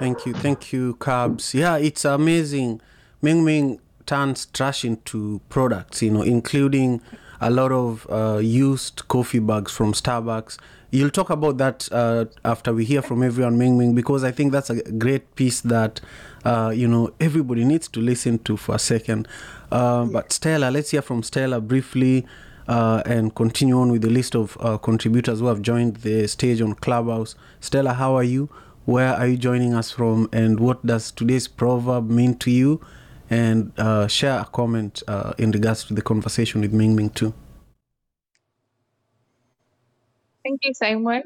Thank 0.00 0.24
you, 0.24 0.32
thank 0.32 0.72
you, 0.72 0.94
Cabs. 0.94 1.52
Yeah, 1.52 1.76
it's 1.76 2.06
amazing. 2.06 2.80
Ming 3.20 3.44
Ming 3.44 3.80
turns 4.06 4.46
trash 4.46 4.82
into 4.82 5.42
products, 5.50 6.00
you 6.00 6.10
know, 6.10 6.22
including 6.22 7.02
a 7.40 7.50
lot 7.50 7.72
of 7.72 8.06
uh, 8.10 8.38
used 8.38 9.08
coffee 9.08 9.38
bags 9.38 9.72
from 9.72 9.92
Starbucks. 9.92 10.58
You'll 10.90 11.10
talk 11.10 11.30
about 11.30 11.58
that 11.58 11.88
uh, 11.92 12.24
after 12.44 12.72
we 12.72 12.84
hear 12.84 13.00
from 13.02 13.22
everyone, 13.22 13.56
Ming 13.58 13.78
Ming, 13.78 13.94
because 13.94 14.24
I 14.24 14.32
think 14.32 14.52
that's 14.52 14.70
a 14.70 14.82
great 14.92 15.34
piece 15.36 15.60
that, 15.62 16.00
uh, 16.44 16.72
you 16.74 16.88
know, 16.88 17.12
everybody 17.20 17.64
needs 17.64 17.88
to 17.88 18.00
listen 18.00 18.38
to 18.40 18.56
for 18.56 18.74
a 18.74 18.78
second. 18.78 19.28
Uh, 19.70 20.04
But 20.06 20.32
Stella, 20.32 20.70
let's 20.70 20.90
hear 20.90 21.02
from 21.02 21.22
Stella 21.22 21.60
briefly. 21.60 22.26
uh, 22.68 23.02
and 23.04 23.34
continue 23.34 23.76
on 23.76 23.90
with 23.90 24.02
the 24.02 24.10
list 24.10 24.36
of 24.36 24.56
uh, 24.60 24.78
contributors 24.78 25.40
who 25.40 25.46
have 25.46 25.60
joined 25.60 25.96
the 25.98 26.26
stage 26.28 26.60
on 26.60 26.74
Clubhouse. 26.74 27.34
Stella, 27.60 27.94
how 27.94 28.14
are 28.14 28.22
you? 28.22 28.48
Where 28.84 29.12
are 29.14 29.26
you 29.26 29.36
joining 29.36 29.74
us 29.74 29.90
from? 29.90 30.28
And 30.32 30.60
what 30.60 30.84
does 30.86 31.10
today's 31.10 31.48
proverb 31.48 32.08
mean 32.08 32.36
to 32.38 32.50
you? 32.50 32.80
And 33.30 33.72
uh, 33.78 34.08
share 34.08 34.40
a 34.40 34.44
comment 34.44 35.02
uh, 35.06 35.32
in 35.38 35.52
regards 35.52 35.84
to 35.84 35.94
the 35.94 36.02
conversation 36.02 36.60
with 36.60 36.72
Ming 36.72 36.96
Ming 36.96 37.10
too. 37.10 37.32
Thank 40.44 40.60
you, 40.64 40.74
Simon. 40.74 41.22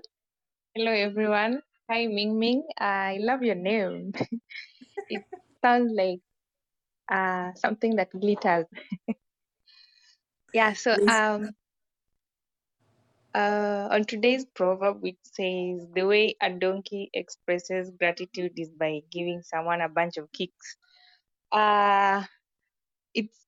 Hello, 0.75 0.93
everyone. 0.93 1.63
Hi, 1.91 2.07
Ming 2.07 2.39
Ming. 2.39 2.67
I 2.79 3.19
love 3.21 3.43
your 3.43 3.55
name. 3.55 4.13
it 5.09 5.23
sounds 5.63 5.93
like 5.95 6.21
uh, 7.11 7.53
something 7.55 7.97
that 7.97 8.11
glitters. 8.11 8.67
yeah, 10.53 10.73
so 10.75 10.97
um, 11.09 11.51
uh, 13.35 13.89
on 13.91 14.05
today's 14.05 14.45
proverb, 14.45 15.03
which 15.03 15.19
says, 15.23 15.87
The 15.95 16.05
way 16.05 16.37
a 16.41 16.51
donkey 16.51 17.11
expresses 17.15 17.91
gratitude 17.99 18.53
is 18.57 18.71
by 18.71 19.01
giving 19.11 19.43
someone 19.43 19.81
a 19.81 19.89
bunch 19.89 20.17
of 20.17 20.31
kicks. 20.33 20.77
Uh, 21.55 22.25
it's 23.15 23.39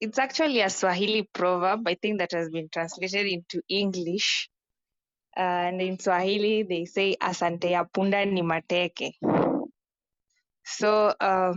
it's 0.00 0.18
actually 0.18 0.60
a 0.62 0.70
Swahili 0.70 1.28
proverb, 1.34 1.88
I 1.88 1.96
think, 1.96 2.20
that 2.20 2.32
has 2.32 2.50
been 2.50 2.68
translated 2.72 3.26
into 3.26 3.62
English. 3.68 4.48
and 5.36 5.80
in 5.82 5.98
Swahili 5.98 6.62
they 6.64 6.84
say 6.86 7.16
asante 7.20 7.70
ya 7.70 7.84
punda 7.84 8.24
ni 8.26 8.42
mateke. 8.42 9.14
So 10.64 11.14
uh, 11.20 11.54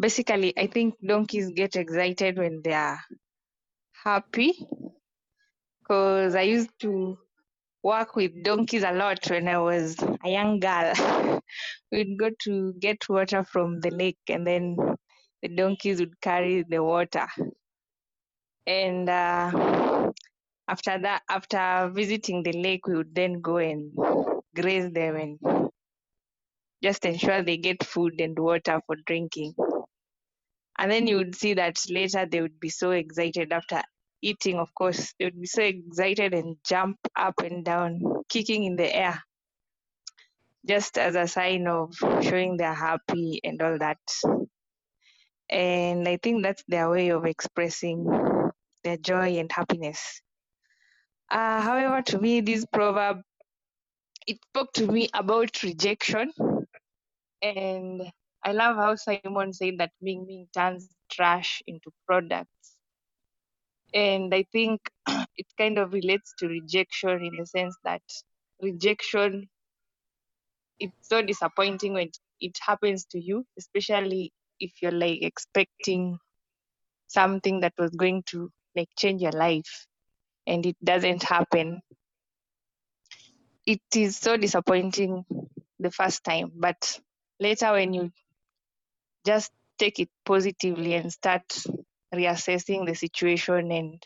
basically, 0.00 0.54
I 0.58 0.66
think 0.68 0.94
donkeys 1.06 1.50
get 1.50 1.76
excited 1.76 2.38
when 2.38 2.62
they 2.62 2.74
are 2.74 3.00
happy. 4.04 4.54
Cause 5.88 6.34
I 6.34 6.42
used 6.42 6.70
to 6.80 7.18
work 7.86 8.16
with 8.16 8.42
donkeys 8.42 8.82
a 8.82 8.90
lot 8.92 9.30
when 9.30 9.46
I 9.46 9.58
was 9.58 9.96
a 10.24 10.28
young 10.28 10.58
girl. 10.58 10.92
We'd 11.92 12.18
go 12.18 12.30
to 12.44 12.74
get 12.80 13.08
water 13.08 13.44
from 13.44 13.80
the 13.80 13.90
lake, 13.90 14.18
and 14.28 14.44
then 14.44 14.76
the 15.42 15.48
donkeys 15.48 16.00
would 16.00 16.20
carry 16.20 16.64
the 16.68 16.82
water. 16.82 17.28
And 18.66 19.08
uh, 19.08 20.10
after 20.68 20.98
that, 20.98 21.22
after 21.30 21.92
visiting 21.94 22.42
the 22.42 22.52
lake, 22.52 22.88
we 22.88 22.96
would 22.96 23.14
then 23.14 23.40
go 23.40 23.58
and 23.58 23.92
graze 24.56 24.90
them 24.90 25.14
and 25.14 25.70
just 26.82 27.04
ensure 27.04 27.42
they 27.42 27.56
get 27.56 27.84
food 27.84 28.20
and 28.20 28.36
water 28.36 28.80
for 28.86 28.96
drinking. 29.06 29.54
And 30.78 30.90
then 30.90 31.06
you 31.06 31.18
would 31.18 31.36
see 31.36 31.54
that 31.54 31.78
later 31.88 32.26
they 32.26 32.42
would 32.42 32.58
be 32.58 32.68
so 32.68 32.90
excited 32.90 33.52
after 33.52 33.80
eating, 34.22 34.58
of 34.58 34.74
course, 34.74 35.14
they 35.18 35.26
would 35.26 35.40
be 35.40 35.46
so 35.46 35.62
excited 35.62 36.34
and 36.34 36.56
jump 36.66 36.98
up 37.16 37.34
and 37.42 37.64
down, 37.64 38.00
kicking 38.28 38.64
in 38.64 38.76
the 38.76 38.94
air, 38.94 39.22
just 40.66 40.98
as 40.98 41.14
a 41.14 41.28
sign 41.28 41.66
of 41.66 41.94
showing 42.22 42.56
they're 42.56 42.74
happy 42.74 43.40
and 43.44 43.60
all 43.62 43.78
that. 43.78 43.98
And 45.48 46.08
I 46.08 46.18
think 46.22 46.42
that's 46.42 46.64
their 46.66 46.90
way 46.90 47.10
of 47.10 47.24
expressing 47.24 48.06
their 48.82 48.96
joy 48.96 49.38
and 49.38 49.50
happiness. 49.50 50.20
Uh, 51.30 51.60
however, 51.60 52.02
to 52.02 52.18
me, 52.18 52.40
this 52.40 52.64
proverb 52.72 53.20
it 54.26 54.38
spoke 54.50 54.72
to 54.72 54.86
me 54.86 55.08
about 55.14 55.62
rejection, 55.62 56.32
and 57.42 58.02
I 58.44 58.52
love 58.52 58.76
how 58.76 58.96
Simon 58.96 59.52
said 59.52 59.78
that 59.78 59.92
Ming 60.00 60.26
Ming 60.26 60.48
turns 60.52 60.88
trash 61.10 61.62
into 61.66 61.92
products. 62.08 62.50
And 63.96 64.34
I 64.34 64.44
think 64.52 64.82
it 65.08 65.46
kind 65.56 65.78
of 65.78 65.94
relates 65.94 66.34
to 66.40 66.48
rejection 66.48 67.24
in 67.24 67.36
the 67.38 67.46
sense 67.46 67.74
that 67.82 68.02
rejection 68.62 69.48
it's 70.78 71.08
so 71.08 71.22
disappointing 71.22 71.94
when 71.94 72.10
it 72.40 72.58
happens 72.60 73.06
to 73.06 73.18
you, 73.18 73.46
especially 73.58 74.32
if 74.60 74.72
you're 74.82 74.92
like 74.92 75.22
expecting 75.22 76.18
something 77.08 77.60
that 77.60 77.72
was 77.78 77.90
going 77.92 78.22
to 78.26 78.50
like 78.74 78.88
change 78.98 79.22
your 79.22 79.32
life 79.32 79.86
and 80.46 80.66
it 80.66 80.76
doesn't 80.84 81.22
happen. 81.22 81.80
It 83.64 83.80
is 83.94 84.18
so 84.18 84.36
disappointing 84.36 85.24
the 85.78 85.90
first 85.90 86.22
time, 86.22 86.52
but 86.54 87.00
later 87.40 87.72
when 87.72 87.94
you 87.94 88.12
just 89.24 89.50
take 89.78 89.98
it 89.98 90.10
positively 90.26 90.94
and 90.94 91.12
start 91.12 91.42
reassessing 92.16 92.86
the 92.86 92.94
situation 92.94 93.70
and 93.70 94.02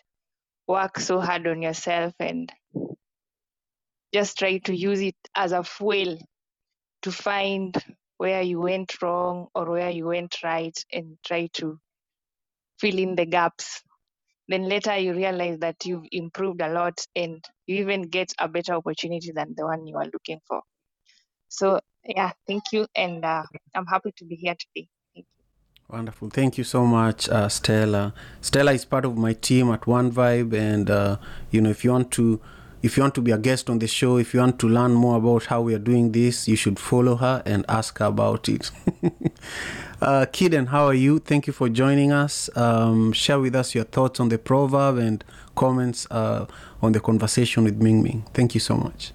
work 0.67 0.99
so 0.99 1.21
hard 1.21 1.47
on 1.47 1.63
yourself 1.63 2.13
and 2.21 2.53
just 4.13 4.39
try 4.39 4.59
to 4.59 4.75
use 4.75 5.01
it 5.01 5.17
as 5.35 5.53
a 5.53 5.63
fuel 5.63 6.19
to 7.03 7.13
find 7.13 7.75
where 8.19 8.43
you 8.43 8.61
went 8.61 9.01
wrong 9.01 9.47
or 9.55 9.71
where 9.71 9.91
you 9.91 10.07
went 10.07 10.43
right 10.43 10.77
and 10.93 11.17
try 11.25 11.49
to 11.55 11.79
fill 12.79 12.99
in 12.99 13.15
the 13.15 13.25
gaps. 13.25 13.83
Then 14.49 14.69
later 14.69 14.97
you 14.99 15.15
realize 15.15 15.59
that 15.61 15.77
you've 15.85 16.07
improved 16.11 16.61
a 16.61 16.69
lot 16.69 17.01
and 17.15 17.43
you 17.67 17.77
even 17.77 18.03
get 18.03 18.33
a 18.39 18.49
better 18.49 18.75
opportunity 18.75 19.31
than 19.33 19.55
the 19.57 19.65
one 19.65 19.87
you 19.87 19.97
are 19.97 20.11
looking 20.13 20.41
for. 20.47 20.61
So 21.49 21.81
yeah 22.05 22.33
thank 22.47 22.63
you 22.73 22.87
and 22.97 23.25
uh, 23.25 23.43
i'm 23.75 23.87
happy 23.87 24.13
to 24.17 24.25
be 24.25 24.37
here 24.37 24.55
today 24.59 24.89
Wonderful. 25.93 26.31
Thank 26.31 26.57
you 26.57 26.63
so 26.63 26.87
much, 26.87 27.29
uh, 27.29 27.49
Stella. 27.49 28.15
Stella 28.41 28.73
is 28.73 28.85
part 28.85 29.05
of 29.05 29.17
my 29.17 29.33
team 29.33 29.73
at 29.73 29.89
One 29.89 30.13
Vibe, 30.13 30.53
and 30.53 30.89
uh, 30.89 31.17
you 31.51 31.61
know, 31.61 31.71
if 31.71 31.83
you 31.83 31.91
want 31.91 32.13
to, 32.13 32.41
if 32.81 32.97
you 32.97 33.03
want 33.03 33.17
to 33.17 33.21
be 33.21 33.33
a 33.33 33.39
guest 33.39 33.69
on 33.69 33.81
the 33.81 33.89
show, 33.89 34.17
if 34.17 34.33
you 34.33 34.39
want 34.39 34.61
to 34.61 34.69
learn 34.69 34.95
more 34.95 35.17
about 35.17 35.47
how 35.47 35.63
we 35.63 35.75
are 35.75 35.81
doing 35.81 36.13
this, 36.13 36.47
you 36.47 36.55
should 36.55 36.79
follow 36.79 37.17
her 37.17 37.43
and 37.45 37.65
ask 37.69 37.99
her 37.99 38.05
about 38.05 38.49
it. 38.49 38.71
uh, 40.01 40.27
Kiden, 40.33 40.69
how 40.69 40.87
are 40.87 40.95
you? 40.95 41.19
Thank 41.19 41.49
you 41.49 41.53
for 41.53 41.69
joining 41.69 42.13
us. 42.13 42.49
Um, 42.57 43.13
share 43.13 43.41
with 43.41 43.57
us 43.57 43.75
your 43.75 43.85
thoughts 43.85 44.21
on 44.21 44.29
the 44.29 44.39
proverb 44.39 44.99
and 44.99 45.25
comments 45.57 46.07
uh, 46.13 46.47
on 46.81 46.93
the 46.93 47.01
conversation 47.01 47.65
with 47.65 47.83
Ming 47.83 48.01
Ming. 48.01 48.25
Thank 48.33 48.55
you 48.55 48.61
so 48.61 48.77
much. 48.77 49.13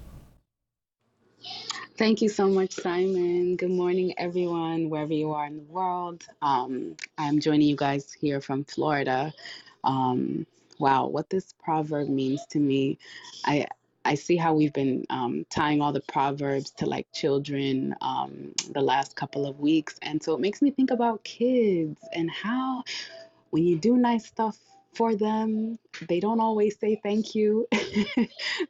Thank 1.97 2.23
you 2.23 2.29
so 2.29 2.47
much, 2.49 2.73
Simon. 2.73 3.55
Good 3.55 3.71
morning, 3.71 4.15
everyone, 4.17 4.89
wherever 4.89 5.13
you 5.13 5.31
are 5.33 5.45
in 5.47 5.57
the 5.57 5.63
world. 5.63 6.25
Um, 6.41 6.97
I'm 7.19 7.39
joining 7.39 7.69
you 7.69 7.77
guys 7.77 8.11
here 8.11 8.41
from 8.41 8.65
Florida. 8.65 9.31
Um, 9.83 10.47
wow, 10.79 11.07
what 11.07 11.29
this 11.29 11.53
proverb 11.63 12.09
means 12.09 12.45
to 12.47 12.59
me, 12.59 12.97
I 13.45 13.67
I 14.05 14.15
see 14.15 14.37
how 14.37 14.55
we've 14.55 14.73
been 14.73 15.05
um, 15.09 15.45
tying 15.51 15.81
all 15.81 15.93
the 15.93 16.01
proverbs 16.01 16.71
to 16.79 16.87
like 16.87 17.07
children 17.13 17.95
um, 18.01 18.53
the 18.73 18.81
last 18.81 19.15
couple 19.15 19.45
of 19.47 19.59
weeks, 19.61 19.95
and 20.01 20.21
so 20.21 20.33
it 20.35 20.41
makes 20.41 20.61
me 20.63 20.71
think 20.71 20.91
about 20.91 21.23
kids 21.23 22.01
and 22.13 22.29
how 22.31 22.83
when 23.51 23.63
you 23.65 23.77
do 23.77 23.97
nice 23.97 24.25
stuff 24.25 24.57
for 24.95 25.15
them, 25.15 25.77
they 26.07 26.19
don't 26.19 26.39
always 26.39 26.79
say 26.79 26.99
thank 27.03 27.35
you. 27.35 27.67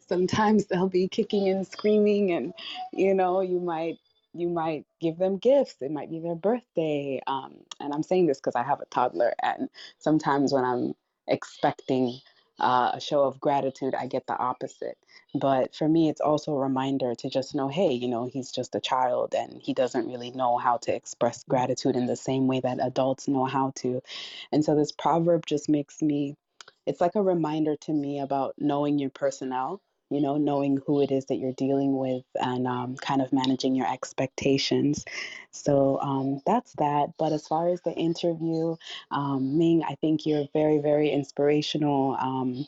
Sometimes 0.08 0.66
they'll 0.66 0.90
be 0.90 1.08
kicking 1.08 1.50
and 1.50 1.66
screaming, 1.68 2.32
and 2.32 2.54
you 2.94 3.14
know, 3.14 3.42
you 3.42 3.60
might 3.60 3.98
you 4.34 4.50
might 4.50 4.86
give 5.00 5.18
them 5.18 5.38
gifts. 5.38 5.78
It 5.82 5.92
might 5.92 6.10
be 6.10 6.20
their 6.20 6.36
birthday. 6.36 7.22
Um, 7.28 7.56
and 7.80 7.94
I'm 7.94 8.04
saying 8.04 8.28
this 8.28 8.40
because 8.40 8.56
I 8.56 8.64
have 8.64 8.82
a 8.82 8.86
toddler, 8.86 9.34
and 9.42 9.70
sometimes 10.00 10.54
when 10.54 10.66
I'm 10.66 10.94
expecting 11.28 12.20
uh, 12.60 12.92
a 12.94 13.02
show 13.02 13.24
of 13.24 13.40
gratitude, 13.40 13.96
I 13.96 14.08
get 14.08 14.28
the 14.28 14.38
opposite. 14.38 14.98
But 15.34 15.76
for 15.76 15.88
me, 15.88 16.10
it's 16.10 16.22
also 16.22 16.54
a 16.54 16.60
reminder 16.60 17.16
to 17.16 17.30
just 17.30 17.56
know, 17.56 17.68
hey, 17.68 17.92
you 17.94 18.08
know, 18.08 18.26
he's 18.32 18.52
just 18.52 18.76
a 18.76 18.80
child 18.80 19.36
and 19.36 19.62
he 19.62 19.74
doesn't 19.74 20.08
really 20.08 20.32
know 20.32 20.58
how 20.58 20.78
to 20.78 20.96
express 20.96 21.44
gratitude 21.44 21.96
in 21.96 22.06
the 22.06 22.16
same 22.16 22.48
way 22.48 22.62
that 22.62 22.80
adults 22.82 23.28
know 23.28 23.46
how 23.46 23.74
to. 23.78 24.02
And 24.52 24.64
so 24.64 24.76
this 24.76 24.92
proverb 24.94 25.46
just 25.46 25.70
makes 25.70 26.02
me, 26.02 26.36
it's 26.86 27.02
like 27.02 27.16
a 27.16 27.22
reminder 27.22 27.76
to 27.82 27.94
me 27.94 28.20
about 28.20 28.56
knowing 28.58 29.00
your 29.00 29.10
personnel, 29.10 29.82
you 30.10 30.22
know, 30.22 30.38
knowing 30.38 30.80
who 30.86 31.02
it 31.02 31.12
is 31.12 31.26
that 31.26 31.38
you're 31.38 31.54
dealing 31.54 31.98
with 31.98 32.24
and 32.36 32.68
um, 32.68 32.96
kind 32.96 33.22
of 33.22 33.34
managing 33.34 33.76
your 33.76 33.92
expectations. 33.92 35.06
So 35.52 36.00
um, 36.02 36.42
that's 36.46 36.74
that. 36.78 37.10
But 37.18 37.34
as 37.34 37.48
far 37.48 37.70
as 37.70 37.82
the 37.82 37.94
interview, 37.94 38.76
um, 39.12 39.58
Ming, 39.58 39.84
I 39.88 39.96
think 39.96 40.26
you're 40.26 40.48
very, 40.54 40.80
very 40.80 41.10
inspirational. 41.10 42.18
Um, 42.20 42.66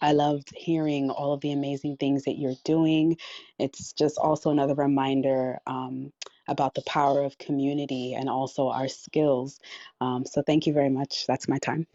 I 0.00 0.12
loved 0.12 0.50
hearing 0.56 1.10
all 1.10 1.32
of 1.34 1.40
the 1.40 1.52
amazing 1.52 1.96
things 1.98 2.24
that 2.24 2.38
you're 2.38 2.54
doing. 2.64 3.18
It's 3.58 3.92
just 3.92 4.18
also 4.18 4.50
another 4.50 4.74
reminder 4.74 5.58
um, 5.66 6.12
about 6.48 6.74
the 6.74 6.82
power 6.82 7.22
of 7.22 7.38
community 7.38 8.14
and 8.14 8.28
also 8.28 8.68
our 8.68 8.88
skills. 8.88 9.60
Um, 10.00 10.24
so 10.24 10.42
thank 10.42 10.66
you 10.66 10.72
very 10.72 10.90
much. 10.90 11.26
That's 11.26 11.48
my 11.48 11.58
time. 11.58 11.86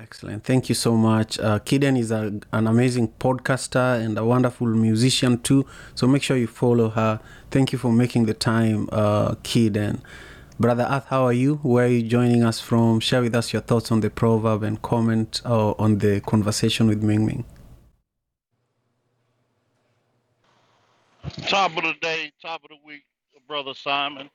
Excellent. 0.00 0.44
Thank 0.44 0.70
you 0.70 0.74
so 0.74 0.96
much. 0.96 1.38
Uh, 1.38 1.58
Kiden 1.58 1.98
is 1.98 2.10
a, 2.10 2.40
an 2.52 2.66
amazing 2.66 3.08
podcaster 3.18 4.02
and 4.02 4.16
a 4.16 4.24
wonderful 4.24 4.66
musician 4.66 5.38
too. 5.42 5.66
So 5.94 6.06
make 6.06 6.22
sure 6.22 6.38
you 6.38 6.46
follow 6.46 6.88
her. 6.88 7.20
Thank 7.50 7.72
you 7.72 7.78
for 7.78 7.92
making 7.92 8.24
the 8.24 8.32
time, 8.32 8.88
uh, 8.92 9.34
Kiden. 9.42 10.00
Brother 10.58 10.86
Earth, 10.90 11.04
how 11.08 11.24
are 11.24 11.34
you? 11.34 11.56
Where 11.56 11.84
are 11.84 11.88
you 11.88 12.02
joining 12.02 12.44
us 12.44 12.60
from? 12.60 13.00
Share 13.00 13.20
with 13.20 13.34
us 13.34 13.52
your 13.52 13.60
thoughts 13.60 13.92
on 13.92 14.00
the 14.00 14.08
proverb 14.08 14.62
and 14.62 14.80
comment 14.80 15.42
uh, 15.44 15.72
on 15.72 15.98
the 15.98 16.20
conversation 16.20 16.86
with 16.86 17.02
Ming 17.02 17.26
Ming. 17.26 17.44
Top 21.46 21.76
of 21.76 21.82
the 21.84 21.94
day, 22.00 22.32
top 22.40 22.64
of 22.64 22.70
the 22.70 22.76
week, 22.86 23.04
brother 23.46 23.74
Simon, 23.74 24.30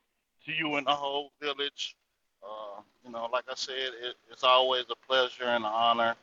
to 0.46 0.52
you 0.52 0.76
and 0.76 0.86
the 0.86 0.92
whole 0.92 1.32
village. 1.42 1.96
Uh, 2.46 2.82
you 3.06 3.12
know, 3.12 3.30
like 3.32 3.46
I 3.50 3.56
said, 3.56 3.76
it, 3.76 4.16
it's 4.32 4.44
always 4.44 4.86
a 4.92 5.08
pleasure 5.08 5.46
and 5.46 5.66
an 5.66 5.72
honor 5.74 6.16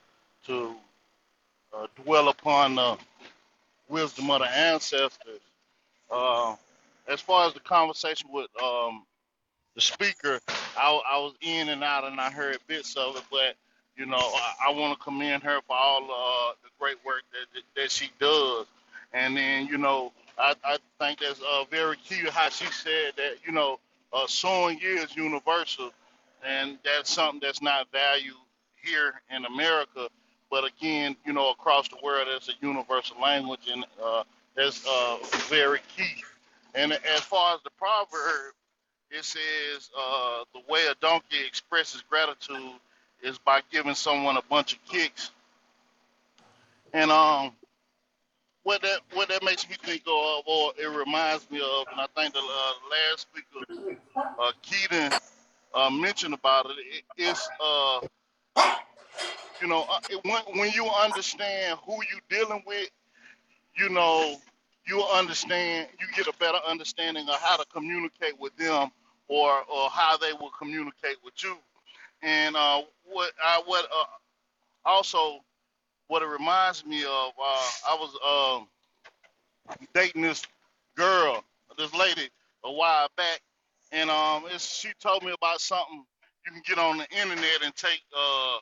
to 0.47 0.75
uh, 1.77 1.87
dwell 2.05 2.29
upon 2.29 2.77
the 2.77 2.97
wisdom 3.89 4.31
of 4.31 4.41
the 4.41 4.51
ancestors. 4.51 5.41
Uh, 6.11 6.57
as 7.09 7.21
far 7.21 7.49
as 7.49 7.55
the 7.55 7.61
conversation 7.61 8.29
with 8.33 8.49
um, 8.63 9.05
the 9.75 9.81
speaker, 9.81 10.41
I, 10.77 11.01
I 11.11 11.19
was 11.19 11.35
in 11.41 11.69
and 11.71 11.83
out 11.85 12.05
and 12.05 12.21
I 12.21 12.31
heard 12.31 12.59
bits 12.67 12.97
of 12.97 13.17
it, 13.17 13.25
but 13.31 13.57
you 13.97 14.07
know, 14.07 14.19
I, 14.19 14.69
I 14.69 14.73
want 14.73 14.99
to 14.99 15.05
commend 15.05 15.43
her 15.43 15.61
for 15.67 15.77
all 15.77 16.05
uh, 16.05 16.55
the 16.63 16.71
great 16.79 16.97
work 17.05 17.23
that, 17.33 17.47
that 17.55 17.83
that 17.83 17.91
she 17.91 18.11
does. 18.21 18.67
And 19.13 19.37
then, 19.37 19.67
you 19.67 19.79
know, 19.79 20.13
I, 20.39 20.55
I 20.65 20.79
think 20.99 21.21
that's 21.21 21.41
uh, 21.43 21.65
very 21.71 21.97
key 21.99 22.27
how 22.31 22.49
she 22.49 22.67
said 22.67 23.13
that, 23.17 23.35
you 23.45 23.53
know, 23.53 23.79
uh, 24.13 24.27
sewing 24.27 24.81
is 24.83 25.15
universal, 25.17 25.91
and 26.47 26.79
that's 26.85 27.13
something 27.13 27.41
that's 27.43 27.63
not 27.63 27.87
valued 27.93 28.35
here 28.83 29.15
in 29.35 29.45
America. 29.45 30.09
But 30.51 30.65
again, 30.65 31.17
you 31.25 31.33
know, 31.33 31.51
across 31.51 31.89
the 31.89 31.97
world, 32.03 32.29
it's 32.31 32.49
a 32.49 32.53
universal 32.61 33.21
language, 33.21 33.69
and 33.71 33.85
uh, 34.03 34.25
that's 34.55 34.87
uh, 34.87 35.17
very 35.49 35.81
key. 35.97 36.23
And 36.75 36.93
as 36.93 37.21
far 37.21 37.55
as 37.55 37.61
the 37.63 37.71
proverb, 37.79 38.55
it 39.11 39.25
says 39.25 39.91
uh, 39.99 40.45
the 40.55 40.61
way 40.69 40.81
a 40.91 40.95
donkey 41.01 41.45
expresses 41.47 42.03
gratitude 42.09 42.73
is 43.23 43.39
by 43.39 43.61
giving 43.71 43.95
someone 43.95 44.37
a 44.37 44.43
bunch 44.43 44.73
of 44.73 44.85
kicks. 44.87 45.31
And 46.93 47.11
um, 47.11 47.53
what 48.63 48.83
that 48.83 49.01
what 49.15 49.29
that 49.29 49.43
makes 49.43 49.69
me 49.69 49.77
think 49.83 50.03
of, 50.07 50.45
or 50.47 50.73
it 50.79 50.87
reminds 50.87 51.51
me 51.51 51.61
of, 51.61 51.87
and 51.91 52.01
I 52.01 52.07
think 52.15 52.35
the 52.35 52.41
uh, 52.41 52.73
last 52.91 53.27
speaker, 53.27 53.99
uh, 54.39 54.53
Kiden, 54.63 55.21
uh, 55.75 55.91
mentioned 55.91 56.35
about 56.35 56.67
it. 56.67 56.77
it 56.79 57.05
it's 57.17 57.49
uh, 57.61 58.01
you 59.61 59.69
know, 59.69 59.87
uh, 59.89 60.01
when 60.55 60.71
you 60.73 60.87
understand 60.89 61.79
who 61.87 61.93
you're 61.93 62.41
dealing 62.45 62.63
with, 62.67 62.91
you 63.77 63.89
know, 63.89 64.37
you 64.87 65.03
understand, 65.05 65.87
you 66.01 66.07
get 66.17 66.27
a 66.27 66.37
better 66.39 66.59
understanding 66.69 67.29
of 67.29 67.37
how 67.37 67.57
to 67.57 67.65
communicate 67.73 68.39
with 68.41 68.55
them, 68.57 68.91
or 69.29 69.51
or 69.73 69.89
how 69.91 70.17
they 70.17 70.33
will 70.33 70.51
communicate 70.59 71.17
with 71.25 71.35
you. 71.43 71.57
And 72.23 72.57
uh, 72.57 72.83
what 73.05 73.33
I 73.43 73.63
what 73.65 73.85
uh, 73.85 74.05
also 74.85 75.41
what 76.09 76.23
it 76.23 76.27
reminds 76.27 76.85
me 76.85 77.05
of, 77.05 77.33
uh, 77.41 77.71
I 77.89 77.97
was 77.99 78.59
um, 78.59 79.79
dating 79.95 80.23
this 80.23 80.43
girl, 80.97 81.43
this 81.79 81.95
lady, 81.95 82.29
a 82.65 82.73
while 82.73 83.09
back, 83.17 83.41
and 83.93 84.11
um, 84.11 84.45
it's, 84.53 84.79
she 84.81 84.91
told 85.01 85.25
me 85.25 85.33
about 85.33 85.61
something 85.63 86.05
you 86.47 86.53
can 86.53 86.63
get 86.67 86.79
on 86.79 86.99
the 86.99 87.09
internet 87.11 87.65
and 87.65 87.75
take 87.77 88.03
uh, 88.17 88.59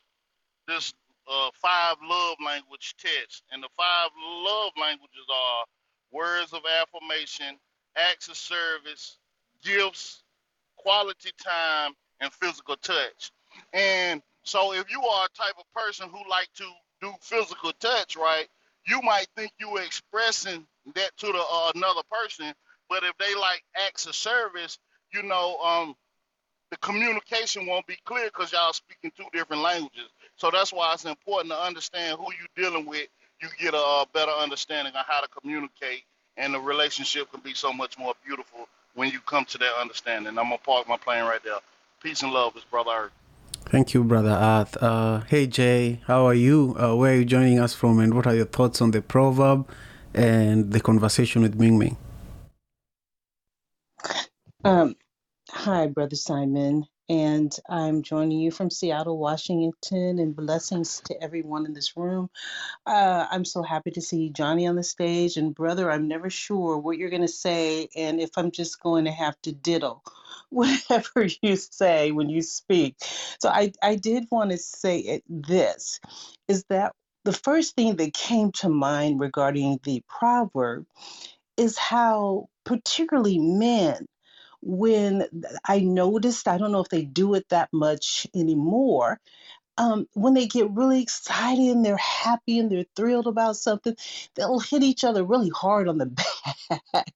this 0.69 0.93
uh, 1.31 1.51
five 1.55 1.97
love 2.05 2.37
language 2.45 2.95
test, 2.99 3.45
and 3.53 3.63
the 3.63 3.69
five 3.77 4.11
love 4.45 4.73
languages 4.81 5.27
are 5.33 5.65
words 6.13 6.53
of 6.53 6.63
affirmation, 6.81 7.59
acts 7.97 8.29
of 8.29 8.37
service, 8.37 9.19
gifts, 9.65 10.25
quality 10.79 11.31
time, 11.43 11.93
and 12.21 12.33
physical 12.35 12.77
touch. 12.77 13.33
And 13.73 14.23
so, 14.45 14.75
if 14.75 14.91
you 14.91 15.03
are 15.03 15.27
a 15.27 15.39
type 15.39 15.55
of 15.59 15.65
person 15.75 16.09
who 16.11 16.29
like 16.31 16.49
to 16.57 16.65
do 17.03 17.13
physical 17.23 17.73
touch, 17.81 18.17
right, 18.17 18.49
you 18.89 19.01
might 19.03 19.27
think 19.37 19.53
you 19.61 19.79
expressing 19.79 20.67
that 20.95 21.11
to 21.19 21.27
the 21.29 21.45
uh, 21.53 21.73
another 21.75 22.03
person, 22.11 22.53
but 22.91 23.05
if 23.05 23.13
they 23.19 23.35
like 23.37 23.63
acts 23.87 24.07
of 24.07 24.15
service, 24.17 24.79
you 25.13 25.23
know, 25.23 25.57
um, 25.59 25.97
the 26.71 26.77
communication 26.79 27.67
won't 27.67 27.87
be 27.87 27.99
clear 28.05 28.27
because 28.27 28.53
y'all 28.53 28.73
speaking 28.73 29.13
two 29.17 29.25
different 29.33 29.63
languages. 29.63 30.09
So 30.37 30.51
that's 30.51 30.73
why 30.73 30.93
it's 30.95 31.05
important 31.05 31.53
to 31.53 31.61
understand 31.61 32.19
who 32.19 32.27
you're 32.33 32.71
dealing 32.71 32.87
with. 32.87 33.09
You 33.43 33.49
get 33.59 33.75
a, 33.75 33.79
a 33.79 34.07
better 34.13 34.31
understanding 34.31 34.95
of 34.95 35.05
how 35.07 35.21
to 35.21 35.29
communicate, 35.29 36.03
and 36.37 36.55
the 36.55 36.61
relationship 36.61 37.31
can 37.33 37.41
be 37.41 37.55
so 37.55 37.73
much 37.73 37.99
more 37.99 38.15
beautiful 38.25 38.69
when 38.95 39.11
you 39.11 39.21
come 39.21 39.45
to 39.47 39.59
that 39.59 39.73
understanding. 39.81 40.39
I'm 40.39 40.45
gonna 40.45 40.59
park 40.59 40.89
my 40.89 40.97
plane 40.97 41.25
right 41.25 41.43
there. 41.43 41.59
Peace 42.03 42.23
and 42.23 42.33
love, 42.33 42.57
is 42.57 42.65
brother 42.65 42.91
Earth. 42.91 43.13
Thank 43.67 43.95
you, 43.95 44.03
Brother 44.05 44.31
Earth. 44.31 44.77
Uh, 44.83 45.21
hey, 45.29 45.47
Jay, 45.47 46.01
how 46.07 46.27
are 46.27 46.35
you? 46.35 46.77
Uh, 46.79 46.97
where 46.97 47.13
are 47.13 47.17
you 47.17 47.25
joining 47.25 47.59
us 47.59 47.75
from, 47.75 47.99
and 47.99 48.15
what 48.15 48.27
are 48.27 48.35
your 48.35 48.47
thoughts 48.47 48.81
on 48.81 48.91
the 48.91 49.01
proverb 49.01 49.69
and 50.15 50.73
the 50.73 50.81
conversation 50.81 51.43
with 51.43 51.55
Ming 51.55 51.79
Ming? 51.79 51.97
Um, 54.65 54.95
hi, 55.51 55.89
Brother 55.89 56.17
Simon, 56.17 56.85
and 57.09 57.55
I'm 57.69 58.03
joining 58.03 58.41
you 58.41 58.51
from 58.51 58.71
Seattle, 58.71 59.19
Washington, 59.19 60.19
and 60.19 60.37
blessings 60.37 61.03
to 61.07 61.23
everyone 61.23 61.67
in 61.67 61.75
this 61.75 61.97
room. 61.97 62.31
Uh, 62.87 63.27
I'm 63.31 63.45
so 63.45 63.63
happy 63.63 63.93
to 63.93 64.03
see 64.03 64.31
Johnny 64.31 64.67
on 64.67 64.77
the 64.77 64.85
stage, 64.85 65.37
and 65.37 65.55
brother, 65.55 65.91
I'm 65.91 66.09
never 66.09 66.31
sure 66.31 66.79
what 66.79 66.99
you're 66.99 67.11
going 67.11 67.23
to 67.23 67.29
say, 67.29 67.89
and 67.97 68.21
if 68.21 68.31
I'm 68.37 68.51
just 68.51 68.83
going 68.83 69.07
to 69.07 69.13
have 69.13 69.41
to 69.43 69.53
diddle 69.53 70.05
whatever 70.51 71.27
you 71.43 71.57
say 71.57 72.13
when 72.13 72.29
you 72.31 72.43
speak. 72.43 72.97
So 73.41 73.49
I, 73.49 73.73
I 73.83 73.97
did 73.97 74.27
want 74.31 74.53
to 74.53 74.59
say 74.59 74.99
it, 75.01 75.25
this 75.29 76.01
is 76.49 76.65
that 76.71 76.95
the 77.25 77.33
first 77.33 77.77
thing 77.77 77.97
that 77.97 78.15
came 78.15 78.53
to 78.53 78.69
mind 78.69 79.21
regarding 79.21 79.81
the 79.85 80.03
proverb 80.09 80.87
is 81.57 81.79
how 81.79 82.49
particularly 82.65 83.39
men 83.39 84.07
when 84.63 85.27
I 85.67 85.81
noticed, 85.81 86.49
I 86.49 86.59
don't 86.59 86.73
know 86.73 86.81
if 86.83 86.89
they 86.89 87.05
do 87.05 87.35
it 87.35 87.49
that 87.51 87.71
much 87.73 88.27
anymore, 88.35 89.21
um, 89.79 90.07
when 90.15 90.35
they 90.35 90.47
get 90.47 90.71
really 90.71 91.03
excited 91.03 91.65
and 91.69 91.85
they're 91.85 91.97
happy 91.97 92.59
and 92.59 92.71
they're 92.71 92.85
thrilled 92.97 93.27
about 93.27 93.57
something, 93.57 93.97
they'll 94.35 94.61
hit 94.61 94.83
each 94.83 95.05
other 95.05 95.25
really 95.25 95.51
hard 95.51 95.89
on 95.89 95.99
the 95.99 96.07
back, 96.93 97.15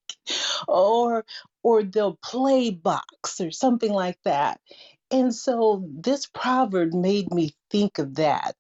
or 0.69 1.25
or 1.63 1.83
they'll 1.83 2.19
play 2.23 2.71
box 2.71 3.41
or 3.41 3.51
something 3.51 3.93
like 3.93 4.19
that. 4.25 4.61
And 5.15 5.33
so 5.33 5.85
this 5.89 6.27
proverb 6.27 6.93
made 6.93 7.33
me 7.33 7.55
think 7.71 8.01
of 8.01 8.17
that. 8.17 8.57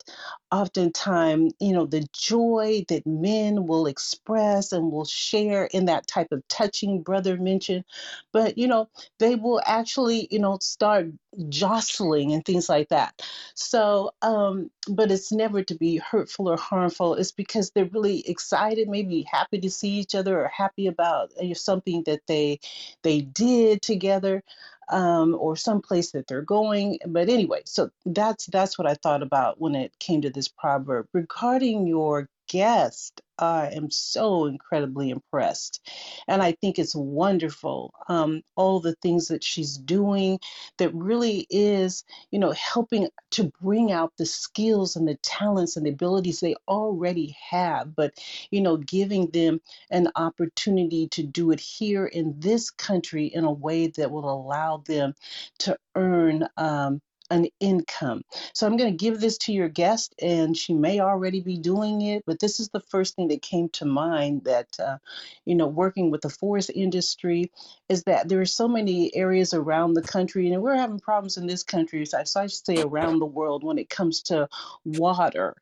Oftentimes, 0.52 1.52
you 1.59 1.72
know, 1.72 1.84
the 1.84 2.07
joy 2.12 2.84
that 2.88 3.05
men 3.09 3.66
will 3.66 3.86
express 3.86 4.70
and 4.70 4.92
will 4.92 5.05
share 5.05 5.64
in 5.64 5.86
that 5.86 6.07
type 6.07 6.28
of 6.30 6.46
touching 6.46 7.02
brother 7.02 7.36
mentioned, 7.36 7.84
but 8.32 8.57
you 8.57 8.68
know, 8.68 8.88
they 9.18 9.34
will 9.34 9.61
actually, 9.66 10.28
you 10.30 10.38
know, 10.38 10.59
start 10.61 11.07
jostling 11.48 12.32
and 12.32 12.44
things 12.44 12.68
like 12.68 12.88
that. 12.90 13.20
So, 13.57 14.12
um, 14.22 14.70
but 14.88 15.11
it's 15.11 15.32
never 15.32 15.64
to 15.64 15.74
be 15.74 15.96
hurtful 15.96 16.48
or 16.48 16.57
harmful. 16.57 17.14
It's 17.14 17.32
because 17.32 17.72
they're 17.72 17.86
really 17.86 18.20
excited, 18.28 18.88
maybe 18.88 19.26
happy 19.28 19.59
to 19.61 19.70
see 19.70 19.90
each 19.98 20.14
other 20.14 20.40
or 20.44 20.48
happy 20.48 20.86
about 20.86 21.32
uh, 21.36 21.52
something 21.55 22.05
that 22.07 22.20
they 22.28 22.61
they 23.02 23.22
did 23.22 23.82
together 23.82 24.44
um, 24.91 25.37
or 25.39 25.57
some 25.57 25.80
place 25.80 26.12
that 26.12 26.26
they're 26.26 26.43
going. 26.43 26.99
But 27.07 27.28
anyway, 27.28 27.62
so 27.64 27.91
that's 28.07 28.47
that's 28.47 28.78
what 28.78 28.87
I 28.87 28.95
thought 28.95 29.22
about 29.22 29.61
when 29.61 29.74
it 29.74 29.93
came 29.99 30.22
to 30.22 30.30
this 30.30 30.49
proverb. 30.49 31.07
Regarding 31.12 31.87
your 31.87 32.28
guest, 32.49 33.20
I 33.38 33.68
am 33.68 33.90
so 33.90 34.47
incredibly 34.47 35.11
impressed. 35.11 35.80
And 36.28 36.42
I 36.42 36.53
think 36.53 36.78
it's 36.78 36.95
wonderful. 36.95 37.92
Um, 38.09 38.42
all 38.55 38.80
the 38.80 38.95
things 39.03 39.28
that 39.28 39.42
she's 39.42 39.76
doing 39.76 40.38
that 40.78 40.95
really 40.95 41.47
is, 41.51 42.05
you 42.30 42.38
know, 42.38 42.53
helping 42.53 43.09
to 43.32 43.51
bring 43.61 43.90
out 43.90 44.12
the 44.18 44.26
skills 44.26 44.97
and 44.97 45.09
the 45.09 45.16
talents 45.16 45.76
and 45.76 45.84
the 45.84 45.90
abilities 45.90 46.40
they 46.40 46.55
already 46.68 47.36
have, 47.51 47.95
but, 47.97 48.14
you 48.51 48.61
know, 48.61 48.76
giving 48.76 49.28
them 49.30 49.61
an 49.90 50.09
opportunity 50.16 51.09
to 51.09 51.22
do 51.22 51.51
it 51.51 51.61
here 51.61 52.07
in 52.07 52.34
this 52.38 52.70
country 52.70 53.26
in 53.26 53.45
a 53.45 53.53
way 53.53 53.88
that 53.88 54.11
will 54.11 54.30
allow 54.30 54.78
them 54.86 55.14
to 55.59 55.76
earn. 55.97 56.47
Um, 56.57 57.01
an 57.31 57.49
income. 57.59 58.22
So 58.53 58.66
I'm 58.66 58.77
going 58.77 58.91
to 58.91 58.97
give 58.97 59.20
this 59.20 59.39
to 59.39 59.53
your 59.53 59.68
guest, 59.68 60.14
and 60.20 60.57
she 60.57 60.75
may 60.75 61.01
already 61.01 61.41
be 61.41 61.57
doing 61.57 62.03
it, 62.03 62.25
but 62.27 62.39
this 62.39 62.61
is 62.61 62.68
the 62.68 62.81
first 62.81 63.16
thing 63.16 63.29
that 63.29 63.43
came 63.43 63.68
to 63.70 63.85
mind 63.85 64.45
that, 64.45 64.68
uh, 64.79 64.99
you 65.45 65.55
know, 65.55 65.66
working 65.66 66.11
with 66.11 66.20
the 66.20 66.31
forest 66.31 66.70
industry 66.75 67.51
is 67.89 68.03
that 68.05 68.29
there 68.29 68.41
are 68.41 68.47
so 68.47 68.68
many 68.68 69.14
areas 69.14 69.55
around 69.55 69.95
the 69.95 70.03
country, 70.03 70.51
and 70.51 70.62
we're 70.62 70.77
having 70.77 71.01
problems 71.01 71.37
in 71.37 71.47
this 71.47 71.62
country, 71.62 72.05
so 72.07 72.18
I 72.18 72.25
should 72.25 72.66
say 72.66 72.83
around 72.83 73.18
the 73.18 73.27
world 73.27 73.64
when 73.64 73.79
it 73.79 73.89
comes 73.89 74.22
to 74.25 74.49
water 74.85 75.55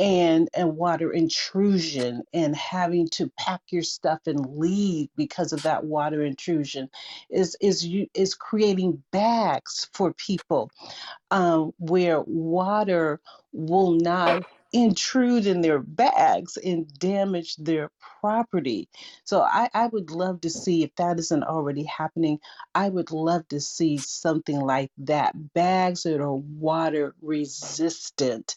and 0.00 0.50
and 0.54 0.76
water 0.76 1.12
intrusion 1.12 2.22
and 2.34 2.56
having 2.56 3.08
to 3.10 3.32
pack 3.38 3.62
your 3.70 3.82
stuff 3.84 4.20
and 4.26 4.58
leave 4.58 5.10
because 5.16 5.54
of 5.54 5.64
that 5.64 5.84
water 5.84 6.24
intrusion 6.24 6.90
is 7.30 7.56
is 7.62 7.86
you 7.86 8.08
is 8.14 8.34
creating 8.34 9.02
bags 9.12 9.88
for 9.94 10.14
people 10.14 10.70
um, 11.32 11.72
where 11.78 12.22
water 12.22 13.20
will 13.54 13.92
not 13.92 14.44
intrude 14.72 15.46
in 15.46 15.62
their 15.62 15.80
bags 15.80 16.58
and 16.58 16.86
damage 16.98 17.56
their 17.56 17.90
property. 18.20 18.88
So 19.24 19.42
I, 19.42 19.70
I 19.74 19.88
would 19.88 20.10
love 20.10 20.42
to 20.42 20.50
see 20.50 20.84
if 20.84 20.94
that 20.96 21.18
isn't 21.18 21.44
already 21.44 21.84
happening. 21.84 22.38
I 22.74 22.88
would 22.88 23.12
love 23.12 23.48
to 23.48 23.60
see 23.60 23.98
something 23.98 24.60
like 24.60 24.92
that. 24.98 25.34
Bags 25.54 26.04
that 26.04 26.20
are 26.20 26.34
water 26.34 27.14
resistant 27.22 28.56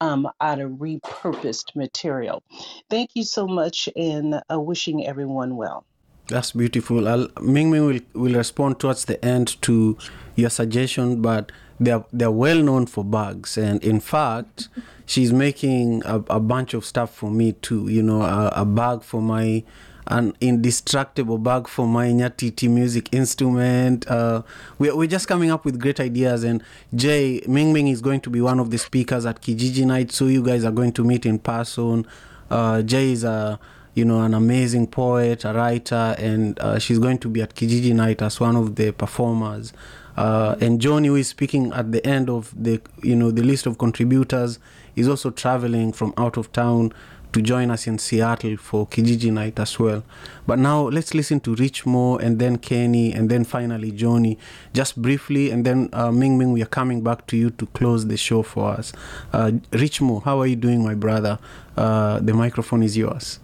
um, 0.00 0.28
out 0.40 0.60
of 0.60 0.72
repurposed 0.72 1.76
material. 1.76 2.44
Thank 2.90 3.12
you 3.14 3.24
so 3.24 3.48
much 3.48 3.90
and 3.96 4.42
uh, 4.52 4.60
wishing 4.60 5.06
everyone 5.06 5.56
well. 5.56 5.86
That's 6.28 6.52
beautiful. 6.52 7.08
I'll, 7.08 7.28
Ming 7.40 7.70
Ming 7.70 7.86
will, 7.86 8.00
will 8.14 8.34
respond 8.34 8.78
towards 8.78 9.04
the 9.04 9.22
end 9.24 9.60
to 9.62 9.98
your 10.36 10.50
suggestion, 10.50 11.20
but 11.20 11.52
they're, 11.80 12.04
they're 12.12 12.30
well 12.30 12.62
known 12.62 12.86
for 12.86 13.04
bags. 13.04 13.58
And 13.58 13.82
in 13.82 14.00
fact, 14.00 14.68
she's 15.06 15.32
making 15.32 16.02
a, 16.04 16.16
a 16.30 16.40
bunch 16.40 16.74
of 16.74 16.84
stuff 16.84 17.14
for 17.14 17.30
me 17.30 17.52
too. 17.52 17.88
You 17.88 18.02
know, 18.02 18.22
a, 18.22 18.52
a 18.54 18.64
bag 18.64 19.02
for 19.02 19.20
my 19.20 19.64
an 20.08 20.34
indestructible 20.40 21.38
bag 21.38 21.68
for 21.68 21.86
my 21.86 22.08
Nyatiti 22.08 22.68
music 22.68 23.12
instrument. 23.12 24.06
Uh, 24.08 24.42
we're, 24.78 24.96
we're 24.96 25.06
just 25.06 25.28
coming 25.28 25.50
up 25.50 25.64
with 25.64 25.78
great 25.80 26.00
ideas. 26.00 26.44
And 26.44 26.62
Jay, 26.94 27.42
Ming 27.46 27.72
Ming 27.72 27.88
is 27.88 28.00
going 28.00 28.20
to 28.22 28.30
be 28.30 28.40
one 28.40 28.58
of 28.58 28.70
the 28.70 28.78
speakers 28.78 29.24
at 29.26 29.40
Kijiji 29.40 29.86
Night, 29.86 30.10
so 30.12 30.26
you 30.26 30.42
guys 30.42 30.64
are 30.64 30.72
going 30.72 30.92
to 30.92 31.04
meet 31.04 31.24
in 31.24 31.38
person. 31.38 32.06
Uh, 32.50 32.82
Jay 32.82 33.12
is 33.12 33.24
a 33.24 33.58
you 33.94 34.04
know 34.04 34.22
an 34.22 34.34
amazing 34.34 34.86
poet, 34.86 35.44
a 35.44 35.52
writer, 35.52 36.14
and 36.18 36.58
uh, 36.60 36.78
she's 36.78 36.98
going 36.98 37.18
to 37.18 37.28
be 37.28 37.42
at 37.42 37.54
Kijiji 37.54 37.94
Night 37.94 38.22
as 38.22 38.40
one 38.40 38.56
of 38.56 38.76
the 38.76 38.92
performers. 38.92 39.72
Uh, 40.16 40.56
and 40.60 40.80
Johnny, 40.80 41.08
who 41.08 41.16
is 41.16 41.28
speaking 41.28 41.72
at 41.72 41.92
the 41.92 42.06
end 42.06 42.28
of 42.28 42.52
the 42.56 42.80
you 43.02 43.16
know 43.16 43.30
the 43.30 43.42
list 43.42 43.66
of 43.66 43.78
contributors, 43.78 44.58
is 44.96 45.08
also 45.08 45.30
traveling 45.30 45.92
from 45.92 46.12
out 46.16 46.36
of 46.36 46.52
town 46.52 46.92
to 47.32 47.40
join 47.40 47.70
us 47.70 47.86
in 47.86 47.98
Seattle 47.98 48.56
for 48.56 48.86
Kijiji 48.86 49.32
night 49.32 49.58
as 49.58 49.78
well. 49.78 50.04
But 50.46 50.58
now 50.58 50.82
let's 50.82 51.14
listen 51.14 51.40
to 51.40 51.54
Rich 51.54 51.86
Mo 51.86 52.18
and 52.18 52.38
then 52.38 52.58
Kenny 52.58 53.12
and 53.12 53.30
then 53.30 53.44
finally 53.44 53.90
Johnny, 53.90 54.38
just 54.74 55.00
briefly, 55.00 55.50
and 55.50 55.64
then 55.64 55.88
uh, 55.92 56.12
Ming 56.12 56.36
Ming, 56.38 56.52
we 56.52 56.62
are 56.62 56.66
coming 56.66 57.02
back 57.02 57.26
to 57.28 57.36
you 57.36 57.50
to 57.50 57.66
close 57.68 58.06
the 58.06 58.16
show 58.16 58.42
for 58.42 58.70
us. 58.70 58.92
Uh, 59.32 59.52
Rich 59.72 60.00
Mo, 60.02 60.20
how 60.20 60.40
are 60.40 60.46
you 60.46 60.56
doing, 60.56 60.84
my 60.84 60.94
brother? 60.94 61.38
Uh, 61.76 62.20
the 62.20 62.34
microphone 62.34 62.82
is 62.82 62.96
yours. 62.96 63.40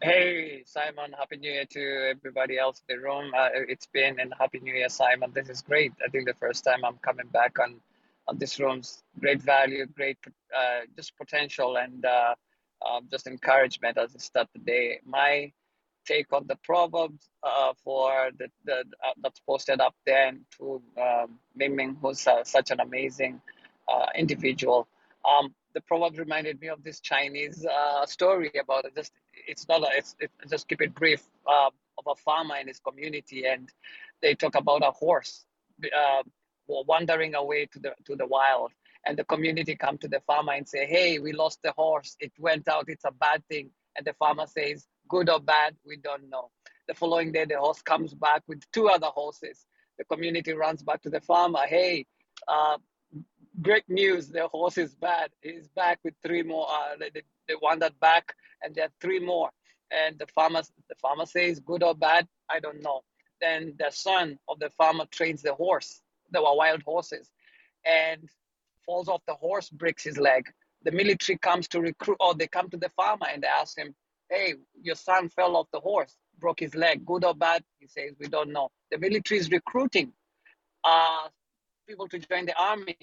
Hey, 0.00 0.62
Simon, 0.64 1.12
Happy 1.18 1.38
New 1.38 1.50
Year 1.50 1.64
to 1.70 2.10
everybody 2.10 2.56
else 2.56 2.80
in 2.88 2.96
the 2.96 3.02
room. 3.02 3.32
Uh, 3.36 3.48
it's 3.52 3.88
been 3.88 4.20
and 4.20 4.32
Happy 4.38 4.60
New 4.60 4.72
Year, 4.72 4.88
Simon. 4.88 5.32
This 5.34 5.48
is 5.48 5.60
great. 5.60 5.92
I 6.06 6.08
think 6.08 6.28
the 6.28 6.34
first 6.34 6.62
time 6.62 6.84
I'm 6.84 6.98
coming 6.98 7.26
back 7.32 7.58
on, 7.58 7.80
on 8.28 8.38
this 8.38 8.60
room's 8.60 9.02
great 9.18 9.42
value, 9.42 9.86
great 9.86 10.18
uh, 10.56 10.82
just 10.94 11.16
potential, 11.18 11.78
and 11.78 12.04
uh, 12.04 12.36
um, 12.88 13.08
just 13.10 13.26
encouragement 13.26 13.98
as 13.98 14.14
I 14.14 14.20
start 14.20 14.46
the 14.52 14.60
day. 14.60 15.00
My 15.04 15.50
take 16.06 16.32
on 16.32 16.46
the 16.46 16.56
proverbs 16.62 17.28
uh, 17.42 17.72
for 17.82 18.30
the, 18.38 18.46
the 18.66 18.84
uh, 19.04 19.14
that's 19.20 19.40
posted 19.40 19.80
up 19.80 19.96
there 20.06 20.28
and 20.28 20.42
to 20.58 20.80
um, 21.02 21.40
Ming 21.56 21.74
Ming, 21.74 21.96
who's 22.00 22.24
uh, 22.24 22.44
such 22.44 22.70
an 22.70 22.78
amazing 22.78 23.40
individual. 24.14 24.86
Um, 25.28 25.52
the 25.74 25.80
proverbs 25.82 26.18
reminded 26.18 26.60
me 26.60 26.68
of 26.68 26.82
this 26.82 27.00
Chinese 27.00 27.64
uh, 27.66 28.06
story 28.06 28.50
about 28.60 28.84
it. 28.84 28.94
Just 28.94 29.12
it's 29.46 29.68
not 29.68 29.82
a, 29.82 29.88
it's 29.96 30.16
it, 30.20 30.30
just 30.48 30.68
keep 30.68 30.80
it 30.80 30.94
brief 30.94 31.22
uh, 31.46 31.70
of 31.98 32.04
a 32.06 32.14
farmer 32.16 32.56
in 32.56 32.68
his 32.68 32.80
community, 32.80 33.46
and 33.46 33.68
they 34.22 34.34
talk 34.34 34.54
about 34.54 34.82
a 34.82 34.90
horse 34.90 35.44
uh, 35.84 36.22
wandering 36.68 37.34
away 37.34 37.66
to 37.66 37.78
the 37.78 37.94
to 38.06 38.16
the 38.16 38.26
wild, 38.26 38.72
and 39.06 39.18
the 39.18 39.24
community 39.24 39.76
come 39.76 39.98
to 39.98 40.08
the 40.08 40.20
farmer 40.26 40.52
and 40.52 40.68
say, 40.68 40.86
"Hey, 40.86 41.18
we 41.18 41.32
lost 41.32 41.60
the 41.62 41.72
horse. 41.72 42.16
It 42.20 42.32
went 42.38 42.68
out. 42.68 42.86
It's 42.88 43.04
a 43.04 43.12
bad 43.12 43.42
thing." 43.48 43.70
And 43.96 44.06
the 44.06 44.14
farmer 44.14 44.46
says, 44.46 44.86
"Good 45.08 45.28
or 45.30 45.40
bad, 45.40 45.76
we 45.86 45.96
don't 45.96 46.28
know." 46.30 46.50
The 46.88 46.94
following 46.94 47.32
day, 47.32 47.44
the 47.44 47.58
horse 47.58 47.82
comes 47.82 48.14
back 48.14 48.42
with 48.48 48.62
two 48.72 48.88
other 48.88 49.08
horses. 49.08 49.66
The 49.98 50.04
community 50.04 50.52
runs 50.54 50.82
back 50.82 51.02
to 51.02 51.10
the 51.10 51.20
farmer. 51.20 51.66
Hey, 51.66 52.06
uh, 52.46 52.78
great 53.62 53.88
news! 53.88 54.28
The 54.28 54.48
horse 54.48 54.78
is 54.78 54.94
bad. 54.94 55.30
He's 55.40 55.68
back 55.68 55.98
with 56.04 56.14
three 56.22 56.42
more. 56.42 56.66
Uh, 56.68 56.96
they, 56.98 57.22
they 57.48 57.54
wandered 57.60 57.98
back, 58.00 58.34
and 58.62 58.74
there 58.74 58.84
are 58.84 58.92
three 59.00 59.20
more. 59.20 59.50
And 59.90 60.18
the 60.18 60.26
farmer, 60.26 60.62
the 60.88 60.94
farmer 60.96 61.26
says, 61.26 61.60
"Good 61.60 61.82
or 61.82 61.94
bad, 61.94 62.26
I 62.50 62.60
don't 62.60 62.82
know." 62.82 63.02
Then 63.40 63.74
the 63.78 63.90
son 63.90 64.38
of 64.48 64.58
the 64.58 64.70
farmer 64.70 65.06
trains 65.10 65.42
the 65.42 65.54
horse. 65.54 66.02
There 66.30 66.42
were 66.42 66.56
wild 66.56 66.82
horses, 66.82 67.30
and 67.84 68.28
falls 68.84 69.08
off 69.08 69.22
the 69.26 69.34
horse, 69.34 69.68
breaks 69.68 70.04
his 70.04 70.18
leg. 70.18 70.44
The 70.82 70.92
military 70.92 71.38
comes 71.38 71.68
to 71.68 71.80
recruit, 71.80 72.16
or 72.20 72.34
they 72.34 72.46
come 72.46 72.70
to 72.70 72.76
the 72.76 72.90
farmer 72.90 73.26
and 73.32 73.42
they 73.42 73.48
ask 73.48 73.76
him, 73.76 73.94
Hey, 74.30 74.54
your 74.80 74.94
son 74.94 75.28
fell 75.28 75.56
off 75.56 75.66
the 75.72 75.80
horse, 75.80 76.16
broke 76.38 76.60
his 76.60 76.74
leg, 76.74 77.04
good 77.04 77.24
or 77.24 77.34
bad? 77.34 77.62
He 77.78 77.86
says, 77.86 78.12
We 78.18 78.28
don't 78.28 78.52
know. 78.52 78.70
The 78.90 78.98
military 78.98 79.40
is 79.40 79.50
recruiting 79.50 80.12
uh, 80.84 81.28
people 81.86 82.08
to 82.08 82.18
join 82.18 82.46
the 82.46 82.58
army. 82.58 82.96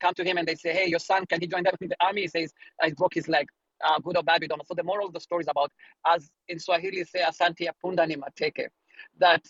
Come 0.00 0.14
to 0.14 0.24
him 0.24 0.38
and 0.38 0.46
they 0.46 0.54
say, 0.54 0.72
Hey, 0.72 0.86
your 0.88 0.98
son, 0.98 1.26
can 1.26 1.40
he 1.40 1.46
join 1.46 1.64
the 1.64 1.96
army? 2.00 2.22
He 2.22 2.28
says, 2.28 2.52
I 2.82 2.90
broke 2.90 3.14
his 3.14 3.28
leg. 3.28 3.46
Uh, 3.84 3.98
good 3.98 4.16
or 4.16 4.22
bad, 4.22 4.40
we 4.40 4.46
don't 4.48 4.58
know. 4.58 4.64
So 4.66 4.74
the 4.74 4.84
moral 4.84 5.06
of 5.06 5.12
the 5.12 5.20
story 5.20 5.42
is 5.42 5.48
about, 5.48 5.70
as 6.06 6.30
in 6.48 6.58
Swahili 6.58 7.04
say, 7.04 7.20
asante 7.22 7.60
ya 7.60 7.72
punda 7.84 8.06
ni 8.06 8.16
mateke, 8.16 8.68
that 9.18 9.42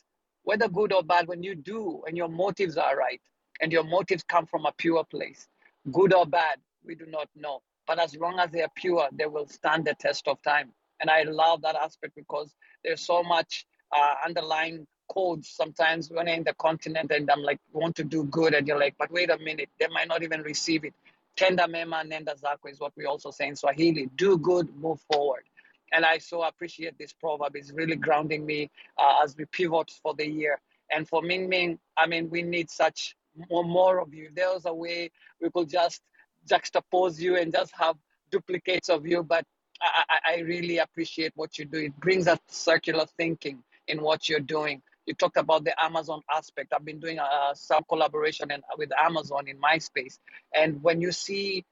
whether 0.43 0.69
good 0.69 0.93
or 0.93 1.03
bad, 1.03 1.29
when 1.29 1.43
you 1.43 1.55
do 1.55 2.03
and 2.07 2.17
your 2.17 2.29
motives 2.29 2.77
are 2.77 2.97
right 2.97 3.21
and 3.61 3.73
your 3.73 3.85
motives 3.85 4.25
come 4.25 4.47
from 4.47 4.67
a 4.67 4.73
pure 4.79 5.05
place, 5.05 5.47
good 5.93 6.13
or 6.15 6.27
bad, 6.27 6.59
we 6.85 6.95
do 6.95 7.07
not 7.07 7.29
know. 7.37 7.61
But 7.87 7.99
as 7.99 8.17
long 8.17 8.39
as 8.39 8.51
they 8.51 8.63
are 8.63 8.71
pure, 8.77 9.09
they 9.13 9.27
will 9.27 9.47
stand 9.49 9.85
the 9.85 9.95
test 10.01 10.27
of 10.29 10.41
time. 10.43 10.73
And 11.01 11.11
I 11.11 11.23
love 11.25 11.63
that 11.63 11.77
aspect 11.77 12.15
because 12.17 12.55
there's 12.83 13.05
so 13.07 13.23
much 13.23 13.67
uh, 13.95 14.15
underlying 14.25 14.87
codes 15.09 15.49
sometimes 15.49 16.11
when 16.11 16.29
I'm 16.29 16.39
in 16.39 16.45
the 16.45 16.55
continent 16.55 17.11
and 17.11 17.31
I'm 17.31 17.43
like, 17.43 17.61
want 17.73 17.97
to 17.97 18.05
do 18.05 18.25
good. 18.25 18.55
And 18.55 18.67
you're 18.67 18.79
like, 18.79 18.95
but 18.99 19.11
wait 19.11 19.31
a 19.31 19.39
minute, 19.39 19.69
they 19.79 19.89
might 19.89 20.09
not 20.09 20.23
even 20.23 20.43
receive 20.43 20.85
it. 20.85 20.95
Tenda 21.37 21.67
mema 21.67 22.05
nenda 22.05 22.39
zako 22.41 22.71
is 22.71 22.81
what 22.81 22.93
we 22.97 23.07
also 23.07 23.31
say 23.31 23.49
in 23.49 23.57
Swahili. 23.57 24.09
Do 24.17 24.39
good, 24.39 24.75
move 24.77 25.01
forward. 25.13 25.45
And 25.93 26.05
I 26.05 26.19
so 26.19 26.43
appreciate 26.43 26.99
this 26.99 27.13
proverb. 27.13 27.55
It's 27.57 27.73
really 27.73 27.97
grounding 27.97 28.45
me 28.47 28.71
uh, 28.99 29.23
as 29.23 29.37
we 29.37 29.45
pivot 29.47 29.91
for 30.03 30.15
the 30.15 30.27
year. 30.27 30.61
And 30.91 31.09
for 31.09 31.23
Ming 31.23 31.49
Ming, 31.49 31.79
I 31.97 32.07
mean, 32.07 32.31
we 32.31 32.43
need 32.43 32.71
such 32.71 33.17
more, 33.51 33.65
more 33.65 34.01
of 34.01 34.13
you. 34.15 34.31
There 34.35 34.53
was 34.53 34.67
a 34.67 34.75
way 34.75 35.11
we 35.41 35.51
could 35.51 35.69
just 35.69 36.01
juxtapose 36.49 37.19
you 37.19 37.37
and 37.37 37.53
just 37.53 37.73
have 37.77 37.97
duplicates 38.31 38.89
of 38.89 39.07
you, 39.07 39.23
but 39.23 39.45
I, 39.81 40.35
I 40.35 40.39
really 40.41 40.79
appreciate 40.79 41.33
what 41.35 41.59
you 41.59 41.65
do. 41.65 41.79
It 41.79 41.97
brings 42.01 42.27
us 42.27 42.39
circular 42.49 43.07
thinking 43.17 43.63
in 43.89 44.03
what 44.03 44.29
you're 44.29 44.41
doing. 44.41 44.83
You 45.07 45.15
talked 45.15 45.37
about 45.37 45.65
the 45.65 45.75
Amazon 45.83 46.23
aspect. 46.31 46.73
I've 46.73 46.85
been 46.85 47.01
doing 47.01 47.19
uh, 47.19 47.55
some 47.55 47.85
collaboration 47.89 48.49
with 48.79 48.91
Amazon 48.99 49.49
in 49.49 49.61
my 49.61 49.79
space. 49.79 50.19
And 50.55 50.83
when 50.83 51.01
you 51.01 51.13
see 51.13 51.65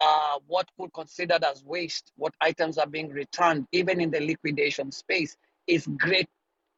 uh, 0.00 0.38
what 0.46 0.68
could 0.78 0.92
considered 0.92 1.42
as 1.44 1.64
waste, 1.64 2.12
what 2.16 2.34
items 2.40 2.78
are 2.78 2.86
being 2.86 3.10
returned, 3.10 3.66
even 3.72 4.00
in 4.00 4.10
the 4.10 4.20
liquidation 4.20 4.92
space, 4.92 5.36
is 5.66 5.86
great 5.98 6.28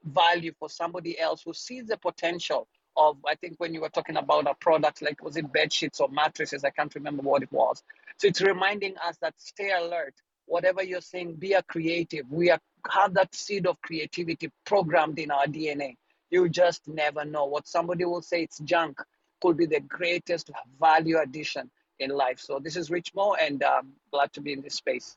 value 0.05 0.53
for 0.59 0.69
somebody 0.69 1.19
else 1.19 1.43
who 1.45 1.53
sees 1.53 1.87
the 1.87 1.97
potential 1.97 2.69
of, 2.97 3.17
I 3.27 3.35
think 3.35 3.55
when 3.59 3.75
you 3.75 3.81
were 3.81 3.89
talking 3.89 4.17
about 4.17 4.49
a 4.49 4.55
product 4.55 5.03
like, 5.03 5.23
was 5.23 5.37
it 5.37 5.53
bed 5.53 5.73
sheets 5.73 6.01
or 6.01 6.09
mattresses? 6.09 6.65
I 6.65 6.71
can't 6.71 6.95
remember 6.95 7.23
what 7.23 7.43
it 7.43 7.53
was. 7.53 7.83
So 8.19 8.27
it's 8.29 8.41
reminding 8.41 8.97
us 8.99 9.17
that 9.21 9.35
stay 9.39 9.73
alert. 9.73 10.15
Whatever 10.49 10.83
you're 10.83 11.01
saying, 11.01 11.35
be 11.35 11.53
a 11.53 11.63
creative. 11.63 12.25
We 12.31 12.51
are, 12.51 12.59
have 12.91 13.15
that 13.15 13.35
seed 13.35 13.67
of 13.67 13.81
creativity 13.83 14.51
programmed 14.65 15.19
in 15.19 15.31
our 15.31 15.47
DNA. 15.47 15.97
You 16.31 16.49
just 16.49 16.89
never 16.89 17.25
know. 17.25 17.45
What 17.45 17.69
somebody 17.69 18.05
will 18.05 18.23
say 18.23 18.43
it's 18.43 18.59
junk 18.59 18.99
could 19.41 19.57
be 19.57 19.67
the 19.67 19.81
greatest 19.81 20.51
value 20.81 21.19
addition 21.19 21.71
in 22.01 22.11
life. 22.11 22.41
So 22.41 22.59
this 22.59 22.77
is 22.77 22.91
Rich 22.91 23.13
Mo, 23.15 23.35
and 23.35 23.63
um, 23.63 23.93
glad 24.11 24.33
to 24.33 24.41
be 24.41 24.53
in 24.53 24.63
this 24.63 24.75
space. 24.75 25.17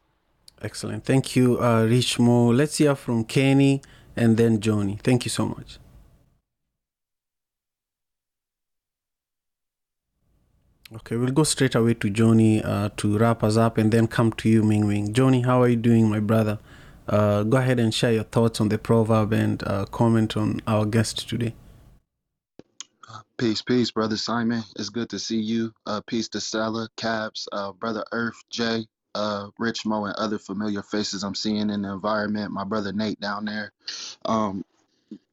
Excellent. 0.61 1.05
Thank 1.05 1.35
you, 1.35 1.59
uh, 1.59 1.85
Rich 1.85 2.19
Mo. 2.19 2.49
Let's 2.51 2.77
hear 2.77 2.95
from 2.95 3.23
Kenny 3.23 3.81
and 4.15 4.37
then 4.37 4.59
Johnny. 4.59 4.99
Thank 5.01 5.25
you 5.25 5.29
so 5.29 5.47
much. 5.47 5.79
Okay, 10.93 11.15
we'll 11.15 11.31
go 11.31 11.43
straight 11.43 11.73
away 11.75 11.93
to 11.93 12.09
Johnny 12.09 12.61
uh, 12.61 12.89
to 12.97 13.17
wrap 13.17 13.45
us 13.45 13.55
up 13.55 13.77
and 13.77 13.93
then 13.93 14.07
come 14.07 14.33
to 14.33 14.49
you, 14.49 14.61
Ming 14.61 14.89
Ming. 14.89 15.13
Johnny, 15.13 15.41
how 15.41 15.61
are 15.61 15.69
you 15.69 15.77
doing, 15.77 16.09
my 16.09 16.19
brother? 16.19 16.59
Uh, 17.07 17.43
go 17.43 17.57
ahead 17.59 17.79
and 17.79 17.93
share 17.93 18.11
your 18.11 18.25
thoughts 18.25 18.59
on 18.59 18.67
the 18.67 18.77
proverb 18.77 19.31
and 19.31 19.63
uh, 19.65 19.85
comment 19.85 20.35
on 20.35 20.59
our 20.67 20.85
guest 20.85 21.29
today. 21.29 21.55
Peace, 23.37 23.61
peace, 23.61 23.89
brother 23.89 24.17
Simon. 24.17 24.63
It's 24.75 24.89
good 24.89 25.09
to 25.11 25.19
see 25.19 25.39
you. 25.39 25.73
Uh, 25.85 26.01
peace 26.07 26.27
to 26.29 26.41
Stella, 26.41 26.89
Cabs, 26.97 27.47
uh, 27.53 27.71
brother 27.71 28.03
Earth, 28.11 28.43
Jay, 28.49 28.85
uh, 29.15 29.47
Rich 29.57 29.85
Mo, 29.85 30.03
and 30.05 30.15
other 30.17 30.39
familiar 30.39 30.83
faces 30.83 31.23
I'm 31.23 31.35
seeing 31.35 31.69
in 31.69 31.83
the 31.83 31.93
environment. 31.93 32.51
My 32.51 32.65
brother 32.65 32.91
Nate 32.91 33.19
down 33.21 33.45
there. 33.45 33.71
Um, 34.25 34.65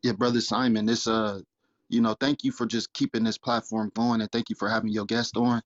yeah, 0.03 0.13
brother 0.13 0.41
Simon. 0.41 0.87
This, 0.87 1.09
uh, 1.09 1.41
you 1.89 2.01
know, 2.01 2.15
thank 2.15 2.45
you 2.45 2.53
for 2.53 2.67
just 2.67 2.93
keeping 2.93 3.25
this 3.25 3.39
platform 3.39 3.91
going, 3.95 4.21
and 4.21 4.31
thank 4.31 4.51
you 4.51 4.57
for 4.57 4.69
having 4.69 4.91
your 4.91 5.07
guest 5.07 5.37
on. 5.37 5.63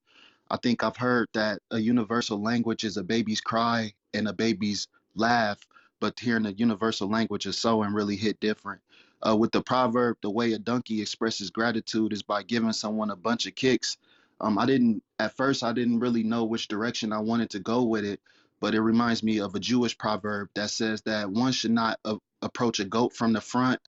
I 0.51 0.57
think 0.57 0.85
I've 0.85 0.97
heard 0.97 1.29
that 1.35 1.61
a 1.71 1.79
universal 1.79 2.41
language 2.41 2.85
is 2.85 2.97
a 2.97 3.03
baby's 3.03 3.41
cry 3.41 3.95
and 4.15 4.29
a 4.29 4.33
baby's 4.33 4.87
laugh, 5.15 5.59
but 6.01 6.19
hearing 6.21 6.45
the 6.45 6.53
universal 6.53 7.09
language 7.09 7.47
is 7.47 7.59
so 7.59 7.83
and 7.83 7.95
really 7.95 8.17
hit 8.17 8.39
different. 8.41 8.81
Uh, 9.27 9.37
with 9.37 9.53
the 9.53 9.63
proverb, 9.63 10.17
the 10.21 10.31
way 10.31 10.53
a 10.53 10.59
donkey 10.59 11.01
expresses 11.01 11.51
gratitude 11.51 12.13
is 12.13 12.23
by 12.23 12.43
giving 12.43 12.73
someone 12.73 13.11
a 13.11 13.17
bunch 13.17 13.47
of 13.47 13.55
kicks. 13.55 13.97
Um, 14.41 14.59
I 14.59 14.67
didn't, 14.67 15.03
at 15.19 15.37
first, 15.37 15.63
I 15.63 15.73
didn't 15.73 16.01
really 16.01 16.25
know 16.25 16.45
which 16.45 16.69
direction 16.69 17.13
I 17.13 17.21
wanted 17.21 17.51
to 17.51 17.61
go 17.61 17.85
with 17.85 18.05
it, 18.05 18.21
but 18.61 18.75
it 18.75 18.81
reminds 18.81 19.23
me 19.23 19.41
of 19.41 19.55
a 19.55 19.61
Jewish 19.61 19.97
proverb 19.97 20.51
that 20.55 20.71
says 20.71 21.03
that 21.03 21.31
one 21.31 21.53
should 21.53 21.71
not 21.71 21.99
a- 22.05 22.19
approach 22.43 22.81
a 22.81 22.85
goat 22.85 23.15
from 23.15 23.33
the 23.33 23.41
front 23.41 23.81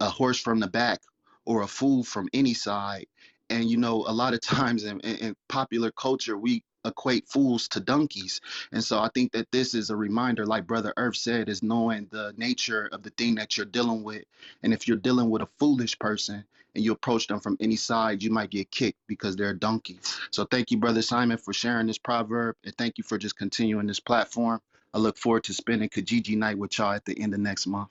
a 0.00 0.10
horse 0.10 0.38
from 0.38 0.60
the 0.60 0.66
back 0.66 1.00
or 1.46 1.62
a 1.62 1.66
fool 1.66 2.02
from 2.04 2.28
any 2.32 2.54
side. 2.54 3.06
And 3.48 3.70
you 3.70 3.76
know, 3.76 4.04
a 4.06 4.12
lot 4.12 4.34
of 4.34 4.40
times 4.40 4.84
in, 4.84 5.00
in, 5.00 5.16
in 5.16 5.36
popular 5.48 5.90
culture, 5.92 6.36
we 6.36 6.62
equate 6.84 7.28
fools 7.28 7.68
to 7.68 7.80
donkeys. 7.80 8.40
And 8.72 8.82
so 8.82 8.98
I 8.98 9.08
think 9.14 9.32
that 9.32 9.50
this 9.50 9.74
is 9.74 9.90
a 9.90 9.96
reminder, 9.96 10.46
like 10.46 10.66
Brother 10.66 10.92
Earth 10.96 11.16
said, 11.16 11.48
is 11.48 11.62
knowing 11.62 12.06
the 12.10 12.32
nature 12.36 12.88
of 12.92 13.02
the 13.02 13.10
thing 13.10 13.36
that 13.36 13.56
you're 13.56 13.66
dealing 13.66 14.02
with. 14.02 14.24
And 14.62 14.72
if 14.72 14.86
you're 14.86 14.96
dealing 14.96 15.30
with 15.30 15.42
a 15.42 15.48
foolish 15.58 15.98
person 15.98 16.44
and 16.74 16.84
you 16.84 16.92
approach 16.92 17.26
them 17.26 17.40
from 17.40 17.56
any 17.60 17.76
side, 17.76 18.22
you 18.22 18.30
might 18.30 18.50
get 18.50 18.70
kicked 18.70 19.00
because 19.06 19.36
they're 19.36 19.50
a 19.50 19.58
donkey. 19.58 19.98
So 20.30 20.44
thank 20.44 20.70
you, 20.70 20.78
Brother 20.78 21.02
Simon, 21.02 21.38
for 21.38 21.52
sharing 21.52 21.86
this 21.86 21.98
proverb. 21.98 22.56
And 22.64 22.76
thank 22.76 22.98
you 22.98 23.04
for 23.04 23.18
just 23.18 23.36
continuing 23.36 23.86
this 23.86 24.00
platform. 24.00 24.60
I 24.94 24.98
look 24.98 25.18
forward 25.18 25.44
to 25.44 25.54
spending 25.54 25.88
Kijiji 25.88 26.36
night 26.36 26.56
with 26.58 26.78
y'all 26.78 26.92
at 26.92 27.04
the 27.04 27.20
end 27.20 27.34
of 27.34 27.40
next 27.40 27.66
month. 27.66 27.90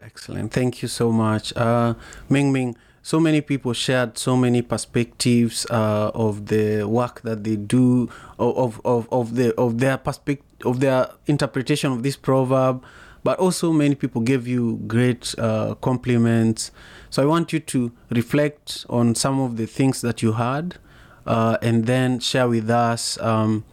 Excellent. 0.00 0.52
Thank 0.52 0.82
you 0.82 0.88
so 0.88 1.10
much. 1.10 1.56
Uh, 1.56 1.94
Ming 2.28 2.52
Ming, 2.52 2.76
so 3.02 3.18
many 3.18 3.40
people 3.40 3.72
shared 3.72 4.18
so 4.18 4.36
many 4.36 4.60
perspectives 4.62 5.66
uh, 5.70 6.10
of 6.14 6.46
the 6.46 6.84
work 6.84 7.22
that 7.22 7.44
they 7.44 7.56
do, 7.56 8.10
of, 8.38 8.80
of, 8.84 9.08
of, 9.10 9.34
the, 9.36 9.54
of 9.54 9.78
their 9.78 9.96
perspective, 9.96 10.44
of 10.64 10.80
their 10.80 11.08
interpretation 11.26 11.92
of 11.92 12.02
this 12.02 12.16
proverb, 12.16 12.84
but 13.24 13.38
also 13.38 13.72
many 13.72 13.94
people 13.94 14.20
gave 14.20 14.46
you 14.46 14.80
great 14.86 15.34
uh, 15.38 15.74
compliments. 15.76 16.70
So 17.10 17.22
I 17.22 17.26
want 17.26 17.52
you 17.52 17.60
to 17.60 17.92
reflect 18.10 18.84
on 18.90 19.14
some 19.14 19.40
of 19.40 19.56
the 19.56 19.66
things 19.66 20.02
that 20.02 20.22
you 20.22 20.32
heard 20.32 20.76
uh, 21.26 21.56
and 21.62 21.86
then 21.86 22.20
share 22.20 22.48
with 22.48 22.68
us. 22.70 23.18
Um, 23.20 23.64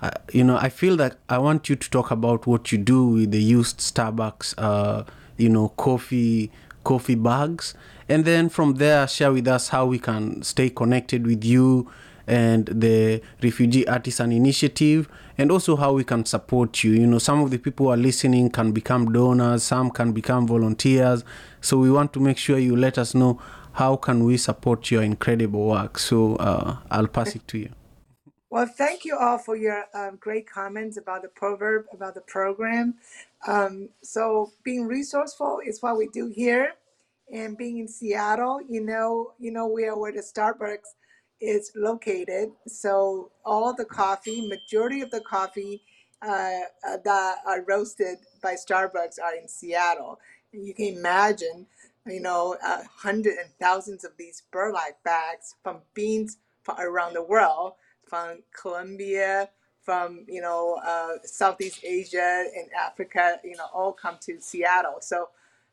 I, 0.00 0.12
you 0.32 0.44
know, 0.44 0.56
I 0.56 0.68
feel 0.68 0.96
that 0.98 1.16
I 1.28 1.38
want 1.38 1.68
you 1.68 1.76
to 1.76 1.90
talk 1.90 2.10
about 2.10 2.46
what 2.46 2.70
you 2.70 2.78
do 2.78 3.06
with 3.06 3.30
the 3.30 3.42
used 3.42 3.78
Starbucks, 3.78 4.54
uh, 4.58 5.04
you 5.38 5.48
know, 5.48 5.70
coffee 5.70 6.50
coffee 6.84 7.14
bags, 7.14 7.74
and 8.08 8.24
then 8.24 8.48
from 8.48 8.74
there 8.74 9.06
share 9.06 9.32
with 9.32 9.46
us 9.46 9.68
how 9.68 9.84
we 9.86 9.98
can 9.98 10.42
stay 10.42 10.70
connected 10.70 11.26
with 11.26 11.44
you 11.44 11.90
and 12.26 12.66
the 12.66 13.22
Refugee 13.42 13.86
Artisan 13.88 14.32
Initiative, 14.32 15.08
and 15.38 15.50
also 15.50 15.76
how 15.76 15.94
we 15.94 16.04
can 16.04 16.24
support 16.26 16.84
you. 16.84 16.92
You 16.92 17.06
know, 17.06 17.18
some 17.18 17.40
of 17.40 17.50
the 17.50 17.58
people 17.58 17.86
who 17.86 17.92
are 17.92 17.96
listening 17.96 18.50
can 18.50 18.72
become 18.72 19.12
donors, 19.12 19.62
some 19.62 19.90
can 19.90 20.12
become 20.12 20.46
volunteers. 20.46 21.24
So 21.60 21.78
we 21.78 21.90
want 21.90 22.12
to 22.12 22.20
make 22.20 22.36
sure 22.36 22.58
you 22.58 22.76
let 22.76 22.98
us 22.98 23.14
know 23.14 23.40
how 23.72 23.96
can 23.96 24.24
we 24.24 24.36
support 24.36 24.90
your 24.90 25.02
incredible 25.02 25.66
work. 25.66 25.98
So 25.98 26.36
uh, 26.36 26.76
I'll 26.90 27.06
pass 27.06 27.34
it 27.34 27.46
to 27.48 27.58
you. 27.58 27.70
Well, 28.50 28.66
thank 28.66 29.04
you 29.04 29.16
all 29.18 29.38
for 29.38 29.56
your 29.56 29.84
um, 29.94 30.16
great 30.20 30.48
comments 30.50 30.96
about 30.96 31.22
the 31.22 31.28
proverb, 31.28 31.86
about 31.92 32.14
the 32.14 32.22
program. 32.22 32.94
Um, 33.46 33.90
so 34.02 34.52
being 34.64 34.86
resourceful 34.86 35.60
is 35.66 35.82
what 35.82 35.98
we 35.98 36.08
do 36.08 36.28
here, 36.34 36.74
and 37.32 37.58
being 37.58 37.78
in 37.78 37.88
Seattle, 37.88 38.60
you 38.68 38.80
know, 38.80 39.32
you 39.38 39.52
know 39.52 39.66
where 39.66 39.96
where 39.96 40.12
the 40.12 40.22
Starbucks 40.22 40.94
is 41.40 41.72
located. 41.76 42.50
So 42.66 43.32
all 43.44 43.74
the 43.74 43.84
coffee, 43.84 44.48
majority 44.48 45.02
of 45.02 45.10
the 45.10 45.20
coffee 45.20 45.82
uh, 46.22 46.60
uh, 46.88 46.96
that 47.04 47.36
are 47.46 47.64
roasted 47.68 48.18
by 48.42 48.54
Starbucks 48.54 49.20
are 49.22 49.36
in 49.36 49.48
Seattle. 49.48 50.20
And 50.54 50.66
you 50.66 50.74
can 50.74 50.86
imagine, 50.96 51.66
you 52.06 52.20
know, 52.22 52.56
uh, 52.64 52.82
hundreds 52.96 53.36
and 53.38 53.50
thousands 53.60 54.04
of 54.04 54.12
these 54.18 54.42
burlap 54.52 55.02
bags 55.04 55.56
from 55.62 55.78
beans 55.94 56.38
from 56.62 56.80
around 56.80 57.14
the 57.14 57.22
world, 57.22 57.74
from 58.08 58.38
Colombia, 58.52 59.50
from 59.82 60.24
you 60.28 60.40
know 60.40 60.78
uh, 60.84 61.14
Southeast 61.24 61.80
Asia 61.84 62.44
and 62.56 62.68
Africa, 62.78 63.38
you 63.44 63.56
know, 63.56 63.66
all 63.72 63.92
come 63.92 64.16
to 64.22 64.40
Seattle. 64.40 64.98
So 65.00 65.28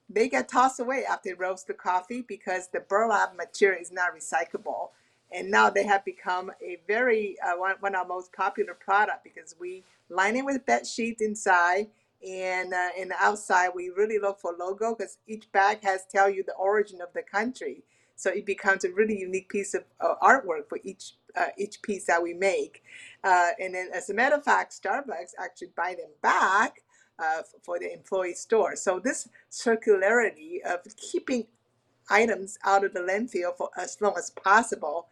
they 0.10 0.30
get 0.30 0.48
tossed 0.50 0.80
away 0.80 1.04
after 1.10 1.30
they 1.30 1.34
roast 1.34 1.68
the 1.68 1.74
coffee 1.74 2.22
because 2.22 2.68
the 2.68 2.80
burlap 2.82 3.36
material 3.36 3.82
is 3.82 3.92
not 3.92 4.16
recyclable. 4.16 4.90
And 5.32 5.50
now 5.50 5.70
they 5.70 5.84
have 5.86 6.06
become 6.06 6.52
a 6.62 6.78
very 6.88 7.36
uh, 7.46 7.58
one, 7.58 7.76
one 7.80 7.96
of 7.96 8.02
our 8.02 8.08
most 8.08 8.32
popular 8.32 8.76
product 8.76 9.24
because 9.24 9.56
we 9.60 9.84
line 10.10 10.36
it 10.36 10.46
with 10.46 10.66
bed 10.66 10.86
sheets 10.86 11.22
inside 11.22 11.88
and 12.26 12.74
uh, 12.74 12.90
and 12.98 13.12
outside 13.20 13.70
we 13.76 13.90
really 13.90 14.20
look 14.20 14.40
for 14.40 14.56
logo 14.58 14.96
because 14.96 15.18
each 15.28 15.52
bag 15.52 15.80
has 15.84 16.06
tell 16.10 16.30
you 16.30 16.44
the 16.44 16.54
origin 16.54 17.02
of 17.02 17.10
the 17.14 17.24
country. 17.24 17.84
So 18.16 18.30
it 18.30 18.46
becomes 18.46 18.86
a 18.86 18.92
really 18.92 19.20
unique 19.20 19.50
piece 19.50 19.74
of 19.74 19.84
uh, 20.00 20.16
artwork 20.22 20.70
for 20.70 20.80
each 20.84 21.14
uh, 21.38 21.48
each 21.58 21.82
piece 21.82 22.06
that 22.06 22.22
we 22.22 22.34
make. 22.34 22.84
Uh, 23.24 23.50
and 23.60 23.74
then, 23.76 23.90
as 23.94 24.10
a 24.10 24.14
matter 24.14 24.36
of 24.36 24.44
fact, 24.44 24.80
Starbucks 24.82 25.34
actually 25.40 25.72
buy 25.76 25.96
them 25.98 26.12
back 26.22 26.84
uh, 27.20 27.42
for 27.64 27.80
the 27.80 27.92
employee 27.92 28.34
store. 28.34 28.76
So 28.76 29.00
this 29.00 29.28
circularity 29.52 30.62
of 30.66 30.80
keeping 30.98 31.48
items 32.10 32.58
out 32.66 32.84
of 32.84 32.94
the 32.94 33.00
landfill 33.00 33.56
for 33.58 33.70
as 33.78 33.98
long 34.02 34.16
as 34.18 34.30
possible, 34.32 35.08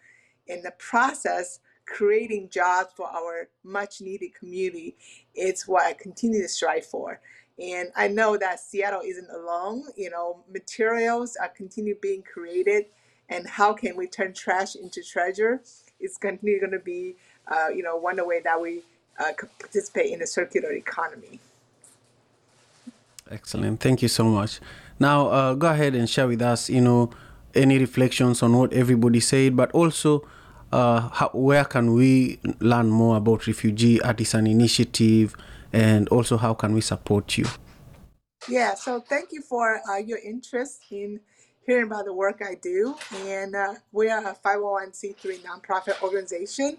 in 0.48 0.62
the 0.62 0.72
process 0.78 1.60
creating 1.86 2.50
jobs 2.50 2.92
for 2.96 3.08
our 3.08 3.50
much 3.64 4.02
needed 4.02 4.34
community 4.36 4.96
is 5.36 5.68
what 5.68 5.84
I 5.84 5.94
continue 5.94 6.42
to 6.42 6.48
strive 6.48 6.86
for. 6.86 7.20
And 7.60 7.90
I 7.96 8.08
know 8.08 8.38
that 8.38 8.60
Seattle 8.60 9.02
isn't 9.06 9.30
alone. 9.30 9.84
You 9.96 10.10
know, 10.10 10.44
materials 10.52 11.36
are 11.36 11.50
continue 11.50 11.96
being 12.02 12.24
created, 12.24 12.86
and 13.30 13.48
how 13.48 13.74
can 13.74 13.96
we 13.96 14.08
turn 14.08 14.34
trash 14.34 14.76
into 14.76 15.04
treasure? 15.04 15.62
It's 16.04 16.18
continue 16.18 16.60
going 16.60 16.74
to 16.74 16.80
be, 16.80 17.16
uh, 17.48 17.70
you 17.70 17.82
know, 17.82 17.96
one 17.96 18.20
way 18.28 18.42
that 18.44 18.62
we 18.62 18.82
uh, 19.20 19.32
participate 19.60 20.12
in 20.12 20.20
the 20.20 20.28
circular 20.28 20.72
economy. 20.74 21.40
Excellent. 23.32 23.80
Thank 23.80 24.02
you 24.02 24.10
so 24.10 24.26
much. 24.26 24.60
Now, 25.00 25.28
uh, 25.28 25.54
go 25.56 25.70
ahead 25.70 25.96
and 25.96 26.10
share 26.10 26.28
with 26.28 26.42
us, 26.42 26.70
you 26.70 26.82
know, 26.82 27.10
any 27.56 27.80
reflections 27.80 28.44
on 28.44 28.58
what 28.58 28.74
everybody 28.74 29.20
said, 29.20 29.56
but 29.56 29.72
also 29.72 30.28
uh, 30.72 31.10
how, 31.10 31.30
where 31.34 31.66
can 31.66 31.94
we 31.94 32.40
learn 32.60 32.90
more 32.90 33.18
about 33.18 33.48
Refugee 33.48 34.02
Artisan 34.02 34.48
Initiative 34.48 35.36
and 35.72 36.10
also 36.10 36.38
how 36.38 36.54
can 36.54 36.74
we 36.74 36.82
support 36.82 37.38
you? 37.38 37.46
Yeah, 38.50 38.76
so 38.76 39.00
thank 39.00 39.32
you 39.32 39.42
for 39.42 39.80
uh, 39.90 39.98
your 39.98 40.20
interest 40.20 40.82
in 40.92 41.22
hearing 41.66 41.86
about 41.86 42.06
the 42.06 42.14
work 42.14 42.42
I 42.48 42.56
do. 42.56 42.96
And 43.26 43.56
uh, 43.56 43.76
we 43.92 44.10
are 44.10 44.26
a 44.26 44.36
501c3 44.36 45.40
nonprofit 45.42 46.02
organization. 46.02 46.78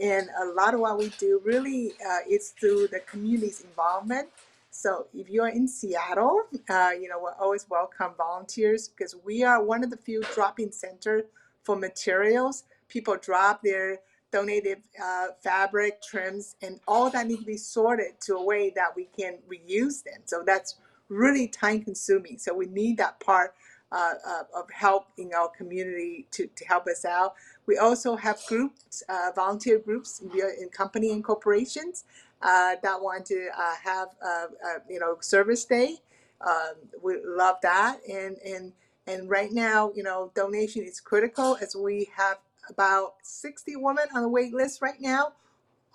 And 0.00 0.28
a 0.42 0.46
lot 0.46 0.74
of 0.74 0.80
what 0.80 0.98
we 0.98 1.10
do 1.18 1.40
really 1.44 1.92
uh, 2.04 2.18
is 2.28 2.50
through 2.50 2.88
the 2.88 3.00
community's 3.00 3.60
involvement. 3.60 4.28
So 4.70 5.06
if 5.14 5.30
you're 5.30 5.48
in 5.48 5.68
Seattle, 5.68 6.42
uh, 6.68 6.90
you 7.00 7.08
know, 7.08 7.20
we're 7.22 7.34
always 7.34 7.70
welcome 7.70 8.10
volunteers 8.18 8.88
because 8.88 9.14
we 9.24 9.44
are 9.44 9.62
one 9.62 9.84
of 9.84 9.90
the 9.90 9.96
few 9.96 10.22
drop-in 10.34 10.72
center 10.72 11.26
for 11.62 11.76
materials. 11.76 12.64
People 12.88 13.16
drop 13.16 13.62
their 13.62 14.00
donated 14.32 14.78
uh, 15.00 15.28
fabric, 15.44 16.02
trims, 16.02 16.56
and 16.60 16.80
all 16.88 17.08
that 17.08 17.28
need 17.28 17.38
to 17.38 17.44
be 17.44 17.56
sorted 17.56 18.20
to 18.22 18.34
a 18.34 18.44
way 18.44 18.72
that 18.74 18.96
we 18.96 19.08
can 19.16 19.38
reuse 19.48 20.02
them. 20.02 20.22
So 20.24 20.42
that's 20.44 20.74
really 21.08 21.46
time 21.46 21.82
consuming. 21.82 22.38
So 22.38 22.52
we 22.52 22.66
need 22.66 22.96
that 22.96 23.20
part 23.20 23.54
uh, 23.94 24.14
uh, 24.28 24.44
of 24.56 24.70
help 24.72 25.06
in 25.18 25.32
our 25.34 25.48
community 25.50 26.26
to, 26.32 26.48
to 26.56 26.66
help 26.66 26.88
us 26.88 27.06
out. 27.06 27.34
We 27.66 27.78
also 27.78 28.16
have 28.16 28.40
groups, 28.48 29.04
uh, 29.08 29.30
volunteer 29.36 29.80
groups 29.80 30.20
in, 30.22 30.30
company 30.70 31.12
and 31.12 31.24
corporations 31.24 32.04
uh, 32.42 32.76
that 32.82 33.02
want 33.02 33.26
to 33.28 33.48
uh, 33.58 33.74
have 33.84 34.10
uh, 34.26 34.80
you 34.90 35.00
know 35.00 35.18
service 35.22 35.64
day. 35.66 35.98
Um, 36.46 36.74
we 37.02 37.16
love 37.24 37.58
that, 37.62 38.00
and 38.10 38.38
and 38.46 38.74
and 39.08 39.30
right 39.30 39.52
now, 39.52 39.92
you 39.96 40.04
know, 40.04 40.32
donation 40.36 40.84
is 40.84 41.00
critical 41.00 41.58
as 41.62 41.76
we 41.76 42.10
have 42.16 42.38
about 42.70 43.14
60 43.24 43.76
women 43.76 44.06
on 44.14 44.22
the 44.22 44.28
wait 44.30 44.54
list 44.54 44.82
right 44.82 45.00
now 45.00 45.34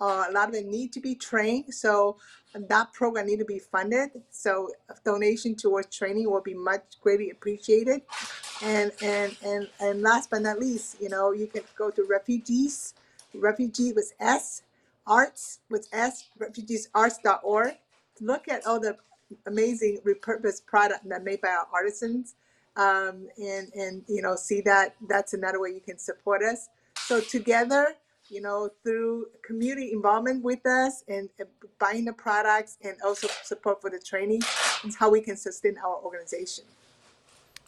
Uh, 0.00 0.24
a 0.28 0.32
lot 0.32 0.48
of 0.48 0.54
them 0.54 0.70
need 0.70 0.92
to 0.94 1.00
be 1.00 1.14
trained, 1.14 1.74
so 1.74 2.16
that 2.54 2.92
program 2.92 3.26
need 3.26 3.38
to 3.38 3.44
be 3.44 3.58
funded. 3.58 4.10
So 4.30 4.70
a 4.88 4.94
donation 5.04 5.54
towards 5.54 5.94
training 5.94 6.30
will 6.30 6.40
be 6.40 6.54
much 6.54 6.82
greatly 7.00 7.30
appreciated. 7.30 8.02
And 8.62 8.92
and 9.02 9.36
and 9.44 9.68
and 9.80 10.02
last 10.02 10.30
but 10.30 10.42
not 10.42 10.58
least, 10.58 10.96
you 11.00 11.08
know, 11.08 11.32
you 11.32 11.46
can 11.46 11.62
go 11.76 11.90
to 11.90 12.04
refugees, 12.08 12.94
refugee 13.34 13.92
with 13.92 14.12
S, 14.20 14.62
arts 15.06 15.60
with 15.70 15.88
S, 15.92 16.28
refugeesarts.org. 16.38 17.76
Look 18.20 18.48
at 18.48 18.66
all 18.66 18.80
the 18.80 18.96
amazing 19.46 20.00
repurposed 20.06 20.66
product 20.66 21.08
that 21.08 21.24
made 21.24 21.40
by 21.40 21.48
our 21.48 21.66
artisans, 21.72 22.34
um, 22.76 23.28
and 23.38 23.72
and 23.74 24.02
you 24.08 24.22
know, 24.22 24.36
see 24.36 24.60
that 24.62 24.96
that's 25.08 25.34
another 25.34 25.60
way 25.60 25.70
you 25.70 25.80
can 25.80 25.98
support 25.98 26.42
us. 26.42 26.68
So 26.98 27.20
together, 27.20 27.94
you 28.30 28.40
know, 28.40 28.70
through 28.82 29.26
community 29.42 29.92
involvement 29.92 30.42
with 30.42 30.64
us 30.66 31.04
and 31.08 31.28
uh, 31.40 31.44
buying 31.78 32.04
the 32.04 32.12
products 32.12 32.78
and 32.82 32.96
also 33.04 33.28
support 33.42 33.80
for 33.80 33.90
the 33.90 33.98
training 33.98 34.42
is 34.84 34.96
how 34.96 35.10
we 35.10 35.20
can 35.20 35.36
sustain 35.36 35.76
our 35.78 35.96
organization. 35.96 36.64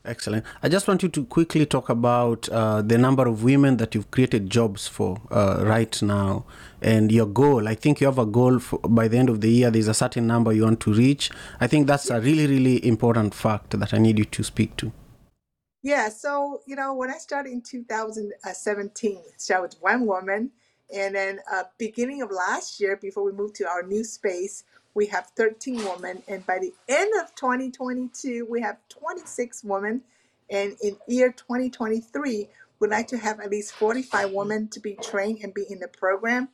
Excellent. 0.04 0.44
I 0.62 0.68
just 0.68 0.88
want 0.88 1.04
you 1.04 1.08
to 1.10 1.24
quickly 1.24 1.64
talk 1.64 1.88
about 1.88 2.48
uh, 2.48 2.82
the 2.82 2.98
number 2.98 3.28
of 3.28 3.44
women 3.44 3.76
that 3.76 3.94
you've 3.94 4.10
created 4.10 4.50
jobs 4.50 4.88
for 4.88 5.20
uh, 5.30 5.62
right 5.64 6.02
now 6.02 6.44
and 6.80 7.12
your 7.12 7.26
goal. 7.26 7.68
I 7.68 7.76
think 7.76 8.00
you 8.00 8.08
have 8.08 8.18
a 8.18 8.26
goal 8.26 8.58
for, 8.58 8.80
by 8.80 9.06
the 9.06 9.18
end 9.18 9.28
of 9.28 9.40
the 9.40 9.48
year, 9.48 9.70
there's 9.70 9.86
a 9.86 9.94
certain 9.94 10.26
number 10.26 10.52
you 10.52 10.64
want 10.64 10.80
to 10.80 10.92
reach. 10.92 11.30
I 11.60 11.68
think 11.68 11.86
that's 11.86 12.10
a 12.10 12.20
really, 12.20 12.48
really 12.48 12.84
important 12.84 13.32
fact 13.32 13.78
that 13.78 13.94
I 13.94 13.98
need 13.98 14.18
you 14.18 14.24
to 14.24 14.42
speak 14.42 14.76
to. 14.78 14.90
Yeah, 15.83 16.11
so 16.11 16.62
you 16.66 16.76
know, 16.76 16.95
when 16.95 17.11
I 17.11 17.18
started 17.18 17.53
in 17.53 17.62
2017, 17.62 19.18
started 19.39 19.62
with 19.64 19.83
one 19.83 20.07
woman, 20.07 20.53
and 20.95 21.16
then 21.16 21.41
uh, 21.53 21.64
beginning 21.78 22.22
of 22.22 22.30
last 22.33 22.80
year, 22.80 22.99
before 22.99 23.24
we 23.24 23.33
moved 23.33 23.57
to 23.57 23.68
our 23.68 23.83
new 23.85 24.05
space, 24.05 24.64
we 24.95 25.07
have 25.07 25.28
13 25.37 25.78
women, 25.85 26.22
and 26.28 26.47
by 26.47 26.61
the 26.61 26.74
end 26.91 27.12
of 27.22 27.35
2022, 27.37 28.47
we 28.51 28.61
have 28.62 28.78
26 28.91 29.64
women, 29.64 30.03
and 30.51 30.76
in 30.83 30.99
year 31.09 31.33
2023, 31.33 32.49
we'd 32.80 32.91
like 32.91 33.09
to 33.09 33.18
have 33.18 33.41
at 33.41 33.51
least 33.51 33.72
45 33.74 34.33
women 34.33 34.68
to 34.68 34.80
be 34.80 34.97
trained 35.03 35.41
and 35.43 35.55
be 35.55 35.64
in 35.70 35.80
the 35.80 35.89
program, 35.89 36.51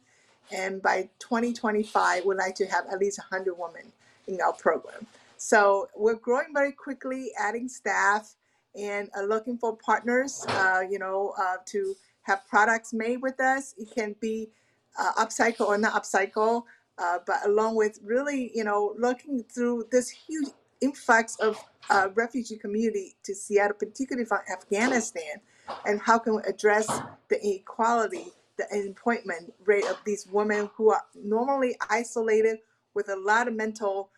and 0.52 0.82
by 0.82 1.10
2025, 1.18 2.26
we'd 2.26 2.36
like 2.36 2.54
to 2.56 2.66
have 2.66 2.86
at 2.92 3.00
least 3.00 3.18
100 3.18 3.54
women 3.58 3.92
in 4.28 4.40
our 4.40 4.54
program. 4.54 5.06
So 5.38 5.88
we're 5.96 6.14
growing 6.14 6.54
very 6.54 6.72
quickly, 6.72 7.32
adding 7.38 7.68
staff 7.68 8.34
and 8.78 9.10
uh, 9.18 9.22
looking 9.22 9.58
for 9.58 9.76
partners, 9.76 10.44
uh, 10.48 10.82
you 10.88 10.98
know, 10.98 11.34
uh, 11.38 11.56
to 11.66 11.94
have 12.22 12.46
products 12.48 12.92
made 12.92 13.20
with 13.22 13.40
us. 13.40 13.74
It 13.78 13.88
can 13.94 14.14
be 14.20 14.50
uh, 14.98 15.12
upcycle 15.24 15.66
or 15.66 15.78
not 15.78 15.94
upcycle, 15.94 16.62
uh, 16.98 17.18
but 17.26 17.38
along 17.44 17.76
with 17.76 17.98
really, 18.02 18.50
you 18.54 18.64
know, 18.64 18.94
looking 18.98 19.44
through 19.44 19.86
this 19.90 20.08
huge 20.08 20.48
influx 20.80 21.36
of 21.40 21.58
uh, 21.90 22.08
refugee 22.14 22.56
community 22.56 23.16
to 23.24 23.34
Seattle, 23.34 23.76
particularly 23.76 24.26
from 24.26 24.40
Afghanistan, 24.52 25.40
and 25.86 26.00
how 26.00 26.18
can 26.18 26.36
we 26.36 26.42
address 26.46 26.86
the 27.30 27.42
inequality, 27.42 28.26
the 28.58 28.66
unemployment 28.72 29.52
rate 29.64 29.84
of 29.86 29.96
these 30.04 30.26
women 30.26 30.70
who 30.76 30.90
are 30.90 31.02
normally 31.14 31.76
isolated 31.90 32.58
with 32.94 33.08
a 33.08 33.16
lot 33.16 33.48
of 33.48 33.54
mental 33.54 34.10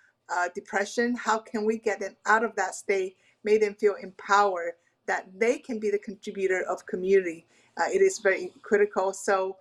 depression? 0.54 1.16
How 1.16 1.38
can 1.38 1.64
we 1.64 1.78
get 1.78 1.98
them 2.00 2.16
out 2.24 2.44
of 2.44 2.54
that 2.56 2.74
state, 2.74 3.16
make 3.44 3.60
them 3.60 3.74
feel 3.74 3.94
empowered 4.02 4.72
that 5.06 5.26
they 5.38 5.58
can 5.58 5.78
be 5.78 5.90
the 5.90 5.98
contributor 5.98 6.62
of 6.68 6.86
community? 6.86 7.46
Uh, 7.80 7.84
it 7.92 8.00
is 8.02 8.18
very 8.18 8.52
critical. 8.62 9.12
So, 9.12 9.56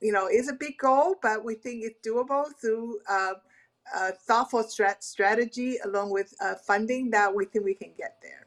you 0.00 0.12
know, 0.12 0.28
it's 0.30 0.50
a 0.50 0.54
big 0.54 0.78
goal, 0.78 1.16
but 1.22 1.44
we 1.44 1.54
think 1.54 1.84
it's 1.84 2.06
doable 2.06 2.46
through 2.60 3.00
uh, 3.08 3.34
uh, 3.94 4.10
thoughtful 4.26 4.64
strat- 4.64 5.02
strategy 5.02 5.76
along 5.84 6.10
with 6.10 6.34
uh, 6.40 6.54
funding 6.54 7.10
that 7.10 7.34
we 7.34 7.44
think 7.44 7.64
we 7.64 7.74
can 7.74 7.90
get 7.96 8.16
there. 8.22 8.46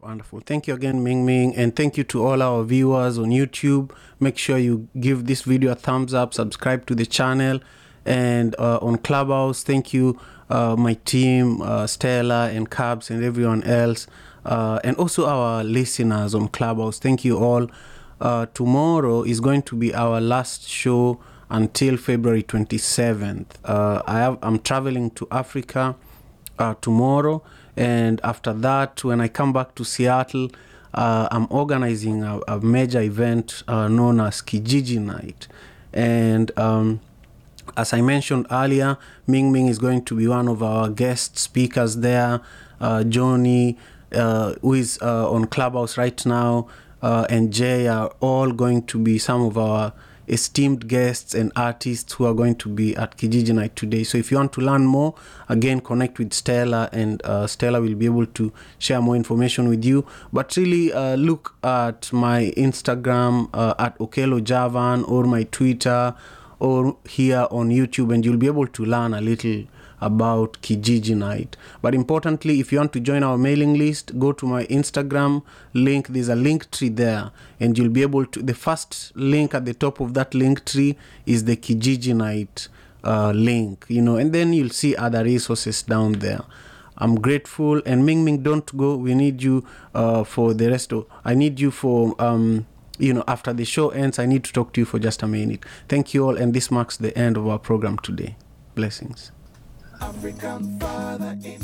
Wonderful. 0.00 0.40
Thank 0.40 0.66
you 0.66 0.74
again, 0.74 1.02
Ming 1.02 1.24
Ming. 1.24 1.56
And 1.56 1.74
thank 1.74 1.96
you 1.96 2.04
to 2.04 2.26
all 2.26 2.42
our 2.42 2.62
viewers 2.62 3.18
on 3.18 3.30
YouTube. 3.30 3.90
Make 4.20 4.36
sure 4.36 4.58
you 4.58 4.88
give 5.00 5.24
this 5.26 5.42
video 5.42 5.72
a 5.72 5.74
thumbs 5.74 6.12
up, 6.12 6.34
subscribe 6.34 6.84
to 6.86 6.94
the 6.94 7.06
channel. 7.06 7.60
And 8.04 8.54
uh, 8.58 8.78
on 8.82 8.98
Clubhouse, 8.98 9.62
thank 9.62 9.94
you, 9.94 10.20
my 10.48 10.94
team, 11.04 11.60
uh, 11.62 11.86
Stella 11.86 12.50
and 12.50 12.70
Cabs 12.70 13.10
and 13.10 13.24
everyone 13.24 13.62
else. 13.64 14.06
Uh, 14.44 14.78
and 14.84 14.96
also 14.96 15.26
our 15.26 15.64
listeners 15.64 16.34
on 16.34 16.48
Clubhouse. 16.48 16.98
Thank 16.98 17.24
you 17.24 17.38
all. 17.38 17.68
Uh, 18.20 18.46
tomorrow 18.54 19.22
is 19.22 19.40
going 19.40 19.62
to 19.62 19.74
be 19.76 19.94
our 19.94 20.20
last 20.20 20.68
show 20.68 21.20
until 21.50 21.96
February 21.96 22.42
27th. 22.42 23.46
Uh, 23.64 24.02
I 24.06 24.18
have, 24.18 24.38
I'm 24.42 24.58
traveling 24.58 25.10
to 25.12 25.26
Africa 25.30 25.96
uh, 26.58 26.74
tomorrow, 26.80 27.42
and 27.76 28.20
after 28.22 28.52
that, 28.52 29.02
when 29.04 29.20
I 29.20 29.28
come 29.28 29.52
back 29.52 29.74
to 29.76 29.84
Seattle, 29.84 30.50
uh, 30.94 31.28
I'm 31.30 31.46
organizing 31.50 32.22
a, 32.22 32.40
a 32.46 32.60
major 32.60 33.00
event 33.00 33.62
uh, 33.66 33.88
known 33.88 34.20
as 34.20 34.42
Kijiji 34.42 35.00
Night, 35.00 35.48
and 35.92 36.56
um, 36.58 37.00
as 37.76 37.92
I 37.92 38.00
mentioned 38.00 38.46
earlier, 38.50 38.98
Ming 39.26 39.52
Ming 39.52 39.68
is 39.68 39.78
going 39.78 40.04
to 40.04 40.16
be 40.16 40.26
one 40.26 40.48
of 40.48 40.62
our 40.62 40.88
guest 40.88 41.38
speakers 41.38 41.96
there. 41.98 42.40
Uh, 42.80 43.04
Johnny, 43.04 43.78
uh, 44.12 44.54
who 44.62 44.74
is 44.74 44.98
uh, 45.02 45.30
on 45.30 45.46
Clubhouse 45.46 45.96
right 45.96 46.24
now, 46.26 46.68
uh, 47.02 47.26
and 47.28 47.52
Jay 47.52 47.86
are 47.88 48.12
all 48.20 48.52
going 48.52 48.82
to 48.86 48.98
be 48.98 49.18
some 49.18 49.42
of 49.42 49.58
our 49.58 49.92
esteemed 50.26 50.88
guests 50.88 51.34
and 51.34 51.52
artists 51.54 52.14
who 52.14 52.24
are 52.24 52.34
going 52.34 52.54
to 52.56 52.68
be 52.68 52.96
at 52.96 53.16
Kijiji 53.16 53.54
Night 53.54 53.76
today. 53.76 54.04
So 54.04 54.18
if 54.18 54.30
you 54.30 54.38
want 54.38 54.52
to 54.54 54.60
learn 54.60 54.86
more, 54.86 55.14
again, 55.48 55.80
connect 55.80 56.18
with 56.18 56.32
Stella, 56.32 56.88
and 56.92 57.20
uh, 57.24 57.46
Stella 57.46 57.80
will 57.80 57.94
be 57.94 58.06
able 58.06 58.26
to 58.26 58.52
share 58.78 59.02
more 59.02 59.16
information 59.16 59.68
with 59.68 59.84
you. 59.84 60.06
But 60.32 60.56
really, 60.56 60.92
uh, 60.92 61.16
look 61.16 61.54
at 61.62 62.12
my 62.12 62.52
Instagram 62.56 63.50
uh, 63.52 63.74
at 63.78 63.98
Okello 63.98 64.42
Javan 64.42 65.04
or 65.04 65.24
my 65.24 65.44
Twitter 65.44 66.14
or 66.58 66.96
here 67.08 67.46
on 67.50 67.70
YouTube, 67.70 68.12
and 68.14 68.24
you'll 68.24 68.36
be 68.36 68.46
able 68.46 68.66
to 68.66 68.84
learn 68.84 69.14
a 69.14 69.20
little 69.20 69.64
about 70.00 70.60
Kijiji 70.60 71.16
Night. 71.16 71.56
But 71.80 71.94
importantly, 71.94 72.60
if 72.60 72.72
you 72.72 72.78
want 72.78 72.92
to 72.92 73.00
join 73.00 73.22
our 73.22 73.38
mailing 73.38 73.74
list, 73.74 74.18
go 74.18 74.32
to 74.32 74.46
my 74.46 74.64
Instagram 74.66 75.42
link. 75.72 76.08
There's 76.08 76.28
a 76.28 76.36
link 76.36 76.70
tree 76.70 76.90
there, 76.90 77.30
and 77.58 77.76
you'll 77.76 77.88
be 77.88 78.02
able 78.02 78.26
to. 78.26 78.42
The 78.42 78.54
first 78.54 79.12
link 79.14 79.54
at 79.54 79.64
the 79.64 79.74
top 79.74 80.00
of 80.00 80.14
that 80.14 80.34
link 80.34 80.64
tree 80.64 80.96
is 81.26 81.44
the 81.44 81.56
Kijiji 81.56 82.14
Night 82.14 82.68
uh, 83.02 83.32
link, 83.32 83.86
you 83.88 84.02
know, 84.02 84.16
and 84.16 84.32
then 84.32 84.52
you'll 84.52 84.70
see 84.70 84.94
other 84.96 85.24
resources 85.24 85.82
down 85.82 86.12
there. 86.12 86.42
I'm 86.96 87.16
grateful, 87.16 87.82
and 87.84 88.06
Ming 88.06 88.24
Ming, 88.24 88.42
don't 88.42 88.76
go. 88.76 88.96
We 88.96 89.14
need 89.14 89.42
you 89.42 89.64
uh, 89.94 90.22
for 90.22 90.54
the 90.54 90.70
rest 90.70 90.92
of. 90.92 91.06
I 91.24 91.34
need 91.34 91.58
you 91.58 91.70
for. 91.70 92.14
Um, 92.22 92.66
you 92.98 93.12
know, 93.12 93.24
after 93.26 93.52
the 93.52 93.64
show 93.64 93.90
ends, 93.90 94.18
I 94.18 94.26
need 94.26 94.44
to 94.44 94.52
talk 94.52 94.72
to 94.74 94.80
you 94.80 94.84
for 94.84 94.98
just 94.98 95.22
a 95.22 95.26
minute. 95.26 95.64
Thank 95.88 96.14
you 96.14 96.26
all, 96.26 96.36
and 96.36 96.54
this 96.54 96.70
marks 96.70 96.96
the 96.96 97.16
end 97.16 97.36
of 97.36 97.46
our 97.46 97.58
program 97.58 97.98
today. 97.98 98.36
Blessings. 98.74 99.32
African 100.00 100.78
father 100.78 101.36
in 101.44 101.60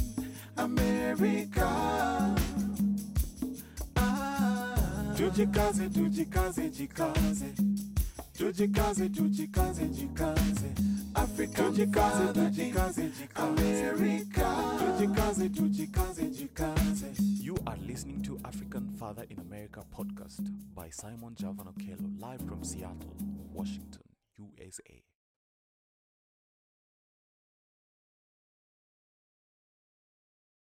America. 0.57 1.67
Ah, 3.97 4.75
tujikaze, 5.17 5.89
tujikaze, 5.91 6.71
jikaze. 6.71 7.53
Tujikaze, 8.39 9.09
tujikaze, 9.09 9.89
jikaze. 9.89 11.00
Jikaze. 12.53 13.11
America. 13.37 14.49
Jikaze. 16.31 17.15
You 17.43 17.57
are 17.67 17.77
listening 17.87 18.23
to 18.23 18.39
African 18.45 18.89
Father 18.99 19.25
in 19.29 19.39
America 19.41 19.83
podcast 19.95 20.51
by 20.75 20.91
Simon 20.91 21.35
Javan 21.35 21.67
Okello, 21.67 22.21
live 22.21 22.41
from 22.47 22.63
Seattle, 22.63 23.15
Washington, 23.53 24.03
USA. 24.39 25.03